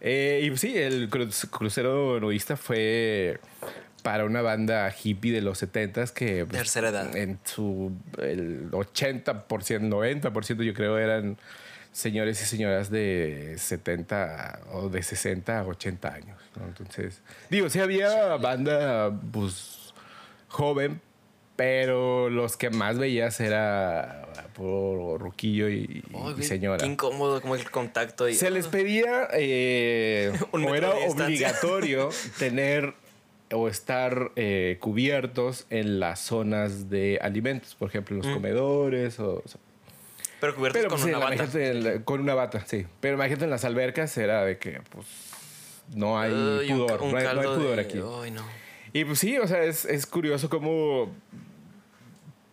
Eh, 0.00 0.48
y 0.52 0.56
sí, 0.56 0.76
el 0.76 1.10
cru- 1.10 1.48
crucero 1.50 2.20
nudista 2.20 2.56
fue 2.56 3.40
para 4.02 4.24
una 4.24 4.42
banda 4.42 4.94
hippie 5.02 5.32
de 5.32 5.40
los 5.40 5.60
70s 5.62 6.12
que 6.12 6.46
pues, 6.46 6.56
Tercera 6.58 6.90
edad. 6.90 7.16
en 7.16 7.38
su 7.44 7.92
el 8.18 8.70
80%, 8.70 9.48
90% 9.48 10.62
yo 10.62 10.72
creo 10.74 10.98
eran 10.98 11.36
señores 11.90 12.40
y 12.40 12.44
señoras 12.44 12.90
de 12.90 13.56
70 13.58 14.60
o 14.72 14.88
de 14.88 15.02
60 15.02 15.58
a 15.60 15.64
80 15.66 16.14
años. 16.14 16.38
¿no? 16.56 16.66
Entonces, 16.66 17.20
digo, 17.50 17.68
sí 17.68 17.80
había 17.80 18.36
banda 18.36 19.10
pues 19.32 19.92
joven, 20.48 21.00
pero 21.58 22.30
los 22.30 22.56
que 22.56 22.70
más 22.70 22.98
veías 22.98 23.40
era 23.40 24.28
por 24.54 25.20
ruquillo 25.20 25.68
y, 25.68 26.04
señora. 26.40 26.78
Qué 26.78 26.86
incómodo 26.86 27.40
como 27.40 27.56
el 27.56 27.68
contacto. 27.68 28.28
Y, 28.28 28.34
Se 28.34 28.48
les 28.52 28.68
pedía, 28.68 29.26
eh, 29.32 30.32
o 30.52 30.74
era 30.76 30.90
obligatorio 30.90 32.10
tener 32.38 32.94
o 33.50 33.66
estar 33.66 34.30
eh, 34.36 34.76
cubiertos 34.78 35.66
en 35.70 35.98
las 35.98 36.20
zonas 36.20 36.90
de 36.90 37.18
alimentos, 37.20 37.74
por 37.74 37.88
ejemplo, 37.88 38.14
en 38.14 38.22
los 38.22 38.30
Mm. 38.30 38.34
comedores 38.34 39.18
o... 39.18 39.42
o 39.44 39.48
sea, 39.48 39.60
pero 40.40 40.54
cubiertos 40.54 40.78
pero 40.80 40.90
con 40.90 41.00
pues, 41.00 41.12
una 41.12 41.18
bata. 41.18 41.58
la- 41.74 42.04
con 42.04 42.20
una 42.20 42.34
bata, 42.34 42.64
sí. 42.68 42.86
Pero 43.00 43.16
imagínate 43.16 43.46
en 43.46 43.50
las 43.50 43.64
albercas 43.64 44.16
era 44.16 44.44
de 44.44 44.58
que, 44.58 44.80
pues, 44.90 45.06
no 45.92 46.20
hay 46.20 46.30
pudor, 46.30 47.02
un 47.02 47.10
no, 47.10 47.16
hay, 47.18 47.24
no 47.24 47.30
hay 47.30 47.36
caldo 47.36 47.56
pudor 47.56 47.74
de- 47.76 47.82
aquí. 47.82 47.98
No. 47.98 48.44
Y 48.92 49.04
pues 49.04 49.18
sí, 49.18 49.36
o 49.38 49.46
sea, 49.46 49.64
es, 49.64 49.84
es 49.84 50.06
curioso 50.06 50.48
cómo 50.48 51.10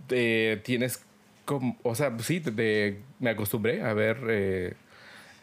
eh, 0.09 0.61
tienes, 0.63 1.01
como, 1.45 1.77
o 1.83 1.95
sea, 1.95 2.11
pues 2.11 2.25
sí, 2.27 2.39
te- 2.39 2.51
te- 2.51 2.99
me 3.19 3.29
acostumbré 3.31 3.81
a 3.83 3.93
ver 3.93 4.17
eh, 4.29 4.73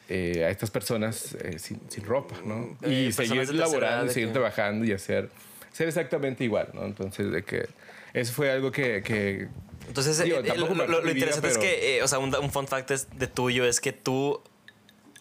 eh, 0.08 0.44
a 0.44 0.50
estas 0.50 0.70
personas 0.70 1.34
eh, 1.40 1.58
sin, 1.58 1.80
sin 1.88 2.04
ropa, 2.04 2.36
¿no? 2.44 2.76
Eh, 2.82 2.92
y 2.92 3.04
de 3.06 3.12
seguir 3.12 3.54
laborando, 3.54 4.06
de 4.06 4.12
seguir 4.12 4.28
que- 4.28 4.32
trabajando 4.34 4.84
y 4.84 4.92
hacer, 4.92 5.30
ser 5.72 5.88
exactamente 5.88 6.44
igual, 6.44 6.68
¿no? 6.74 6.84
Entonces, 6.84 7.30
de 7.32 7.42
que 7.42 7.66
eso 8.12 8.32
fue 8.32 8.50
algo 8.50 8.70
que... 8.72 9.02
que 9.02 9.48
Entonces, 9.88 10.22
Digo, 10.22 10.38
eh, 10.38 10.42
eh, 10.46 10.56
lo, 10.58 10.74
lo- 10.74 10.86
lo 11.02 11.10
interesante 11.10 11.48
es 11.48 11.58
pero- 11.58 11.60
que, 11.70 11.96
eh, 11.98 12.02
o 12.02 12.08
sea, 12.08 12.18
un, 12.18 12.34
un 12.34 12.50
fun 12.50 12.66
fact 12.68 12.90
es 12.90 13.08
de 13.18 13.26
tuyo 13.26 13.64
es 13.64 13.80
que 13.80 13.92
tú 13.92 14.42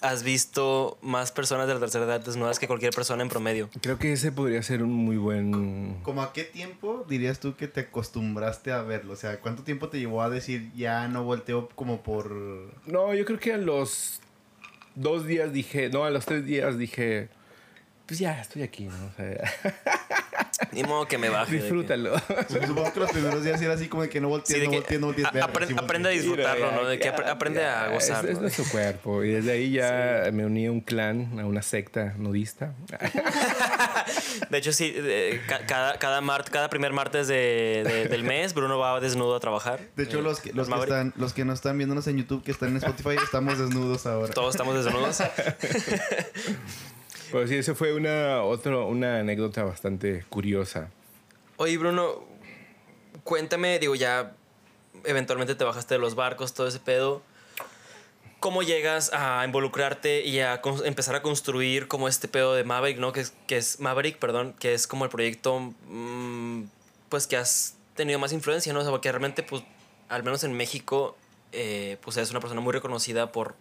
has 0.01 0.23
visto 0.23 0.97
más 1.01 1.31
personas 1.31 1.67
de 1.67 1.75
la 1.75 1.79
tercera 1.79 2.05
edad 2.05 2.19
desnudas 2.19 2.59
que 2.59 2.67
cualquier 2.67 2.93
persona 2.93 3.21
en 3.21 3.29
promedio? 3.29 3.69
Creo 3.81 3.99
que 3.99 4.13
ese 4.13 4.31
podría 4.31 4.61
ser 4.63 4.83
un 4.83 4.91
muy 4.91 5.17
buen... 5.17 5.99
¿Cómo 6.01 6.23
a 6.23 6.33
qué 6.33 6.43
tiempo 6.43 7.05
dirías 7.07 7.39
tú 7.39 7.55
que 7.55 7.67
te 7.67 7.81
acostumbraste 7.81 8.71
a 8.71 8.81
verlo? 8.81 9.13
O 9.13 9.15
sea, 9.15 9.39
¿cuánto 9.39 9.63
tiempo 9.63 9.89
te 9.89 9.99
llevó 9.99 10.23
a 10.23 10.29
decir 10.29 10.71
ya 10.75 11.07
no 11.07 11.23
volteo 11.23 11.69
como 11.75 12.01
por... 12.01 12.31
No, 12.87 13.13
yo 13.13 13.25
creo 13.25 13.39
que 13.39 13.53
a 13.53 13.57
los 13.57 14.19
dos 14.95 15.25
días 15.25 15.53
dije, 15.53 15.89
no, 15.89 16.03
a 16.03 16.09
los 16.09 16.25
tres 16.25 16.45
días 16.45 16.77
dije, 16.77 17.29
pues 18.07 18.19
ya, 18.19 18.41
estoy 18.41 18.63
aquí, 18.63 18.85
¿no? 18.85 19.05
O 19.05 19.11
sea, 19.15 19.51
Ni 20.71 20.83
modo 20.83 21.07
que 21.07 21.17
me 21.17 21.29
baje. 21.29 21.51
que- 21.51 21.57
disfrútalo. 21.61 22.17
Supongo 22.49 22.93
que 22.93 22.99
los 22.99 23.11
primeros 23.11 23.43
días 23.43 23.61
era 23.61 23.73
así 23.73 23.87
como 23.87 24.03
de 24.03 24.09
que 24.09 24.21
no 24.21 24.29
voltees, 24.29 24.59
Sí, 24.59 24.65
no 24.65 24.71
voltees, 24.71 24.99
no 24.99 25.07
voltees. 25.07 25.27
volteé. 25.31 25.75
aprende 25.77 26.09
a 26.09 26.11
disfrutarlo, 26.11 26.71
¿no? 26.71 26.85
De 26.85 26.99
que 26.99 27.09
aprende 27.09 27.65
a 27.65 27.87
Es, 27.87 27.91
gozarlo. 27.93 28.31
es 28.31 28.39
nuestro 28.39 28.65
cuerpo. 28.65 29.23
Y 29.23 29.31
desde 29.31 29.51
ahí 29.51 29.71
ya 29.71 30.29
me 30.31 30.45
uní 30.45 30.65
a 30.67 30.71
un 30.71 30.81
clan, 30.81 31.39
a 31.39 31.45
una 31.45 31.61
secta 31.61 32.13
nudista. 32.17 32.73
De 34.49 34.57
hecho, 34.57 34.71
sí, 34.73 34.91
de- 34.91 35.41
cada, 35.67 35.97
cada, 35.97 36.21
mart- 36.21 36.49
cada 36.49 36.69
primer 36.69 36.93
martes 36.93 37.27
de- 37.27 37.83
de- 37.85 38.07
del 38.07 38.23
mes, 38.23 38.53
Bruno 38.53 38.77
va 38.79 38.99
desnudo 38.99 39.35
a 39.35 39.39
trabajar. 39.39 39.79
De 39.95 40.03
hecho, 40.03 40.19
Eh, 40.19 40.21
los 40.23 40.39
que, 40.39 40.53
los, 40.53 40.67
que 40.67 40.75
están, 40.79 41.13
los 41.17 41.33
que 41.33 41.45
no 41.45 41.53
están 41.53 41.77
viéndonos 41.77 42.07
en 42.07 42.17
YouTube, 42.17 42.43
que 42.43 42.51
están 42.51 42.69
en 42.69 42.77
Spotify, 42.77 43.15
estamos 43.23 43.57
desnudos 43.59 44.05
ahora. 44.05 44.33
Todos 44.33 44.55
estamos 44.55 44.75
desnudos. 44.83 45.21
Pues 47.31 47.49
sí, 47.49 47.55
eso 47.55 47.75
fue 47.75 47.93
una, 47.93 48.43
una 48.43 49.19
anécdota 49.19 49.63
bastante 49.63 50.25
curiosa. 50.29 50.89
Oye, 51.57 51.77
Bruno, 51.77 52.23
cuéntame, 53.23 53.79
digo, 53.79 53.95
ya 53.95 54.33
eventualmente 55.05 55.55
te 55.55 55.63
bajaste 55.63 55.95
de 55.95 55.99
los 55.99 56.15
barcos, 56.15 56.53
todo 56.53 56.67
ese 56.67 56.79
pedo. 56.79 57.21
¿Cómo 58.39 58.63
llegas 58.63 59.11
a 59.13 59.45
involucrarte 59.45 60.25
y 60.25 60.39
a 60.39 60.61
empezar 60.83 61.15
a 61.15 61.21
construir 61.21 61.87
como 61.87 62.07
este 62.07 62.27
pedo 62.27 62.55
de 62.55 62.63
Maverick, 62.63 62.97
¿no? 62.97 63.11
Que 63.13 63.21
es, 63.21 63.33
que 63.45 63.57
es 63.57 63.79
Maverick, 63.79 64.17
perdón, 64.17 64.55
que 64.59 64.73
es 64.73 64.87
como 64.87 65.05
el 65.05 65.11
proyecto, 65.11 65.59
mm, 65.87 66.63
pues 67.09 67.27
que 67.27 67.37
has 67.37 67.75
tenido 67.95 68.17
más 68.17 68.33
influencia, 68.33 68.73
¿no? 68.73 68.79
O 68.79 68.81
sea, 68.81 68.91
porque 68.91 69.11
realmente, 69.11 69.43
pues, 69.43 69.63
al 70.09 70.23
menos 70.23 70.43
en 70.43 70.53
México, 70.53 71.15
eh, 71.51 71.97
pues 72.01 72.17
eres 72.17 72.31
una 72.31 72.39
persona 72.39 72.61
muy 72.61 72.73
reconocida 72.73 73.31
por 73.31 73.55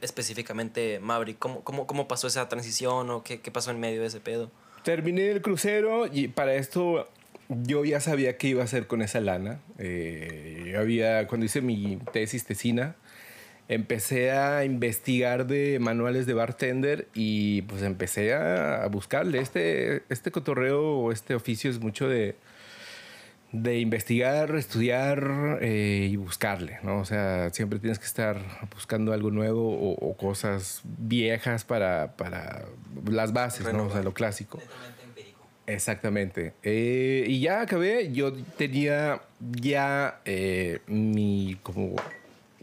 específicamente 0.00 1.00
Maverick. 1.00 1.38
¿Cómo, 1.38 1.62
cómo, 1.62 1.86
cómo 1.86 2.08
pasó 2.08 2.26
esa 2.26 2.48
transición 2.48 3.10
o 3.10 3.22
qué, 3.22 3.40
qué 3.40 3.50
pasó 3.50 3.70
en 3.70 3.80
medio 3.80 4.00
de 4.00 4.06
ese 4.06 4.20
pedo? 4.20 4.50
Terminé 4.84 5.30
el 5.30 5.42
crucero 5.42 6.06
y 6.06 6.28
para 6.28 6.54
esto 6.54 7.08
yo 7.48 7.84
ya 7.84 8.00
sabía 8.00 8.36
qué 8.36 8.48
iba 8.48 8.62
a 8.62 8.64
hacer 8.64 8.86
con 8.86 9.02
esa 9.02 9.20
lana. 9.20 9.60
Eh, 9.78 10.70
yo 10.72 10.80
había, 10.80 11.26
cuando 11.26 11.46
hice 11.46 11.60
mi 11.60 11.98
tesis 12.12 12.44
tesina, 12.44 12.96
empecé 13.68 14.30
a 14.30 14.64
investigar 14.64 15.46
de 15.46 15.78
manuales 15.78 16.26
de 16.26 16.34
bartender 16.34 17.08
y 17.14 17.62
pues 17.62 17.82
empecé 17.82 18.34
a, 18.34 18.84
a 18.84 18.88
buscarle. 18.88 19.40
Este, 19.40 20.02
este 20.08 20.30
cotorreo 20.30 20.98
o 20.98 21.12
este 21.12 21.34
oficio 21.34 21.70
es 21.70 21.80
mucho 21.80 22.08
de, 22.08 22.36
de 23.52 23.78
investigar, 23.80 24.54
estudiar 24.56 25.58
eh, 25.62 26.08
y 26.10 26.16
buscarle, 26.16 26.78
¿no? 26.82 26.98
O 27.00 27.04
sea, 27.04 27.50
siempre 27.50 27.78
tienes 27.78 27.98
que 27.98 28.04
estar 28.04 28.38
buscando 28.74 29.12
algo 29.12 29.30
nuevo 29.30 29.70
o, 29.70 29.92
o 29.92 30.16
cosas 30.16 30.82
viejas 30.84 31.64
para, 31.64 32.16
para 32.16 32.66
las 33.10 33.32
bases, 33.32 33.72
¿no? 33.72 33.86
O 33.86 33.90
sea, 33.90 34.02
lo 34.02 34.12
clásico. 34.12 34.60
Exactamente. 35.66 36.54
Eh, 36.62 37.24
y 37.28 37.40
ya 37.40 37.60
acabé. 37.60 38.10
Yo 38.12 38.32
tenía 38.32 39.20
ya 39.40 40.20
eh, 40.24 40.80
mi, 40.86 41.58
como, 41.62 41.94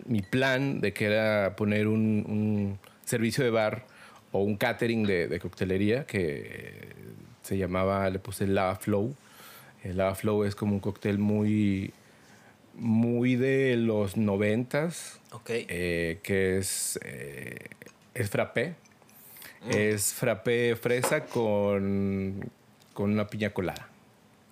mi 0.06 0.22
plan 0.22 0.82
de 0.82 0.94
que 0.94 1.06
era 1.06 1.56
poner 1.56 1.88
un, 1.88 2.26
un 2.28 2.80
servicio 3.06 3.44
de 3.44 3.52
bar 3.52 3.86
o 4.32 4.40
un 4.40 4.58
catering 4.58 5.04
de, 5.04 5.28
de 5.28 5.40
coctelería 5.40 6.06
que 6.06 6.90
se 7.44 7.58
llamaba, 7.58 8.10
le 8.10 8.20
puse 8.20 8.48
Lava 8.48 8.76
Flow. 8.76 9.16
El 9.86 9.98
Lava 9.98 10.16
Flow 10.16 10.44
es 10.46 10.56
como 10.56 10.74
un 10.74 10.80
cóctel 10.80 11.20
muy, 11.20 11.94
muy 12.74 13.36
de 13.36 13.78
los 13.78 14.18
noventas, 14.18 15.20
Ok. 15.32 15.50
eh, 15.52 16.20
que 16.24 16.58
es, 16.58 17.00
eh, 17.04 17.60
es 18.16 18.30
frappé. 18.30 18.74
Es 19.70 20.14
frappé 20.14 20.76
fresa 20.76 21.26
con, 21.26 22.50
con 22.94 23.12
una 23.12 23.28
piña 23.28 23.52
colada. 23.52 23.88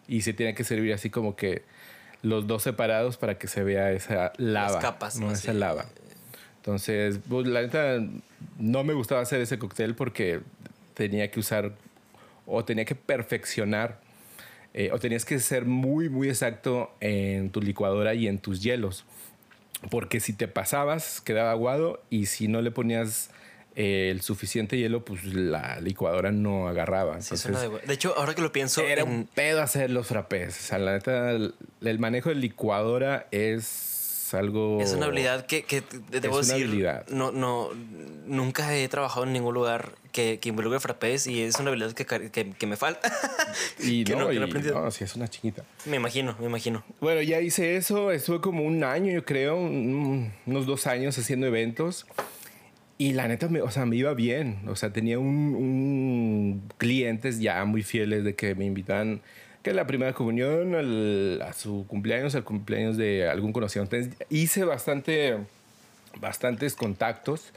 Y 0.07 0.21
se 0.21 0.33
tiene 0.33 0.53
que 0.55 0.63
servir 0.63 0.93
así 0.93 1.09
como 1.09 1.35
que 1.35 1.63
los 2.23 2.47
dos 2.47 2.63
separados 2.63 3.17
para 3.17 3.37
que 3.37 3.47
se 3.47 3.63
vea 3.63 3.91
esa 3.91 4.33
lava. 4.37 4.79
capas, 4.79 5.19
¿no? 5.19 5.31
Esa 5.31 5.53
lava. 5.53 5.85
Entonces, 6.57 7.19
pues, 7.27 7.45
la 7.47 7.61
neta, 7.61 7.99
no 8.57 8.83
me 8.83 8.93
gustaba 8.93 9.21
hacer 9.21 9.41
ese 9.41 9.59
cóctel 9.59 9.95
porque 9.95 10.41
tenía 10.93 11.29
que 11.29 11.39
usar 11.39 11.73
o 12.45 12.63
tenía 12.65 12.85
que 12.85 12.95
perfeccionar 12.95 13.99
eh, 14.73 14.89
o 14.91 14.99
tenías 14.99 15.25
que 15.25 15.39
ser 15.39 15.65
muy, 15.65 16.09
muy 16.09 16.29
exacto 16.29 16.91
en 16.99 17.49
tu 17.51 17.61
licuadora 17.61 18.13
y 18.13 18.27
en 18.27 18.39
tus 18.39 18.61
hielos. 18.63 19.05
Porque 19.89 20.19
si 20.19 20.33
te 20.33 20.47
pasabas, 20.47 21.19
quedaba 21.21 21.51
aguado 21.51 22.01
y 22.09 22.27
si 22.27 22.47
no 22.47 22.61
le 22.61 22.71
ponías 22.71 23.29
eh, 23.75 24.09
el 24.11 24.21
suficiente 24.21 24.77
hielo, 24.77 25.03
pues 25.03 25.25
la 25.25 25.79
licuadora 25.81 26.31
no 26.31 26.67
agarraba. 26.67 27.17
Entonces, 27.17 27.59
de 27.59 27.69
de 27.85 27.93
hecho, 27.93 28.13
ahora 28.17 28.33
que 28.35 28.41
lo 28.41 28.51
pienso, 28.51 28.81
era 28.81 29.01
en- 29.01 29.09
un 29.09 29.27
pedo 29.33 29.61
hacer 29.61 29.89
los 29.89 30.07
frappés. 30.07 30.57
O 30.59 30.63
sea, 30.63 30.77
la 30.77 30.93
neta, 30.93 31.31
el 31.31 31.99
manejo 31.99 32.29
de 32.29 32.35
licuadora 32.35 33.27
es 33.31 33.92
algo... 34.33 34.79
es 34.81 34.93
una 34.93 35.05
habilidad 35.07 35.45
que, 35.45 35.63
que 35.63 35.81
te- 35.81 35.99
debo 36.19 36.39
Es 36.39 36.47
una 36.47 36.55
decir, 36.55 36.67
habilidad. 36.69 37.07
No, 37.09 37.31
no, 37.31 37.69
nunca 38.25 38.75
he 38.75 38.87
trabajado 38.87 39.25
en 39.25 39.33
ningún 39.33 39.53
lugar 39.53 39.91
que, 40.11 40.39
que 40.39 40.49
involucre 40.49 40.79
frappés 40.79 41.27
y 41.27 41.41
es 41.41 41.59
una 41.59 41.69
habilidad 41.69 41.93
que, 41.93 42.05
que, 42.05 42.51
que 42.51 42.67
me 42.67 42.75
falta. 42.77 43.11
Y 43.79 44.03
que 44.05 44.13
no, 44.13 44.19
no- 44.21 44.29
que 44.29 44.35
no 44.35 44.41
he 44.41 44.45
y- 44.47 44.49
aprendido. 44.49 44.81
no, 44.81 44.91
sí, 44.91 45.03
es 45.03 45.15
una 45.15 45.27
chiquita. 45.27 45.63
me 45.85 45.97
imagino, 45.97 46.35
me 46.39 46.45
imagino. 46.45 46.83
Bueno, 47.01 47.21
ya 47.21 47.39
hice 47.41 47.75
eso, 47.75 48.11
estuve 48.11 48.41
como 48.41 48.63
un 48.63 48.83
año, 48.83 49.11
yo 49.11 49.25
creo, 49.25 49.55
un- 49.57 50.31
unos 50.45 50.65
dos 50.65 50.87
años 50.87 51.17
haciendo 51.17 51.47
eventos. 51.47 52.05
Y 52.99 53.13
la 53.13 53.27
neta, 53.27 53.49
me, 53.49 53.59
o 53.61 53.71
sea, 53.71 53.85
me 53.87 53.95
iba 53.95 54.13
bien. 54.13 54.59
O 54.67 54.75
sea, 54.75 54.93
tenía 54.93 55.17
un, 55.19 55.55
un 55.55 56.63
clientes 56.77 57.39
ya 57.39 57.65
muy 57.65 57.81
fieles 57.83 58.23
de 58.23 58.35
que 58.35 58.53
me 58.55 58.65
invitan 58.65 59.21
que 59.63 59.73
la 59.73 59.87
primera 59.87 60.13
comunión, 60.13 60.75
a 61.41 61.53
su 61.53 61.87
cumpleaños, 61.87 62.35
al 62.35 62.43
cumpleaños 62.43 62.97
de 62.97 63.29
algún 63.29 63.53
conocido. 63.53 63.83
Entonces, 63.83 64.13
hice 64.29 64.65
bastante, 64.65 65.37
bastantes 66.19 66.75
contactos. 66.75 67.53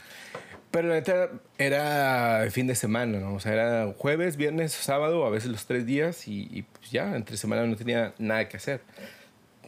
Pero 0.71 0.89
la 0.89 0.95
neta 0.95 1.31
era 1.59 2.43
de 2.43 2.51
fin 2.51 2.67
de 2.67 2.75
semana, 2.75 3.19
¿no? 3.19 3.35
O 3.35 3.41
sea, 3.41 3.53
era 3.53 3.93
jueves, 3.97 4.37
viernes, 4.37 4.73
sábado, 4.73 5.25
a 5.25 5.31
veces 5.31 5.51
los 5.51 5.67
tres 5.67 5.87
días 5.87 6.29
y, 6.29 6.49
y, 6.53 6.63
pues 6.63 6.91
ya, 6.91 7.17
entre 7.17 7.37
semana 7.37 7.67
no 7.67 7.77
tenía 7.77 8.15
nada 8.19 8.49
que 8.49 8.57
hacer. 8.57 8.81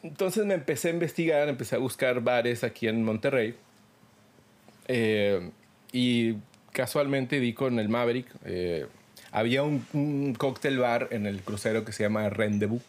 Entonces 0.03 0.45
me 0.45 0.55
empecé 0.55 0.89
a 0.89 0.91
investigar, 0.93 1.49
empecé 1.49 1.77
a 1.77 1.79
buscar 1.79 2.21
bares 2.21 2.63
aquí 2.63 2.89
en 2.89 3.03
Monterrey. 3.05 3.57
Eh, 4.87 5.51
y 5.93 6.37
casualmente 6.73 7.41
di 7.41 7.53
con 7.53 7.79
el 7.79 7.89
Maverick. 7.89 8.29
eh, 8.45 8.87
había 9.33 9.63
un, 9.63 9.85
un 9.93 10.35
cóctel 10.35 10.79
bar 10.79 11.09
en 11.11 11.27
el 11.27 11.41
crucero 11.43 11.85
que 11.85 11.93
se 11.93 12.03
llama 12.05 12.29
Rendezvous 12.31 12.83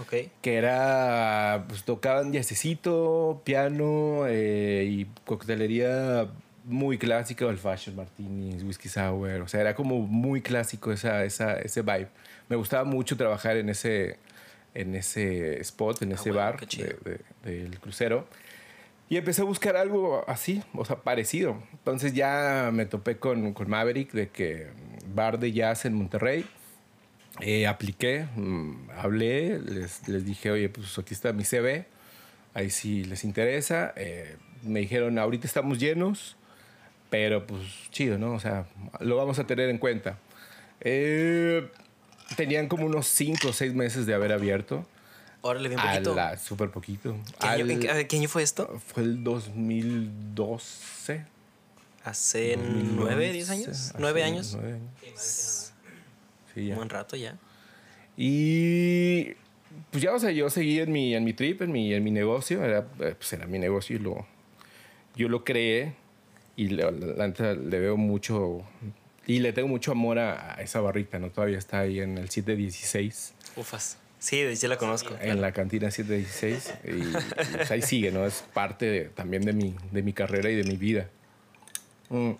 Ok. 0.00 0.14
que 0.42 0.54
era, 0.56 1.64
pues 1.68 1.82
tocaban 1.84 2.32
jazzecito, 2.32 3.42
piano 3.44 4.26
eh, 4.28 4.84
y 4.88 5.06
coctelería 5.24 6.28
muy 6.64 6.98
clásica, 6.98 7.46
old 7.46 7.58
fashion, 7.58 7.96
martinis, 7.96 8.62
whisky 8.62 8.88
sour, 8.88 9.40
o 9.40 9.48
sea, 9.48 9.60
era 9.60 9.74
como 9.74 10.00
muy 10.00 10.42
clásico 10.42 10.92
esa, 10.92 11.24
esa, 11.24 11.54
ese 11.58 11.82
vibe. 11.82 12.08
Me 12.48 12.56
gustaba 12.56 12.84
mucho 12.84 13.16
trabajar 13.16 13.56
en 13.56 13.68
ese, 13.70 14.18
en 14.74 14.94
ese 14.94 15.60
spot, 15.62 16.02
en 16.02 16.12
Ah, 16.12 16.14
ese 16.14 16.30
bueno, 16.30 16.44
bar 16.44 16.66
chido. 16.66 16.88
de- 17.04 17.20
de- 17.44 17.62
del 17.64 17.80
crucero. 17.80 18.26
Y 19.10 19.16
empecé 19.16 19.42
a 19.42 19.44
buscar 19.44 19.76
algo 19.76 20.24
así, 20.28 20.62
o 20.74 20.84
sea, 20.84 20.96
parecido. 20.96 21.62
Entonces 21.72 22.12
ya 22.12 22.70
me 22.72 22.84
topé 22.84 23.16
con, 23.16 23.54
con 23.54 23.70
Maverick 23.70 24.12
de 24.12 24.28
que 24.28 24.68
bar 25.14 25.38
de 25.38 25.52
jazz 25.52 25.84
en 25.86 25.94
Monterrey. 25.94 26.44
Eh, 27.40 27.66
apliqué, 27.66 28.26
mm, 28.36 28.90
hablé, 28.96 29.60
les, 29.60 30.06
les 30.08 30.24
dije, 30.24 30.50
oye, 30.50 30.68
pues 30.68 30.98
aquí 30.98 31.14
está 31.14 31.32
mi 31.32 31.44
CV, 31.44 31.86
ahí 32.52 32.68
sí 32.68 33.04
les 33.04 33.24
interesa. 33.24 33.92
Eh, 33.96 34.36
me 34.62 34.80
dijeron, 34.80 35.18
ahorita 35.18 35.46
estamos 35.46 35.78
llenos, 35.78 36.36
pero 37.10 37.46
pues 37.46 37.62
chido, 37.90 38.18
¿no? 38.18 38.32
O 38.32 38.40
sea, 38.40 38.66
lo 39.00 39.16
vamos 39.16 39.38
a 39.38 39.46
tener 39.46 39.70
en 39.70 39.78
cuenta. 39.78 40.18
Eh, 40.80 41.68
tenían 42.36 42.68
como 42.68 42.86
unos 42.86 43.06
5 43.06 43.48
o 43.48 43.52
6 43.52 43.74
meses 43.74 44.06
de 44.06 44.14
haber 44.14 44.32
abierto. 44.32 44.86
Órale, 45.40 45.68
bien 45.68 45.80
A 45.80 45.90
poquito. 45.92 46.14
la, 46.14 46.36
súper 46.36 46.70
poquito. 46.70 47.16
¿Qué, 47.40 47.46
año, 47.48 47.64
Al- 47.64 47.70
en 47.70 47.80
qué- 47.80 47.90
a 47.90 47.94
ver, 47.94 48.08
¿qué 48.08 48.16
año 48.16 48.28
fue 48.28 48.42
esto? 48.42 48.78
fue 48.92 49.02
el 49.04 49.22
2012. 49.24 51.24
¿Hace 52.04 52.56
2011, 52.56 52.92
nueve, 52.94 53.32
diez 53.32 53.50
años? 53.50 53.92
¿Nueve 53.98 54.22
años? 54.22 54.52
nueve 54.54 54.74
años. 55.06 55.72
Sí, 56.54 56.66
ya. 56.66 56.72
Un 56.72 56.76
buen 56.76 56.88
rato 56.90 57.16
ya. 57.16 57.36
Y 58.16 59.34
pues 59.90 60.02
ya, 60.02 60.12
o 60.14 60.18
sea, 60.18 60.30
yo 60.30 60.48
seguí 60.50 60.80
en 60.80 60.90
mi, 60.90 61.14
en 61.14 61.24
mi 61.24 61.34
trip, 61.34 61.62
en 61.62 61.70
mi, 61.72 61.92
en 61.94 62.02
mi 62.02 62.10
negocio. 62.10 62.64
Era, 62.64 62.86
eh, 63.00 63.14
pues 63.16 63.32
era 63.32 63.46
mi 63.46 63.58
negocio 63.58 63.96
y 63.96 63.98
lo, 64.00 64.26
yo 65.14 65.28
lo 65.28 65.44
creé. 65.44 65.94
y 66.56 66.64
neta 66.68 67.54
le 67.54 67.78
veo 67.78 67.96
mucho 67.96 68.62
y 69.26 69.38
le 69.40 69.52
tengo 69.52 69.68
mucho 69.68 69.92
amor 69.92 70.18
a, 70.18 70.54
a 70.56 70.62
esa 70.62 70.80
barrita, 70.80 71.18
¿no? 71.18 71.30
Todavía 71.30 71.58
está 71.58 71.80
ahí 71.80 72.00
en 72.00 72.16
el 72.18 72.30
716, 72.30 73.34
Ufas. 73.56 73.98
Sí, 74.18 74.56
sí 74.56 74.66
la 74.66 74.76
conozco. 74.76 75.14
en 75.20 75.40
la 75.40 75.52
cantina 75.52 75.90
716 75.90 76.74
y, 76.84 76.90
y, 76.90 77.56
pues, 77.56 77.70
ahí 77.70 77.82
sigue, 77.82 78.10
¿no? 78.10 78.26
Es 78.26 78.44
parte 78.52 78.86
de- 78.86 79.04
también 79.10 79.44
de 79.44 79.52
mi, 79.52 79.74
de 79.92 80.02
mi 80.02 80.12
carrera 80.12 80.50
y 80.50 80.56
de 80.56 80.64
mi 80.64 80.76
vida. 80.76 81.08
Mm. 82.10 82.32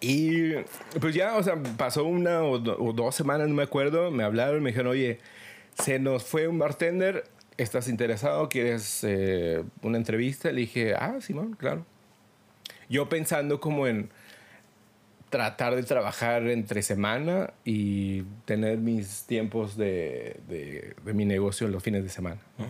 Y 0.00 0.54
pues 1.00 1.14
ya, 1.14 1.36
o 1.36 1.42
sea, 1.42 1.56
pasó 1.76 2.04
una 2.04 2.42
o, 2.42 2.58
do- 2.58 2.76
o 2.82 2.92
dos 2.92 3.14
semanas, 3.14 3.48
no 3.48 3.54
me 3.54 3.62
acuerdo, 3.62 4.10
me 4.10 4.24
hablaron, 4.24 4.62
me 4.62 4.70
dijeron, 4.70 4.92
oye, 4.92 5.20
se 5.78 5.98
nos 5.98 6.24
fue 6.24 6.48
un 6.48 6.58
bartender, 6.58 7.24
¿estás 7.58 7.88
interesado? 7.88 8.48
¿Quieres 8.48 9.00
eh, 9.04 9.62
una 9.82 9.98
entrevista? 9.98 10.50
Le 10.50 10.62
dije, 10.62 10.94
ah, 10.94 11.16
Simón, 11.20 11.54
claro. 11.58 11.84
Yo 12.88 13.08
pensando 13.08 13.60
como 13.60 13.86
en 13.86 14.10
tratar 15.32 15.74
de 15.74 15.82
trabajar 15.82 16.46
entre 16.46 16.82
semana 16.82 17.54
y 17.64 18.22
tener 18.44 18.78
mis 18.78 19.24
tiempos 19.24 19.76
de, 19.76 20.36
de- 20.48 20.94
de 21.04 21.12
mi 21.14 21.24
negocio 21.24 21.66
los 21.68 21.82
fines 21.82 22.02
de 22.04 22.10
semana. 22.10 22.40
¿no? 22.58 22.66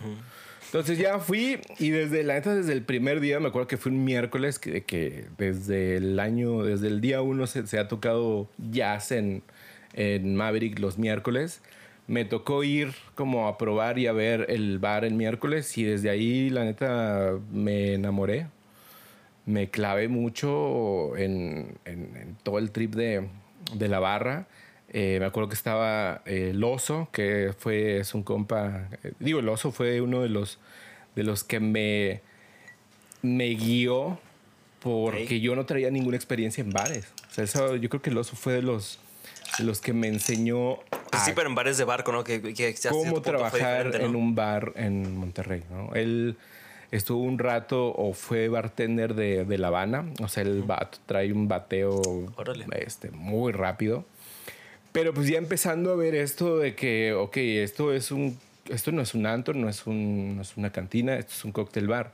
Entonces 0.67 0.97
ya 0.97 1.19
fui 1.19 1.59
y 1.77 1.89
desde 1.91 2.23
la 2.23 2.33
neta, 2.35 2.55
desde 2.55 2.73
el 2.73 2.81
primer 2.81 3.19
día, 3.19 3.39
me 3.39 3.49
acuerdo 3.49 3.67
que 3.67 3.77
fue 3.77 3.91
un 3.91 4.03
miércoles, 4.03 4.57
que, 4.57 4.83
que 4.83 5.25
desde 5.37 5.97
el 5.97 6.19
año, 6.19 6.63
desde 6.63 6.87
el 6.87 6.99
día 7.01 7.21
uno 7.21 7.45
se, 7.45 7.67
se 7.67 7.77
ha 7.77 7.87
tocado 7.87 8.49
jazz 8.71 9.11
en, 9.11 9.43
en 9.93 10.35
Maverick 10.35 10.79
los 10.79 10.97
miércoles. 10.97 11.61
Me 12.07 12.25
tocó 12.25 12.63
ir 12.63 12.93
como 13.13 13.47
a 13.47 13.57
probar 13.59 13.99
y 13.99 14.07
a 14.07 14.13
ver 14.13 14.47
el 14.49 14.79
bar 14.79 15.05
el 15.05 15.13
miércoles 15.13 15.77
y 15.77 15.83
desde 15.83 16.09
ahí 16.09 16.49
la 16.49 16.63
neta 16.63 17.33
me 17.51 17.93
enamoré 17.93 18.47
me 19.45 19.69
clavé 19.69 20.07
mucho 20.07 21.15
en, 21.17 21.77
en- 21.85 22.15
en 22.15 22.37
todo 22.43 22.59
el 22.59 22.71
trip 22.71 22.93
de, 22.95 23.27
de 23.73 23.87
la 23.89 23.99
barra. 23.99 24.47
Eh, 24.89 25.17
me 25.19 25.25
acuerdo 25.25 25.49
que 25.49 25.55
estaba 25.55 26.21
eh, 26.25 26.49
el 26.51 26.63
oso, 26.63 27.09
que 27.11 27.51
fue, 27.57 27.97
es 27.99 28.13
un 28.13 28.23
compa. 28.23 28.87
eh, 29.03 29.13
digo, 29.19 29.39
el 29.39 29.49
oso 29.49 29.71
fue 29.71 30.01
uno 30.01 30.21
de 30.21 30.29
los, 30.29 30.59
de 31.15 31.23
los 31.23 31.43
que 31.43 31.59
me, 31.59 32.21
me 33.21 33.49
guió 33.49 34.19
porque 34.81 35.23
Ok. 35.37 35.41
yo 35.41 35.55
no 35.55 35.65
traía 35.65 35.89
ninguna 35.89 36.15
experiencia 36.17 36.61
en 36.63 36.71
bares. 36.71 37.07
O 37.29 37.33
sea, 37.33 37.43
eso, 37.45 37.75
yo 37.77 37.89
creo 37.89 38.01
que 38.01 38.09
el 38.11 38.17
oso 38.17 38.35
fue 38.35 38.53
de 38.53 38.61
los, 38.61 38.99
de 39.57 39.63
los 39.63 39.79
que 39.81 39.93
me 39.93 40.07
enseñó 40.09 40.79
Pues 41.09 41.23
sí, 41.23 41.31
pero 41.33 41.47
en 41.49 41.55
bares 41.55 41.77
de 41.77 41.85
barco, 41.85 42.11
¿no? 42.11 42.23
Que, 42.23 42.41
que 42.41 42.73
cierto 42.73 42.99
cómo 42.99 43.21
trabajar 43.21 43.87
¿no? 43.87 43.95
en 43.95 44.15
un 44.15 44.35
bar 44.35 44.73
en 44.75 45.15
Monterrey. 45.15 45.63
¿no? 45.71 45.93
Él 45.95 46.35
estuvo 46.95 47.23
un 47.23 47.39
rato 47.39 47.93
o 47.95 48.13
fue 48.13 48.47
bartender 48.49 49.15
de, 49.15 49.45
de 49.45 49.57
La 49.57 49.67
Habana. 49.67 50.05
O 50.21 50.27
sea, 50.27 50.43
el 50.43 50.63
vato 50.63 50.99
trae 51.05 51.31
un 51.33 51.47
bateo 51.47 52.01
este, 52.77 53.11
muy 53.11 53.51
rápido. 53.51 54.05
Pero 54.91 55.13
pues 55.13 55.27
ya 55.27 55.37
empezando 55.37 55.91
a 55.91 55.95
ver 55.95 56.13
esto 56.15 56.59
de 56.59 56.75
que, 56.75 57.13
ok, 57.13 57.37
esto 57.37 57.93
es 57.93 58.11
un, 58.11 58.37
esto 58.69 58.91
no 58.91 59.01
es 59.01 59.15
un 59.15 59.25
antro, 59.25 59.53
no 59.55 59.67
es, 59.67 59.87
un, 59.87 60.35
no 60.35 60.41
es 60.43 60.55
una 60.55 60.71
cantina, 60.71 61.15
esto 61.17 61.33
es 61.33 61.43
un 61.45 61.51
cóctel 61.51 61.87
bar. 61.87 62.11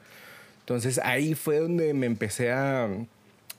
Entonces 0.62 1.00
ahí 1.04 1.34
fue 1.36 1.60
donde 1.60 1.94
me 1.94 2.06
empecé 2.06 2.52
a, 2.52 2.88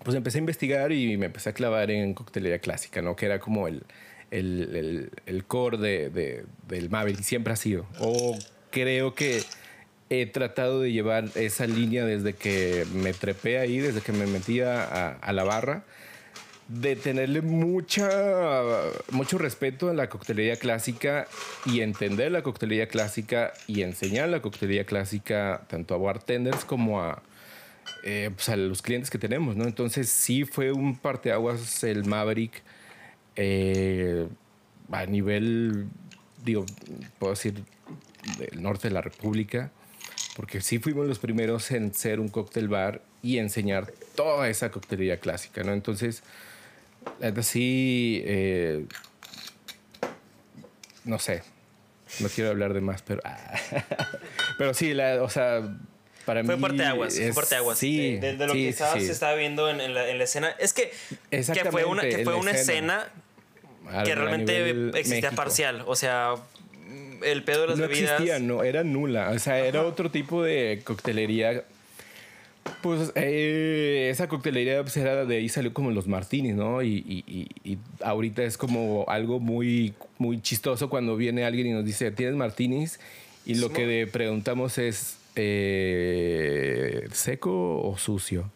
pues 0.04 0.16
empecé 0.16 0.38
a 0.38 0.40
investigar 0.40 0.90
y 0.92 1.18
me 1.18 1.26
empecé 1.26 1.50
a 1.50 1.52
clavar 1.52 1.90
en 1.90 2.14
coctelería 2.14 2.60
clásica, 2.60 3.02
¿no? 3.02 3.14
Que 3.14 3.26
era 3.26 3.40
como 3.40 3.68
el, 3.68 3.82
el, 4.30 4.74
el, 4.74 5.10
el 5.26 5.44
core 5.44 5.76
de, 5.76 6.08
de- 6.08 6.44
del 6.68 6.88
Maverick, 6.88 7.20
siempre 7.22 7.52
ha 7.52 7.56
sido. 7.56 7.84
O 7.98 8.38
creo 8.70 9.14
que 9.14 9.42
he 10.10 10.26
tratado 10.26 10.80
de 10.80 10.90
llevar 10.90 11.30
esa 11.36 11.66
línea 11.68 12.04
desde 12.04 12.34
que 12.34 12.84
me 12.92 13.12
trepé 13.12 13.58
ahí, 13.58 13.78
desde 13.78 14.00
que 14.00 14.12
me 14.12 14.26
metí 14.26 14.60
a, 14.60 15.18
la 15.32 15.44
barra, 15.44 15.84
de 16.66 16.96
tenerle 16.96 17.42
mucha, 17.42 18.10
mucho 19.12 19.38
respeto 19.38 19.88
a 19.88 19.94
la 19.94 20.08
coctelería 20.08 20.56
clásica 20.56 21.28
y 21.64 21.80
entender 21.80 22.32
la 22.32 22.42
coctelería 22.42 22.88
clásica 22.88 23.52
y 23.68 23.82
enseñar 23.82 24.28
la 24.28 24.42
coctelería 24.42 24.84
clásica 24.84 25.62
tanto 25.68 25.94
a 25.94 25.98
bartenders 25.98 26.64
como 26.64 27.00
a, 27.00 27.22
eh, 28.02 28.30
pues 28.34 28.48
los 28.58 28.82
clientes 28.82 29.10
que 29.10 29.18
tenemos. 29.18 29.56
Entonces 29.56 30.08
sí 30.08 30.44
fue 30.44 30.72
un 30.72 30.98
parteaguas 30.98 31.84
el 31.84 32.04
Maverick 32.04 32.62
eh, 33.36 34.26
a 34.90 35.06
nivel, 35.06 35.86
digo, 36.44 36.66
puedo 37.20 37.32
decir, 37.32 37.62
del 38.38 38.60
norte 38.60 38.88
de 38.88 38.94
la 38.94 39.02
República, 39.02 39.70
porque 40.36 40.60
sí 40.60 40.78
fuimos 40.78 41.06
los 41.06 41.18
primeros 41.18 41.70
en 41.70 41.92
ser 41.94 42.20
un 42.20 42.28
cóctel 42.28 42.68
bar 42.68 43.02
y 43.22 43.38
enseñar 43.38 43.92
toda 44.14 44.48
esa 44.48 44.70
coctelería 44.70 45.18
clásica, 45.18 45.62
¿no? 45.62 45.72
Entonces, 45.72 46.22
la 47.18 47.26
neta 47.28 47.42
sí, 47.42 48.22
eh, 48.24 48.84
no 51.04 51.18
sé, 51.18 51.42
no 52.20 52.28
quiero 52.28 52.50
hablar 52.50 52.74
de 52.74 52.80
más, 52.80 53.02
pero, 53.02 53.22
pero 54.58 54.74
sí, 54.74 54.94
la, 54.94 55.22
o 55.22 55.28
sea, 55.30 55.62
para 56.24 56.44
Fue 56.44 56.56
mí 56.56 56.62
parteaguas, 56.62 57.14
fue 57.16 57.28
es- 57.28 57.34
parteaguas. 57.34 57.78
Sí, 57.78 58.16
de, 58.16 58.20
de- 58.32 58.36
de 58.36 58.46
lo 58.46 58.52
sí, 58.52 58.62
que 58.64 58.68
estaba- 58.68 58.94
sí. 58.94 59.06
se 59.06 59.12
estaba 59.12 59.34
viendo 59.34 59.68
en, 59.70 59.80
en 59.80 59.94
la, 59.94 60.08
en 60.08 60.18
la 60.18 60.24
escena. 60.24 60.50
Es 60.58 60.72
que, 60.72 60.92
que 61.30 61.42
fue 61.70 61.84
una, 61.84 62.02
que 62.02 62.24
fue 62.24 62.34
una 62.36 62.50
escena. 62.52 63.08
que 64.04 64.14
realmente 64.14 64.60
existía 64.98 65.30
México. 65.30 65.36
parcial. 65.36 65.82
O 65.86 65.96
sea, 65.96 66.34
el 67.24 67.42
pedo 67.44 67.62
de 67.62 67.66
las 67.68 67.78
no 67.78 67.88
bebidas. 67.88 68.12
existía, 68.12 68.38
no, 68.38 68.62
era 68.62 68.84
nula. 68.84 69.30
O 69.30 69.38
sea, 69.38 69.58
era 69.64 69.82
otro 69.84 70.10
tipo 70.10 70.42
de 70.42 70.80
coctelería. 70.84 71.64
Pues 72.82 73.12
eh, 73.14 74.08
esa 74.12 74.28
coctelería 74.28 74.82
pues, 74.82 74.96
era 74.96 75.24
de 75.24 75.36
ahí 75.36 75.48
salió 75.48 75.72
como 75.72 75.90
los 75.90 76.06
martinis, 76.06 76.54
¿no? 76.54 76.82
Y, 76.82 76.98
y- 77.06 77.24
y- 77.26 77.72
y 77.72 77.78
ahorita 78.02 78.42
es 78.44 78.56
como 78.58 79.04
algo 79.08 79.40
muy, 79.40 79.94
muy 80.18 80.40
chistoso 80.42 80.90
cuando 80.90 81.16
viene 81.16 81.44
alguien 81.44 81.68
y 81.68 81.72
nos 81.72 81.84
dice, 81.84 82.10
¿tienes 82.10 82.36
martinis? 82.36 83.00
Y 83.46 83.54
lo 83.54 83.70
que 83.72 83.86
le 83.86 84.06
preguntamos 84.06 84.76
es, 84.78 85.16
eh, 85.36 87.08
¿seco 87.12 87.80
o 87.82 87.96
sucio? 87.98 88.50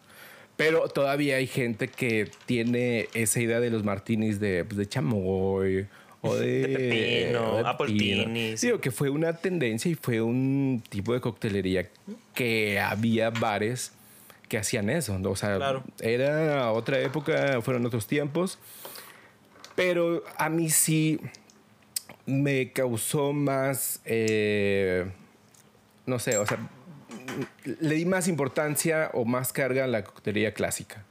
Pero 0.57 0.89
todavía 0.89 1.37
hay 1.37 1.47
gente 1.47 1.89
que 1.89 2.31
tiene 2.47 3.09
esa 3.15 3.41
idea 3.41 3.59
de 3.61 3.71
los 3.71 3.83
martinis 3.83 4.39
de, 4.39 4.65
pues, 4.65 4.77
de 4.77 4.87
chamoy 4.87 5.87
o 6.29 6.37
de, 6.37 6.69
pepino, 6.69 7.57
de 7.59 7.69
apple 7.69 7.87
tinis. 7.93 8.61
Digo 8.61 8.81
que 8.81 8.91
fue 8.91 9.11
una 9.11 9.35
tendencia 9.37 9.91
y 9.91 9.95
fue 9.95 10.21
un 10.21 10.83
tipo 10.89 11.13
de 11.13 11.21
coctelería 11.21 11.89
que 12.35 12.81
había 12.81 13.31
bares 13.31 13.93
que 14.49 14.59
hacían 14.59 14.91
eso. 14.91 15.19
O 15.25 15.37
sea, 15.37 15.57
Claro. 15.57 15.85
era 16.01 16.71
otra 16.73 16.99
época, 17.01 17.61
fueron 17.63 17.85
otros 17.87 18.07
tiempos. 18.07 18.59
Pero 19.75 20.23
a 20.39 20.49
mí 20.49 20.71
sí 20.71 21.19
me 22.27 22.73
causó 22.73 23.33
más, 23.33 24.01
eh, 24.05 25.07
no 26.07 26.19
sé, 26.19 26.37
o 26.39 26.47
sea, 26.47 26.59
le 27.81 27.95
di 27.97 28.05
más 28.05 28.29
importancia 28.29 29.11
o 29.15 29.25
más 29.25 29.53
carga 29.53 29.85
a 29.85 29.87
la 29.89 30.05
coctelería 30.05 30.55
clásica. 30.55 31.05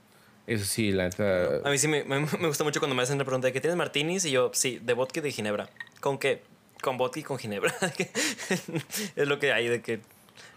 Eso 0.45 0.65
sí, 0.65 0.91
la 0.91 1.05
neta. 1.05 1.61
A 1.63 1.69
mí 1.69 1.77
sí 1.77 1.87
me, 1.87 2.03
me, 2.03 2.19
me 2.19 2.47
gusta 2.47 2.63
mucho 2.63 2.79
cuando 2.79 2.95
me 2.95 3.03
hacen 3.03 3.17
la 3.17 3.23
pregunta 3.23 3.47
de 3.47 3.53
que 3.53 3.61
tienes 3.61 3.77
martinis 3.77 4.25
y 4.25 4.31
yo, 4.31 4.51
sí, 4.53 4.79
de 4.81 4.93
vodka 4.93 5.19
y 5.19 5.23
de 5.23 5.31
ginebra. 5.31 5.69
¿Con 6.01 6.17
qué? 6.17 6.41
Con 6.81 6.97
vodka 6.97 7.19
y 7.19 7.23
con 7.23 7.37
ginebra. 7.37 7.73
es 9.15 9.27
lo 9.27 9.39
que 9.39 9.53
hay 9.53 9.69
de 9.69 9.81
que, 9.81 10.01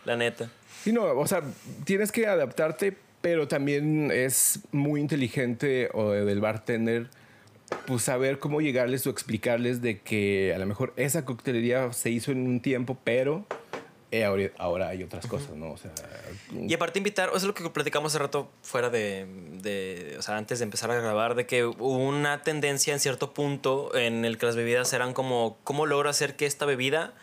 la 0.05 0.17
neta. 0.17 0.51
Sí, 0.83 0.93
no, 0.93 1.05
o 1.05 1.27
sea, 1.27 1.43
tienes 1.85 2.11
que 2.11 2.27
adaptarte, 2.27 2.97
pero 3.21 3.47
también 3.49 4.11
es 4.11 4.61
muy 4.73 5.01
inteligente 5.01 5.89
o 5.93 6.11
del 6.11 6.41
bartender, 6.41 7.09
pues 7.87 8.03
saber 8.03 8.39
cómo 8.39 8.61
llegarles 8.61 9.07
o 9.07 9.11
explicarles 9.11 9.83
de 9.83 10.01
que 10.01 10.53
a 10.55 10.59
lo 10.59 10.67
mejor 10.67 10.93
esa 10.97 11.25
coctelería 11.25 11.93
se 11.93 12.11
hizo 12.11 12.33
en 12.33 12.47
un 12.47 12.61
tiempo, 12.61 12.99
pero 13.03 13.47
eh, 14.13 14.25
ahora, 14.25 14.51
ahora 14.59 14.89
hay 14.89 15.03
otras 15.03 15.27
cosas, 15.27 15.51
¿no? 15.51 15.73
O 15.73 15.77
sea, 15.77 15.93
Y 16.53 16.73
aparte 16.73 16.99
invitar, 16.99 17.29
eso 17.31 17.39
es 17.39 17.45
lo 17.45 17.55
que 17.55 17.69
platicamos 17.71 18.13
hace 18.13 18.21
rato 18.21 18.49
fuera 18.63 18.89
de, 18.89 19.27
de, 19.63 20.17
o 20.19 20.23
sea, 20.23 20.37
antes 20.37 20.61
de 20.61 20.65
empezar 20.65 20.91
a 20.91 20.95
grabar, 20.95 21.35
de 21.35 21.47
que 21.47 21.65
hubo 21.65 21.97
una 21.97 22.43
tendencia 22.43 22.93
en 22.93 23.01
cierto 23.01 23.35
punto 23.35 23.95
en 23.97 24.25
el 24.25 24.39
que 24.39 24.47
las 24.47 24.57
bebidas 24.57 24.93
eran 24.93 25.13
como, 25.13 25.59
¿cómo 25.65 25.87
logro 25.87 26.09
hacer 26.09 26.37
que 26.37 26.47
esta 26.47 26.67
bebida 26.67 27.15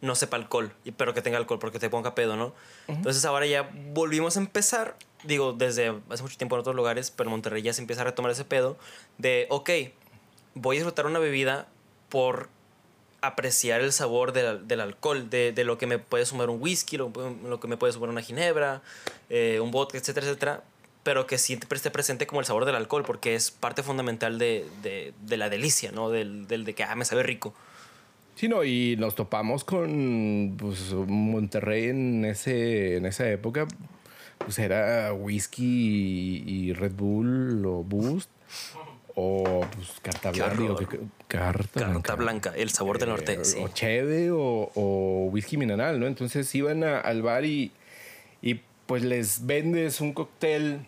no 0.00 0.14
sepa 0.14 0.36
alcohol, 0.36 0.72
pero 0.96 1.14
que 1.14 1.22
tenga 1.22 1.38
alcohol, 1.38 1.58
porque 1.58 1.78
te 1.78 1.88
ponga 1.88 2.14
pedo, 2.14 2.36
¿no? 2.36 2.54
Entonces 2.88 3.24
ahora 3.24 3.46
ya 3.46 3.70
volvimos 3.92 4.36
a 4.36 4.40
empezar, 4.40 4.96
digo, 5.24 5.54
desde 5.54 5.94
hace 6.10 6.22
mucho 6.22 6.36
tiempo 6.36 6.56
en 6.56 6.60
otros 6.60 6.76
lugares, 6.76 7.10
pero 7.10 7.28
en 7.28 7.32
Monterrey 7.32 7.62
ya 7.62 7.72
se 7.72 7.80
empieza 7.80 8.02
a 8.02 8.04
retomar 8.04 8.30
ese 8.30 8.44
pedo 8.44 8.76
de, 9.16 9.46
ok, 9.48 9.70
voy 10.54 10.76
a 10.76 10.78
disfrutar 10.78 11.06
una 11.06 11.18
bebida 11.18 11.68
por 12.10 12.50
apreciar 13.26 13.80
el 13.80 13.92
sabor 13.92 14.32
del, 14.32 14.66
del 14.66 14.80
alcohol, 14.80 15.30
de, 15.30 15.52
de 15.52 15.64
lo 15.64 15.78
que 15.78 15.86
me 15.86 15.98
puede 15.98 16.26
sumar 16.26 16.50
un 16.50 16.60
whisky, 16.60 16.96
lo, 16.96 17.12
lo 17.46 17.60
que 17.60 17.68
me 17.68 17.76
puede 17.76 17.92
sumar 17.92 18.08
una 18.10 18.22
ginebra, 18.22 18.82
eh, 19.30 19.60
un 19.60 19.70
vodka, 19.70 19.98
etcétera, 19.98 20.26
etcétera, 20.26 20.62
pero 21.02 21.26
que 21.26 21.38
siempre 21.38 21.76
esté 21.76 21.90
presente 21.90 22.26
como 22.26 22.40
el 22.40 22.46
sabor 22.46 22.64
del 22.64 22.74
alcohol, 22.74 23.04
porque 23.06 23.34
es 23.34 23.50
parte 23.50 23.82
fundamental 23.82 24.38
de, 24.38 24.66
de, 24.82 25.12
de 25.20 25.36
la 25.36 25.50
delicia, 25.50 25.92
¿no? 25.92 26.10
Del, 26.10 26.46
del 26.46 26.64
de 26.64 26.74
que, 26.74 26.84
ah, 26.84 26.94
me 26.94 27.04
sabe 27.04 27.22
rico. 27.22 27.54
Sí, 28.34 28.48
no, 28.48 28.64
y 28.64 28.96
nos 28.96 29.14
topamos 29.14 29.64
con 29.64 30.56
pues, 30.58 30.92
Monterrey 30.92 31.88
en, 31.90 32.24
ese, 32.24 32.96
en 32.96 33.06
esa 33.06 33.30
época. 33.30 33.68
pues 34.38 34.58
era 34.58 35.12
whisky 35.12 35.64
y, 35.64 36.68
y 36.68 36.72
Red 36.72 36.92
Bull 36.92 37.64
o 37.66 37.84
Boost 37.84 38.30
o 39.16 39.64
pues 39.74 39.88
carta 40.02 40.30
blanca. 40.32 40.86
que- 40.90 40.98
carta, 41.28 41.80
Carta 41.92 42.14
blanca, 42.16 42.52
el 42.56 42.70
sabor 42.70 42.98
del 42.98 43.10
norte. 43.10 43.34
Eh, 43.34 43.44
sí. 43.44 43.58
O 43.60 43.68
cheve 43.68 44.30
o, 44.32 44.70
o 44.74 45.28
whisky 45.30 45.56
mineral, 45.56 46.00
¿no? 46.00 46.06
Entonces 46.06 46.52
iban 46.54 46.82
a- 46.84 46.98
al 47.00 47.22
bar 47.22 47.44
y, 47.44 47.70
y 48.42 48.60
pues 48.86 49.02
les 49.04 49.46
vendes 49.46 50.00
un 50.00 50.12
cóctel 50.12 50.80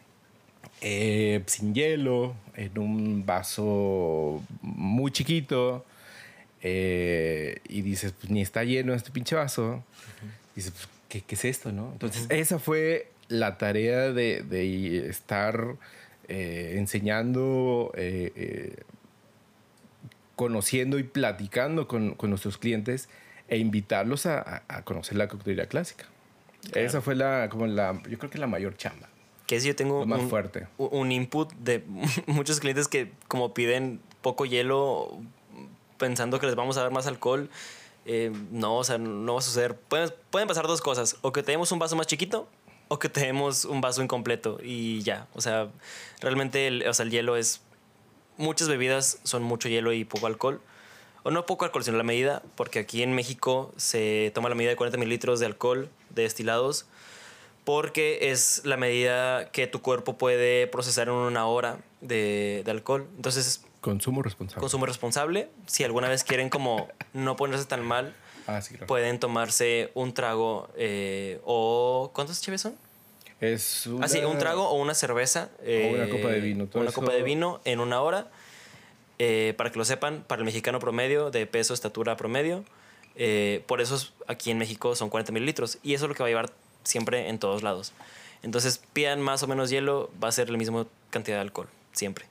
eh, 0.83 1.43
sin 1.47 1.75
hielo, 1.75 2.35
en 2.55 2.79
un 2.79 3.25
vaso 3.27 4.43
muy 4.61 5.11
chiquito. 5.13 5.85
eh, 6.63 7.61
y 7.69 7.83
dices, 7.83 8.13
pues 8.19 8.31
ni 8.31 8.43
está 8.43 8.65
lleno 8.65 8.93
este 8.95 9.11
pinche 9.11 9.37
vaso. 9.37 9.85
Dices, 10.55 10.73
pues, 10.73 10.89
¿qué, 11.09 11.21
qué 11.23 11.35
es 11.35 11.45
esto, 11.45 11.71
no? 11.71 11.91
Entonces, 11.93 12.27
esa 12.31 12.59
fue 12.59 13.09
la 13.29 13.59
tarea 13.59 14.13
de, 14.13 14.43
de 14.43 15.09
estar 15.09 15.77
eh, 16.29 16.75
enseñando, 16.77 17.93
eh, 17.95 18.33
eh, 18.35 18.83
conociendo 20.35 20.99
y 20.99 21.05
platicando 21.05 21.87
con, 21.87 22.15
con 22.15 22.31
nuestros 22.31 22.59
clientes 22.59 23.09
e 23.49 23.59
invitarlos 23.59 24.27
a, 24.27 24.65
conocer 24.85 25.17
la 25.17 25.29
coctelería 25.29 25.67
clásica. 25.67 26.07
Esa 26.75 27.01
fue 27.01 27.15
la, 27.15 27.49
como 27.49 27.67
la, 27.67 28.01
yo 28.09 28.19
creo 28.19 28.31
que 28.31 28.39
la 28.39 28.49
mayor 28.49 28.77
chamba. 28.77 29.09
Que 29.47 29.61
si 29.61 29.69
yo 29.69 29.77
tengo 29.77 30.05
más 30.05 30.21
un, 30.21 30.29
fuerte. 30.29 30.67
un 30.79 31.13
input 31.13 31.53
de 31.55 31.85
muchos 32.27 32.59
clientes 32.59 32.89
que 32.89 33.13
como 33.29 33.55
piden 33.55 34.01
poco 34.21 34.45
hielo 34.45 35.21
pensando 35.97 36.41
que 36.41 36.47
les 36.47 36.57
vamos 36.57 36.77
a 36.77 36.83
dar 36.83 36.91
más 36.91 37.07
alcohol. 37.07 37.49
eh, 38.05 38.33
no, 38.51 38.79
o 38.79 38.85
sea, 38.85 38.99
no 38.99 39.35
va 39.35 39.39
a 39.39 39.43
suceder. 39.43 39.77
Pueden, 39.77 40.13
pueden 40.31 40.49
pasar 40.49 40.67
dos 40.67 40.81
cosas. 40.81 41.19
O 41.23 41.33
que 41.33 41.45
tenemos 41.45 41.71
un 41.71 41.79
vaso 41.79 41.95
más 41.95 42.09
chiquito 42.09 42.49
o 42.89 42.99
que 42.99 43.09
tenemos 43.09 43.65
un 43.65 43.81
vaso 43.81 44.03
incompleto 44.03 44.59
y 44.63 45.03
ya. 45.03 45.27
O 45.35 45.41
sea, 45.41 45.69
realmente 46.21 46.67
el, 46.67 46.87
o 46.87 46.95
sea, 46.95 47.05
el 47.05 47.11
hielo 47.11 47.37
es... 47.37 47.61
Muchas 48.39 48.69
bebidas 48.69 49.19
son 49.23 49.43
mucho 49.43 49.69
hielo 49.69 49.93
y 49.93 50.05
poco 50.05 50.27
alcohol. 50.27 50.61
O 51.23 51.31
no 51.31 51.47
poco 51.47 51.65
alcohol, 51.65 51.83
sino 51.83 51.97
la 51.97 52.05
medida, 52.05 52.43
porque 52.55 52.79
aquí 52.79 53.03
en 53.03 53.15
México 53.15 53.73
se 53.77 54.31
toma 54.35 54.49
la 54.49 54.55
medida 54.55 54.71
de 54.71 54.77
40 54.77 54.99
mililitros 54.99 55.41
de 55.41 55.47
alcohol 55.47 55.89
de 56.11 56.23
destilados 56.23 56.87
porque 57.65 58.31
es 58.31 58.63
la 58.65 58.77
medida 58.77 59.51
que 59.51 59.67
tu 59.67 59.83
cuerpo 59.83 60.17
puede 60.17 60.69
procesar 60.69 61.09
en 61.09 61.15
una 61.15 61.47
hora 61.47 61.79
de, 62.01 62.63
de 62.65 62.71
alcohol. 62.71 63.09
Entonces, 63.17 63.65
Consumo 63.81 64.23
responsable. 64.23 64.61
consumo 64.61 64.87
responsable. 64.87 65.49
Si 65.67 65.83
alguna 65.83 66.09
vez 66.09 66.23
quieren 66.23 66.49
como 66.49 66.87
no 67.13 67.35
ponerse 67.35 67.65
tan 67.65 67.85
mal, 67.85 68.15
Ah, 68.47 68.61
sí, 68.63 68.71
claro. 68.75 68.87
pueden 68.87 69.19
tomarse 69.19 69.91
un 69.95 70.15
trago 70.15 70.69
eh, 70.77 71.41
o... 71.45 72.11
¿Cuántos 72.15 72.41
cheves 72.41 72.61
son? 72.61 72.75
es 73.41 73.87
una, 73.87 74.07
Ah, 74.07 74.09
sí, 74.09 74.19
un 74.25 74.39
trago 74.39 74.69
o 74.69 74.75
una 74.81 74.95
cerveza. 74.95 75.51
eh, 75.63 75.93
una 75.95 76.09
copa 76.09 76.29
de 76.29 76.41
vino, 76.41 76.67
todo 76.67 76.81
una 76.81 76.91
eso- 76.91 77.01
copa 77.01 77.13
de 77.13 77.23
vino 77.23 77.61
en 77.65 77.81
una 77.81 78.01
hora. 78.01 78.29
Eh, 79.19 79.55
para 79.57 79.71
que 79.71 79.79
lo 79.79 79.85
sepan, 79.85 80.25
para 80.27 80.41
el 80.41 80.47
mexicano 80.47 80.79
promedio, 80.79 81.31
de 81.31 81.47
peso, 81.47 81.75
estatura 81.75 82.17
promedio. 82.17 82.65
eh, 83.19 83.63
por 83.67 83.81
eso 83.81 83.97
es- 83.97 84.13
aquí 84.27 84.51
en 84.51 84.59
México 84.59 84.95
son 84.95 85.09
40 85.11 85.33
mililitros. 85.33 85.79
Y 85.83 85.95
eso 85.95 86.05
es 86.05 86.09
lo 86.11 86.15
que 86.15 86.23
va 86.23 86.27
a 86.27 86.31
llevar 86.31 86.51
siempre 86.85 87.29
en 87.31 87.39
todos 87.39 87.63
lados. 87.63 87.93
Entonces, 88.43 88.81
pidan 88.93 89.21
más 89.23 89.43
o 89.43 89.47
menos 89.47 89.71
hielo, 89.71 90.11
va 90.23 90.29
a 90.29 90.33
ser 90.33 90.51
la 90.51 90.59
misma 90.59 90.87
cantidad 91.11 91.37
de 91.39 91.41
alcohol. 91.41 91.69
Siempre. 91.93 92.27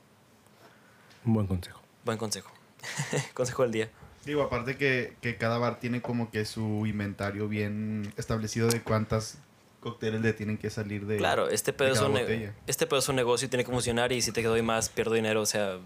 Un 1.24 1.34
buen 1.34 1.46
consejo. 1.48 1.80
Buen 2.04 2.18
consejo. 2.18 2.50
consejo 3.34 3.62
del 3.64 3.72
día. 3.72 3.90
Digo, 4.26 4.42
aparte 4.42 4.76
que, 4.76 5.12
que 5.20 5.36
cada 5.36 5.56
bar 5.56 5.78
tiene 5.78 6.02
como 6.02 6.32
que 6.32 6.44
su 6.44 6.84
inventario 6.84 7.48
bien 7.48 8.12
establecido 8.16 8.66
de 8.66 8.82
cuántas 8.82 9.38
cócteles 9.78 10.20
le 10.20 10.32
tienen 10.32 10.58
que 10.58 10.68
salir 10.68 11.06
de... 11.06 11.16
Claro, 11.16 11.48
este 11.48 11.72
pedo, 11.72 11.86
de 11.86 11.92
es 11.94 12.00
cada 12.00 12.10
un, 12.10 12.52
este 12.66 12.86
pedo 12.88 12.98
es 12.98 13.08
un 13.08 13.14
negocio 13.14 13.46
y 13.46 13.48
tiene 13.48 13.64
que 13.64 13.70
funcionar. 13.70 14.10
Y 14.10 14.20
si 14.20 14.32
te 14.32 14.42
doy 14.42 14.62
más, 14.62 14.88
pierdo 14.88 15.14
dinero. 15.14 15.42
O 15.42 15.46
sea, 15.46 15.78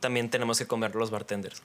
también 0.00 0.28
tenemos 0.28 0.58
que 0.58 0.66
comer 0.66 0.94
los 0.94 1.10
bartenders. 1.10 1.62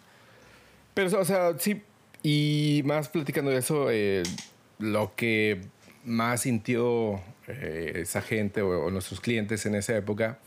Pero, 0.94 1.20
o 1.20 1.26
sea, 1.26 1.60
sí. 1.60 1.82
Y 2.24 2.82
más 2.86 3.10
platicando 3.10 3.52
de 3.52 3.58
eso, 3.58 3.92
eh, 3.92 4.24
lo 4.80 5.14
que 5.18 5.60
más 6.06 6.44
sintió 6.44 7.22
eh, 7.48 7.92
esa 7.98 8.22
gente 8.22 8.62
o, 8.62 8.86
o 8.86 8.92
nuestros 8.92 9.20
clientes 9.20 9.66
en 9.66 9.76
esa 9.76 9.94
época 9.98 10.40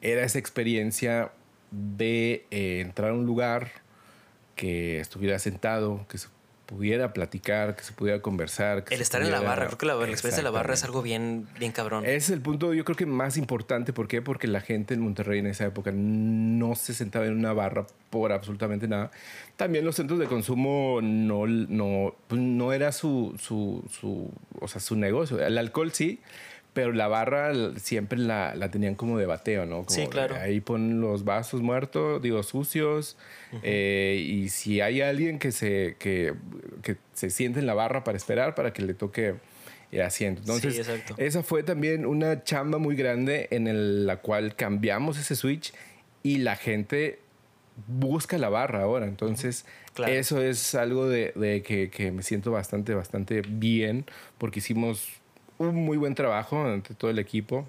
era 0.00 0.24
esa 0.24 0.38
experiencia 0.38 1.30
de 1.70 2.46
eh, 2.50 2.80
entrar 2.80 3.10
a 3.10 3.14
un 3.14 3.26
lugar 3.26 3.81
que 4.62 5.00
estuviera 5.00 5.40
sentado, 5.40 6.06
que 6.08 6.18
se 6.18 6.28
pudiera 6.66 7.12
platicar, 7.12 7.74
que 7.74 7.82
se 7.82 7.92
pudiera 7.92 8.22
conversar. 8.22 8.84
que 8.84 8.94
El 8.94 9.00
estar 9.00 9.20
en 9.20 9.32
la 9.32 9.38
pudiera- 9.38 9.50
barra, 9.56 9.66
creo 9.66 9.78
que 9.78 9.86
la, 9.86 9.94
la 9.96 10.04
experiencia 10.08 10.36
de 10.36 10.44
la 10.44 10.50
barra 10.52 10.74
es 10.74 10.84
algo 10.84 11.02
bien, 11.02 11.48
bien 11.58 11.72
cabrón. 11.72 12.06
Es 12.06 12.30
el 12.30 12.40
punto, 12.40 12.72
yo 12.72 12.84
creo 12.84 12.96
que 12.96 13.04
más 13.04 13.36
importante. 13.36 13.92
¿Por 13.92 14.06
qué? 14.06 14.22
Porque 14.22 14.46
la 14.46 14.60
gente 14.60 14.94
en 14.94 15.00
Monterrey 15.00 15.40
en 15.40 15.48
esa 15.48 15.64
época 15.66 15.90
no 15.92 16.76
se 16.76 16.94
sentaba 16.94 17.26
en 17.26 17.36
una 17.36 17.52
barra 17.52 17.88
por 18.10 18.30
absolutamente 18.30 18.86
nada. 18.86 19.10
También 19.56 19.84
los 19.84 19.96
centros 19.96 20.20
de 20.20 20.26
consumo 20.26 21.00
no, 21.02 21.48
no, 21.48 22.14
pues 22.28 22.40
no 22.40 22.72
era 22.72 22.92
su, 22.92 23.34
su, 23.38 23.84
su, 23.90 24.30
o 24.60 24.68
sea, 24.68 24.80
su 24.80 24.94
negocio. 24.94 25.44
El 25.44 25.58
alcohol 25.58 25.90
sí, 25.92 26.20
pero 26.72 26.92
la 26.92 27.06
barra 27.08 27.52
siempre 27.76 28.18
la, 28.18 28.54
la 28.54 28.70
tenían 28.70 28.94
como 28.94 29.18
de 29.18 29.26
bateo, 29.26 29.66
¿no? 29.66 29.84
Como 29.84 29.90
Sí, 29.90 30.06
claro. 30.06 30.36
Ahí 30.36 30.60
ponen 30.60 31.00
los 31.00 31.24
vasos 31.24 31.60
muertos, 31.60 32.22
digo, 32.22 32.42
sucios. 32.42 33.16
eh, 33.62 34.24
y 34.26 34.48
si 34.48 34.80
hay 34.80 35.02
alguien 35.02 35.38
que 35.38 35.52
se, 35.52 35.96
que, 35.98 36.32
que 36.82 36.96
se 37.12 37.28
siente 37.28 37.60
en 37.60 37.66
la 37.66 37.74
barra 37.74 38.04
para 38.04 38.16
esperar, 38.16 38.54
para 38.54 38.72
que 38.72 38.80
le 38.82 38.94
toque 38.94 39.34
el 39.90 40.00
asiento. 40.00 40.40
Entonces, 40.40 40.74
Sí, 40.74 40.80
exacto. 40.80 41.14
esa 41.18 41.42
fue 41.42 41.62
también 41.62 42.06
una 42.06 42.42
chamba 42.44 42.78
muy 42.78 42.96
grande 42.96 43.48
en 43.50 43.66
el- 43.68 44.06
la 44.06 44.16
cual 44.16 44.56
cambiamos 44.56 45.18
ese 45.18 45.36
switch 45.36 45.74
y 46.22 46.38
la 46.38 46.56
gente 46.56 47.18
busca 47.86 48.38
la 48.38 48.48
barra 48.48 48.82
ahora. 48.82 49.06
Entonces, 49.06 49.66
Claro. 49.92 50.12
eso 50.14 50.40
es 50.40 50.74
algo 50.74 51.06
de, 51.08 51.32
de 51.36 51.62
que, 51.62 51.90
que 51.90 52.10
me 52.12 52.22
siento 52.22 52.50
bastante, 52.52 52.94
bastante 52.94 53.42
bien 53.42 54.06
porque 54.38 54.60
hicimos 54.60 55.06
un 55.68 55.84
muy 55.84 55.96
buen 55.96 56.14
trabajo 56.14 56.68
entre 56.68 56.94
todo 56.94 57.10
el 57.10 57.18
equipo 57.18 57.66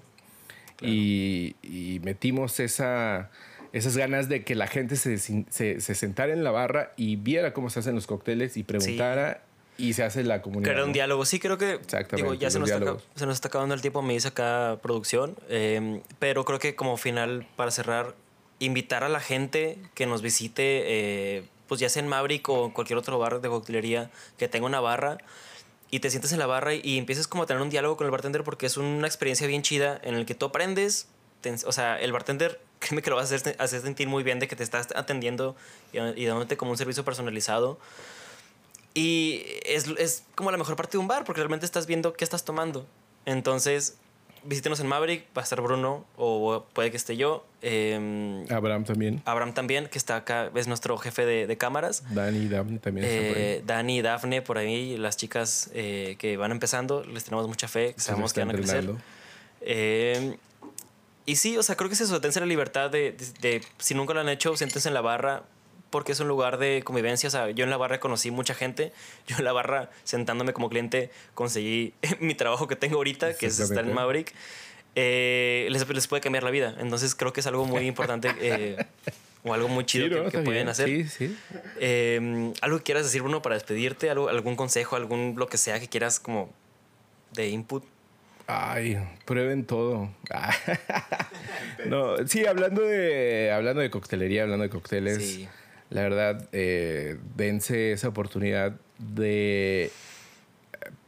y, 0.80 1.56
y 1.62 2.00
metimos 2.02 2.60
esa, 2.60 3.30
esas 3.72 3.96
ganas 3.96 4.28
de 4.28 4.44
que 4.44 4.54
la 4.54 4.66
gente 4.66 4.96
se, 4.96 5.18
se, 5.18 5.44
se 5.50 5.94
sentara 5.94 6.32
en 6.32 6.44
la 6.44 6.50
barra 6.50 6.92
y 6.96 7.16
viera 7.16 7.52
cómo 7.52 7.70
se 7.70 7.80
hacen 7.80 7.94
los 7.94 8.06
cócteles 8.06 8.56
y 8.56 8.62
preguntara 8.64 9.42
y 9.76 9.94
se 9.94 10.04
hace 10.04 10.22
la 10.22 10.42
comunidad. 10.42 10.72
Crear 10.72 10.86
un 10.86 10.92
diálogo. 10.92 11.24
Sí, 11.24 11.40
creo 11.40 11.58
que. 11.58 11.80
Digo, 12.14 12.34
ya 12.34 12.50
se 12.50 12.58
nos, 12.58 12.70
está, 12.70 12.96
se 13.14 13.26
nos 13.26 13.34
está 13.34 13.48
acabando 13.48 13.74
el 13.74 13.80
tiempo, 13.80 14.02
me 14.02 14.12
dice 14.12 14.28
acá 14.28 14.78
producción. 14.82 15.36
eh, 15.48 16.00
pero 16.18 16.44
creo 16.44 16.58
que 16.58 16.76
como 16.76 16.96
final, 16.96 17.46
para 17.56 17.70
cerrar, 17.70 18.14
invitar 18.60 19.02
a 19.02 19.08
la 19.08 19.20
gente 19.20 19.78
que 19.94 20.06
nos 20.06 20.22
visite, 20.22 20.62
eh, 20.86 21.44
pues 21.66 21.80
ya 21.80 21.88
sea 21.88 22.02
en 22.02 22.08
Maverick 22.08 22.48
o 22.48 22.66
en 22.66 22.70
cualquier 22.70 22.98
otro 22.98 23.18
bar 23.18 23.40
de 23.40 23.48
coctelería 23.48 24.10
que 24.38 24.48
tenga 24.48 24.66
una 24.66 24.80
barra. 24.80 25.18
Y 25.94 26.00
te 26.00 26.10
sientes 26.10 26.32
en 26.32 26.40
la 26.40 26.46
barra 26.46 26.74
y 26.74 26.98
empiezas 26.98 27.28
como 27.28 27.44
a 27.44 27.46
tener 27.46 27.62
un 27.62 27.70
diálogo 27.70 27.96
con 27.96 28.04
el 28.06 28.10
bartender 28.10 28.42
porque 28.42 28.66
es 28.66 28.76
una 28.76 29.06
experiencia 29.06 29.46
bien 29.46 29.62
chida 29.62 30.00
en 30.02 30.16
el 30.16 30.26
que 30.26 30.34
tú 30.34 30.46
aprendes. 30.46 31.06
o 31.64 31.70
sea, 31.70 32.00
el 32.00 32.10
bartender, 32.10 32.60
créeme 32.80 33.00
que 33.00 33.10
lo 33.10 33.14
vas 33.14 33.30
a 33.30 33.36
hacer, 33.36 33.54
hacer 33.60 33.80
sentir 33.80 34.08
muy 34.08 34.24
bien 34.24 34.40
de 34.40 34.48
que 34.48 34.56
te 34.56 34.64
estás 34.64 34.88
atendiendo 34.96 35.54
y, 35.92 35.98
y 36.20 36.26
dándote 36.26 36.56
como 36.56 36.72
un 36.72 36.78
servicio 36.78 37.04
personalizado. 37.04 37.78
Y 38.92 39.44
es, 39.64 39.86
es 39.86 40.24
como 40.34 40.50
la 40.50 40.56
mejor 40.56 40.74
parte 40.74 40.96
de 40.96 40.98
un 40.98 41.06
bar, 41.06 41.22
porque 41.22 41.42
realmente 41.42 41.64
estás 41.64 41.86
viendo 41.86 42.12
qué 42.14 42.24
estás 42.24 42.44
tomando. 42.44 42.88
Entonces, 43.24 43.96
visítenos 44.44 44.80
en 44.80 44.86
Maverick, 44.86 45.26
va 45.36 45.40
a 45.40 45.44
estar 45.44 45.60
Bruno, 45.60 46.04
o 46.16 46.64
puede 46.72 46.90
que 46.90 46.96
esté 46.96 47.16
yo. 47.16 47.44
eh, 47.62 48.44
Abraham 48.50 48.84
también. 48.84 49.22
Abraham 49.24 49.54
también, 49.54 49.86
que 49.88 49.98
está 49.98 50.16
acá, 50.16 50.50
es 50.54 50.66
nuestro 50.68 50.96
jefe 50.98 51.24
de, 51.26 51.46
de 51.46 51.56
cámaras. 51.56 52.02
Dani 52.14 52.38
y 52.38 52.48
Daphne 52.48 52.78
también 52.78 53.06
por 53.06 53.14
ahí. 53.36 53.42
Eh, 53.42 53.62
Dani 53.66 53.98
y 53.98 54.02
Dafne 54.02 54.42
por 54.42 54.58
ahí, 54.58 54.96
las 54.96 55.16
chicas 55.16 55.70
eh, 55.74 56.16
que 56.18 56.36
van 56.36 56.50
empezando, 56.52 57.04
les 57.04 57.24
tenemos 57.24 57.48
mucha 57.48 57.68
fe, 57.68 57.94
sabemos 57.96 58.32
que 58.32 58.40
van 58.40 58.50
a 58.50 58.52
crecer. 58.52 58.90
Eh, 59.60 60.36
y 61.26 61.36
sí, 61.36 61.56
o 61.56 61.62
sea, 61.62 61.74
creo 61.76 61.88
que 61.88 61.94
es 61.94 62.00
eso, 62.02 62.20
dense 62.20 62.38
la 62.40 62.46
libertad 62.46 62.90
de, 62.90 63.12
de- 63.12 63.32
de- 63.40 63.62
si 63.78 63.94
nunca 63.94 64.12
lo 64.12 64.20
han 64.20 64.28
hecho, 64.28 64.56
siéntense 64.56 64.88
en 64.88 64.94
la 64.94 65.00
barra, 65.00 65.44
porque 65.94 66.10
es 66.10 66.18
un 66.18 66.26
lugar 66.26 66.58
de 66.58 66.82
convivencia. 66.82 67.28
O 67.28 67.30
sea, 67.30 67.50
yo 67.50 67.62
en 67.62 67.70
la 67.70 67.76
barra 67.76 68.00
conocí 68.00 68.32
mucha 68.32 68.52
gente. 68.52 68.92
Yo 69.28 69.36
en 69.38 69.44
la 69.44 69.52
barra, 69.52 69.90
sentándome 70.02 70.52
como 70.52 70.68
cliente, 70.68 71.08
conseguí 71.34 71.94
mi 72.18 72.34
trabajo 72.34 72.66
que 72.66 72.74
tengo 72.74 72.96
ahorita, 72.96 73.34
que 73.34 73.46
es 73.46 73.60
estar 73.60 73.84
en. 73.84 73.94
Maverick. 73.94 74.34
Eh, 74.96 75.68
les, 75.70 75.88
les 75.88 76.08
puede 76.08 76.20
cambiar 76.20 76.42
la 76.42 76.50
vida. 76.50 76.74
Entonces 76.80 77.14
creo 77.14 77.32
que 77.32 77.38
es 77.38 77.46
algo 77.46 77.64
muy 77.64 77.86
importante 77.86 78.34
eh, 78.40 78.84
o 79.44 79.54
algo 79.54 79.68
muy 79.68 79.84
chido 79.84 80.08
Sí, 80.08 80.14
¿no? 80.14 80.30
que, 80.32 80.38
pueden 80.40 80.68
hacer. 80.68 80.88
Sí, 80.88 81.04
sí. 81.04 81.36
Eh, 81.78 82.52
algo 82.60 82.78
que 82.78 82.82
quieras 82.82 83.04
decir, 83.04 83.22
Bruno, 83.22 83.40
para 83.40 83.54
despedirte, 83.54 84.10
algo, 84.10 84.28
algún 84.28 84.56
consejo, 84.56 84.96
algún 84.96 85.36
lo 85.38 85.46
que 85.46 85.58
sea 85.58 85.78
que 85.78 85.88
quieras 85.88 86.18
como 86.18 86.50
de 87.34 87.50
input. 87.50 87.84
Ay, 88.48 88.98
prueben 89.24 89.64
todo. 89.64 90.10
No, 91.86 92.16
sí, 92.26 92.46
hablando 92.46 92.82
de, 92.82 93.52
hablando 93.52 93.80
de 93.80 93.90
coctelería, 93.90 94.42
hablando 94.42 94.64
de 94.64 94.70
cócteles, 94.70 95.18
Sí. 95.18 95.48
La 95.90 96.02
verdad, 96.02 96.48
eh, 96.52 97.18
dense 97.36 97.92
esa 97.92 98.08
oportunidad 98.08 98.76
de 98.98 99.90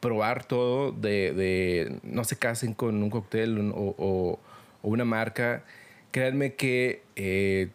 probar 0.00 0.44
todo, 0.44 0.92
de, 0.92 1.32
de 1.32 1.98
no 2.02 2.24
se 2.24 2.36
casen 2.36 2.74
con 2.74 3.02
un 3.02 3.10
cóctel 3.10 3.58
o, 3.74 3.94
o- 3.98 4.40
o 4.82 4.88
una 4.88 5.04
marca. 5.04 5.64
Créanme 6.12 6.54
que 6.54 7.02
eh, 7.16 7.68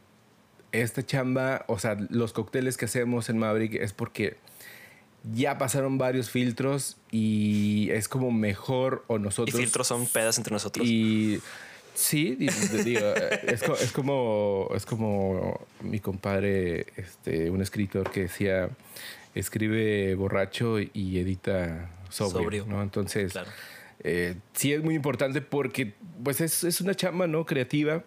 esta 0.72 1.06
chamba, 1.06 1.66
o 1.68 1.78
sea, 1.80 1.98
los 2.10 2.34
cócteles 2.34 2.78
que 2.78 2.86
hacemos 2.86 3.30
en 3.30 3.38
Maverick 3.38 3.76
es 3.76 3.94
porque 3.94 4.38
ya 5.34 5.58
pasaron 5.58 5.98
varios 5.98 6.30
filtros 6.32 6.98
y 7.12 7.90
es 7.92 8.08
como 8.08 8.32
mejor 8.32 9.04
o 9.08 9.18
Y 9.18 9.20
nosotros... 9.20 9.60
filtros 9.60 9.88
son 9.88 10.08
pedas 10.08 10.38
entre 10.38 10.54
nosotros. 10.54 10.88
Y 10.88 11.40
sí, 11.94 12.36
di- 12.36 12.48
di- 12.48 12.84
digo, 12.84 13.06
es, 13.48 13.64
co- 13.64 13.76
es 13.76 13.92
como 13.92 14.70
es 14.76 14.86
como 14.86 15.60
mi 15.82 16.00
compadre, 16.00 16.88
este, 16.98 17.50
un 17.50 17.62
escritor 17.62 18.10
que 18.12 18.22
decía 18.22 18.70
escribe 19.36 20.14
borracho 20.16 20.80
y 20.80 21.18
edita 21.20 21.90
sobrio, 22.10 22.44
Sobrio. 22.44 22.66
¿no? 22.66 22.82
Entonces, 22.82 23.32
Claro. 23.32 23.50
eh, 24.04 24.36
sí 24.54 24.74
es 24.74 24.84
muy 24.84 24.96
importante 24.96 25.42
porque 25.42 25.94
pues 26.24 26.42
es, 26.42 26.64
es 26.64 26.82
una 26.82 26.96
chamba 26.96 27.28
no 27.28 27.46
creativa 27.46 28.04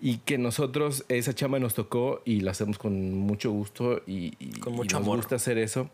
y 0.00 0.18
que 0.18 0.38
nosotros 0.38 1.04
esa 1.08 1.34
chamba 1.34 1.58
nos 1.58 1.74
tocó 1.74 2.22
y 2.24 2.40
la 2.40 2.50
hacemos 2.52 2.78
con 2.78 3.14
mucho 3.14 3.50
gusto 3.52 4.02
y, 4.06 4.34
y- 4.38 4.50
Con 4.60 4.74
y 4.74 4.76
mucho 4.76 4.96
nos 4.98 5.06
amor. 5.06 5.16
gusta 5.18 5.36
hacer 5.36 5.58
eso. 5.58 5.90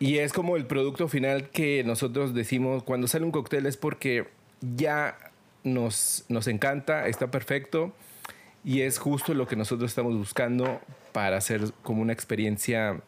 Y 0.00 0.18
es 0.18 0.32
como 0.32 0.56
el 0.56 0.66
producto 0.66 1.06
final 1.08 1.50
que 1.50 1.82
nosotros 1.84 2.34
decimos 2.34 2.82
cuando 2.82 3.06
sale 3.08 3.24
un 3.24 3.30
cóctel 3.30 3.66
es 3.66 3.76
porque 3.76 4.26
ya 4.76 5.16
nos, 5.64 6.24
nos 6.28 6.46
encanta, 6.46 7.08
está 7.08 7.30
perfecto 7.30 7.92
y 8.64 8.82
es 8.82 8.98
justo 8.98 9.34
lo 9.34 9.46
que 9.46 9.56
nosotros 9.56 9.90
estamos 9.90 10.16
buscando 10.16 10.80
para 11.12 11.36
hacer 11.36 11.62
como 11.82 12.02
una 12.02 12.12
experiencia 12.12 13.00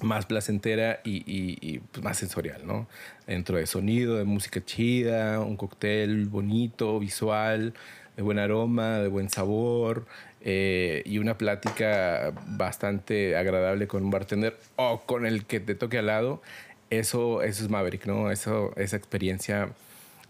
más 0.00 0.26
placentera 0.26 1.00
y, 1.04 1.22
y- 1.26 1.78
pues, 1.78 2.02
más 2.02 2.18
sensorial, 2.18 2.66
¿no? 2.66 2.88
Dentro 3.26 3.56
de 3.56 3.66
sonido, 3.66 4.16
de 4.16 4.24
música 4.24 4.64
chida, 4.64 5.40
un 5.40 5.56
cóctel 5.56 6.26
bonito, 6.26 6.98
visual, 6.98 7.72
de 8.16 8.22
buen 8.22 8.38
aroma, 8.40 8.98
de 8.98 9.08
buen 9.08 9.30
sabor 9.30 10.06
eh, 10.40 11.02
y 11.06 11.18
una 11.18 11.38
plática 11.38 12.32
bastante 12.48 13.36
agradable 13.36 13.86
con 13.86 14.02
un 14.04 14.10
bartender 14.10 14.58
o 14.76 15.00
con 15.02 15.24
el 15.24 15.44
que 15.44 15.60
te 15.60 15.74
toque 15.76 15.98
al 15.98 16.06
lado. 16.06 16.42
Eso, 16.90 17.42
eso 17.42 17.62
es 17.64 17.70
Maverick, 17.70 18.06
¿no? 18.06 18.30
Eso, 18.32 18.72
esa 18.76 18.96
experiencia 18.96 19.68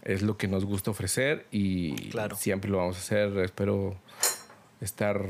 es 0.03 0.21
lo 0.21 0.37
que 0.37 0.47
nos 0.47 0.65
gusta 0.65 0.91
ofrecer 0.91 1.45
y 1.51 2.09
Claro. 2.09 2.35
siempre 2.35 2.69
lo 2.69 2.77
vamos 2.77 2.97
a 2.97 2.99
hacer. 2.99 3.37
Espero 3.39 3.97
estar 4.81 5.21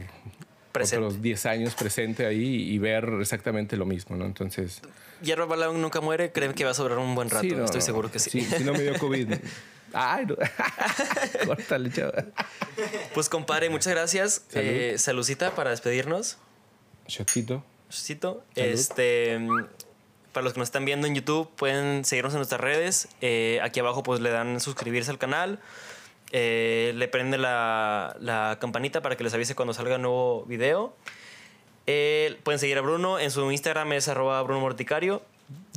Presente. 0.71 1.05
otros 1.05 1.21
10 1.21 1.45
años 1.45 1.75
presente 1.75 2.25
ahí 2.25 2.71
y 2.71 2.77
ver 2.79 3.07
exactamente 3.21 3.77
lo 3.77 3.85
mismo, 3.85 4.15
¿no? 4.15 4.25
Entonces, 4.25 4.81
Hierro 5.21 5.47
Balón 5.47 5.81
nunca 5.81 6.01
muere, 6.01 6.31
creen 6.31 6.53
que 6.53 6.65
va 6.65 6.71
a 6.71 6.73
sobrar 6.73 6.97
un 6.97 7.13
buen 7.15 7.29
rato. 7.29 7.43
sí, 7.47 7.51
no, 7.55 7.65
Estoy 7.65 7.81
seguro 7.81 8.11
que 8.11 8.19
sí. 8.19 8.41
Si 8.41 8.63
no 8.63 8.73
me 8.73 8.81
dio 8.81 8.97
COVID. 8.99 9.33
Ay, 9.93 10.25
no. 10.25 10.35
Córtale, 11.45 11.91
chaval. 11.91 12.33
Pues 13.13 13.29
compadre, 13.29 13.69
muchas 13.69 13.93
gracias. 13.93 14.43
Salud. 14.49 14.67
Eh, 14.67 14.97
saludcita 14.97 15.53
para 15.53 15.69
despedirnos. 15.69 16.37
Shotcito. 17.07 17.63
Cito. 17.91 18.43
Salud. 18.55 18.69
Este, 18.69 19.39
para 20.33 20.43
los 20.43 20.53
que 20.53 20.59
nos 20.59 20.67
están 20.67 20.85
viendo 20.85 21.07
en 21.07 21.15
YouTube, 21.15 21.49
pueden 21.55 22.03
seguirnos 22.05 22.33
en 22.33 22.39
nuestras 22.39 22.59
redes. 22.59 23.07
Eh, 23.21 23.59
aquí 23.63 23.79
abajo 23.79 24.03
pues 24.03 24.19
le 24.19 24.29
dan 24.29 24.59
suscribirse 24.59 25.11
al 25.11 25.17
canal. 25.17 25.59
Eh, 26.31 26.91
le 26.95 27.07
prende 27.07 27.37
la, 27.37 28.17
la 28.19 28.57
campanita 28.59 29.01
para 29.01 29.15
que 29.15 29.23
les 29.23 29.33
avise 29.33 29.55
cuando 29.55 29.73
salga 29.73 29.97
nuevo 29.97 30.43
video. 30.45 30.93
Eh, 31.85 32.37
pueden 32.43 32.59
seguir 32.59 32.77
a 32.77 32.81
Bruno. 32.81 33.19
En 33.19 33.31
su 33.31 33.49
Instagram 33.51 33.93
es 33.93 34.07
arroba 34.07 34.41
Bruno 34.41 34.59
Morticario. 34.59 35.21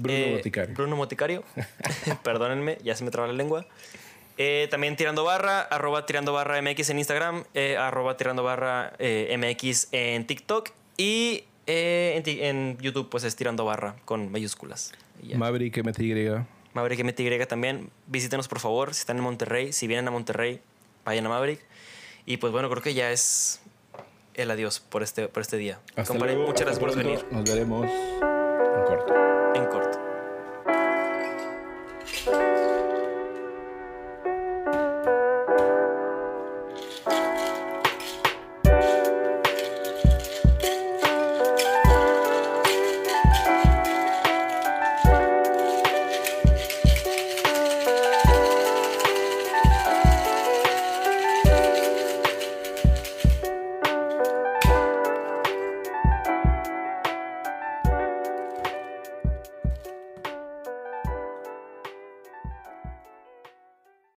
Bruno 0.00 0.36
Boticario. 0.36 0.74
Bruno 0.74 0.96
Moticario. 0.96 1.44
Perdónenme, 2.22 2.78
ya 2.82 2.96
se 2.96 3.04
me 3.04 3.10
traba 3.10 3.28
la 3.28 3.34
lengua. 3.34 3.66
Eh, 4.38 4.68
también 4.70 4.96
tirando 4.96 5.24
barra, 5.24 5.62
arroba 5.62 6.04
tirando 6.04 6.32
barra 6.32 6.60
MX 6.60 6.90
en 6.90 6.98
Instagram, 6.98 7.44
eh, 7.54 7.76
arroba 7.78 8.18
tirando 8.18 8.42
barra 8.42 8.92
eh, 8.98 9.34
MX 9.38 9.88
en 9.92 10.26
TikTok 10.26 10.70
y 10.98 11.44
eh, 11.66 12.14
en, 12.16 12.22
ti- 12.22 12.38
en 12.42 12.78
YouTube 12.78 13.08
pues 13.10 13.24
es 13.24 13.36
tirando 13.36 13.64
barra 13.64 13.96
con 14.04 14.30
mayúsculas. 14.30 14.92
Y 15.22 15.28
ya. 15.28 15.38
Maverick 15.38 15.76
MTY. 15.84 16.44
Maverick 16.74 17.02
MTY 17.04 17.46
también. 17.46 17.90
Visítenos 18.06 18.48
por 18.48 18.60
favor 18.60 18.92
si 18.94 19.00
están 19.00 19.16
en 19.16 19.22
Monterrey. 19.24 19.72
Si 19.72 19.86
vienen 19.86 20.06
a 20.08 20.10
Monterrey, 20.10 20.60
vayan 21.04 21.26
a 21.26 21.28
Maverick. 21.30 21.60
Y 22.26 22.36
pues 22.38 22.52
bueno, 22.52 22.68
creo 22.70 22.82
que 22.82 22.92
ya 22.94 23.10
es 23.12 23.60
el 24.34 24.50
adiós 24.50 24.80
por 24.80 25.02
este, 25.02 25.28
por 25.28 25.40
este 25.42 25.56
día. 25.56 25.80
Hasta 25.96 26.04
Compadre, 26.12 26.34
luego. 26.34 26.48
muchas 26.50 26.68
hasta 26.68 26.80
gracias 26.80 27.04
por 27.04 27.14
pronto. 27.14 27.26
venir 27.26 27.32
Nos 27.32 27.50
veremos 27.50 27.86
en 27.86 28.84
corto. 28.84 29.14
en 29.54 29.64
corto. 29.66 29.85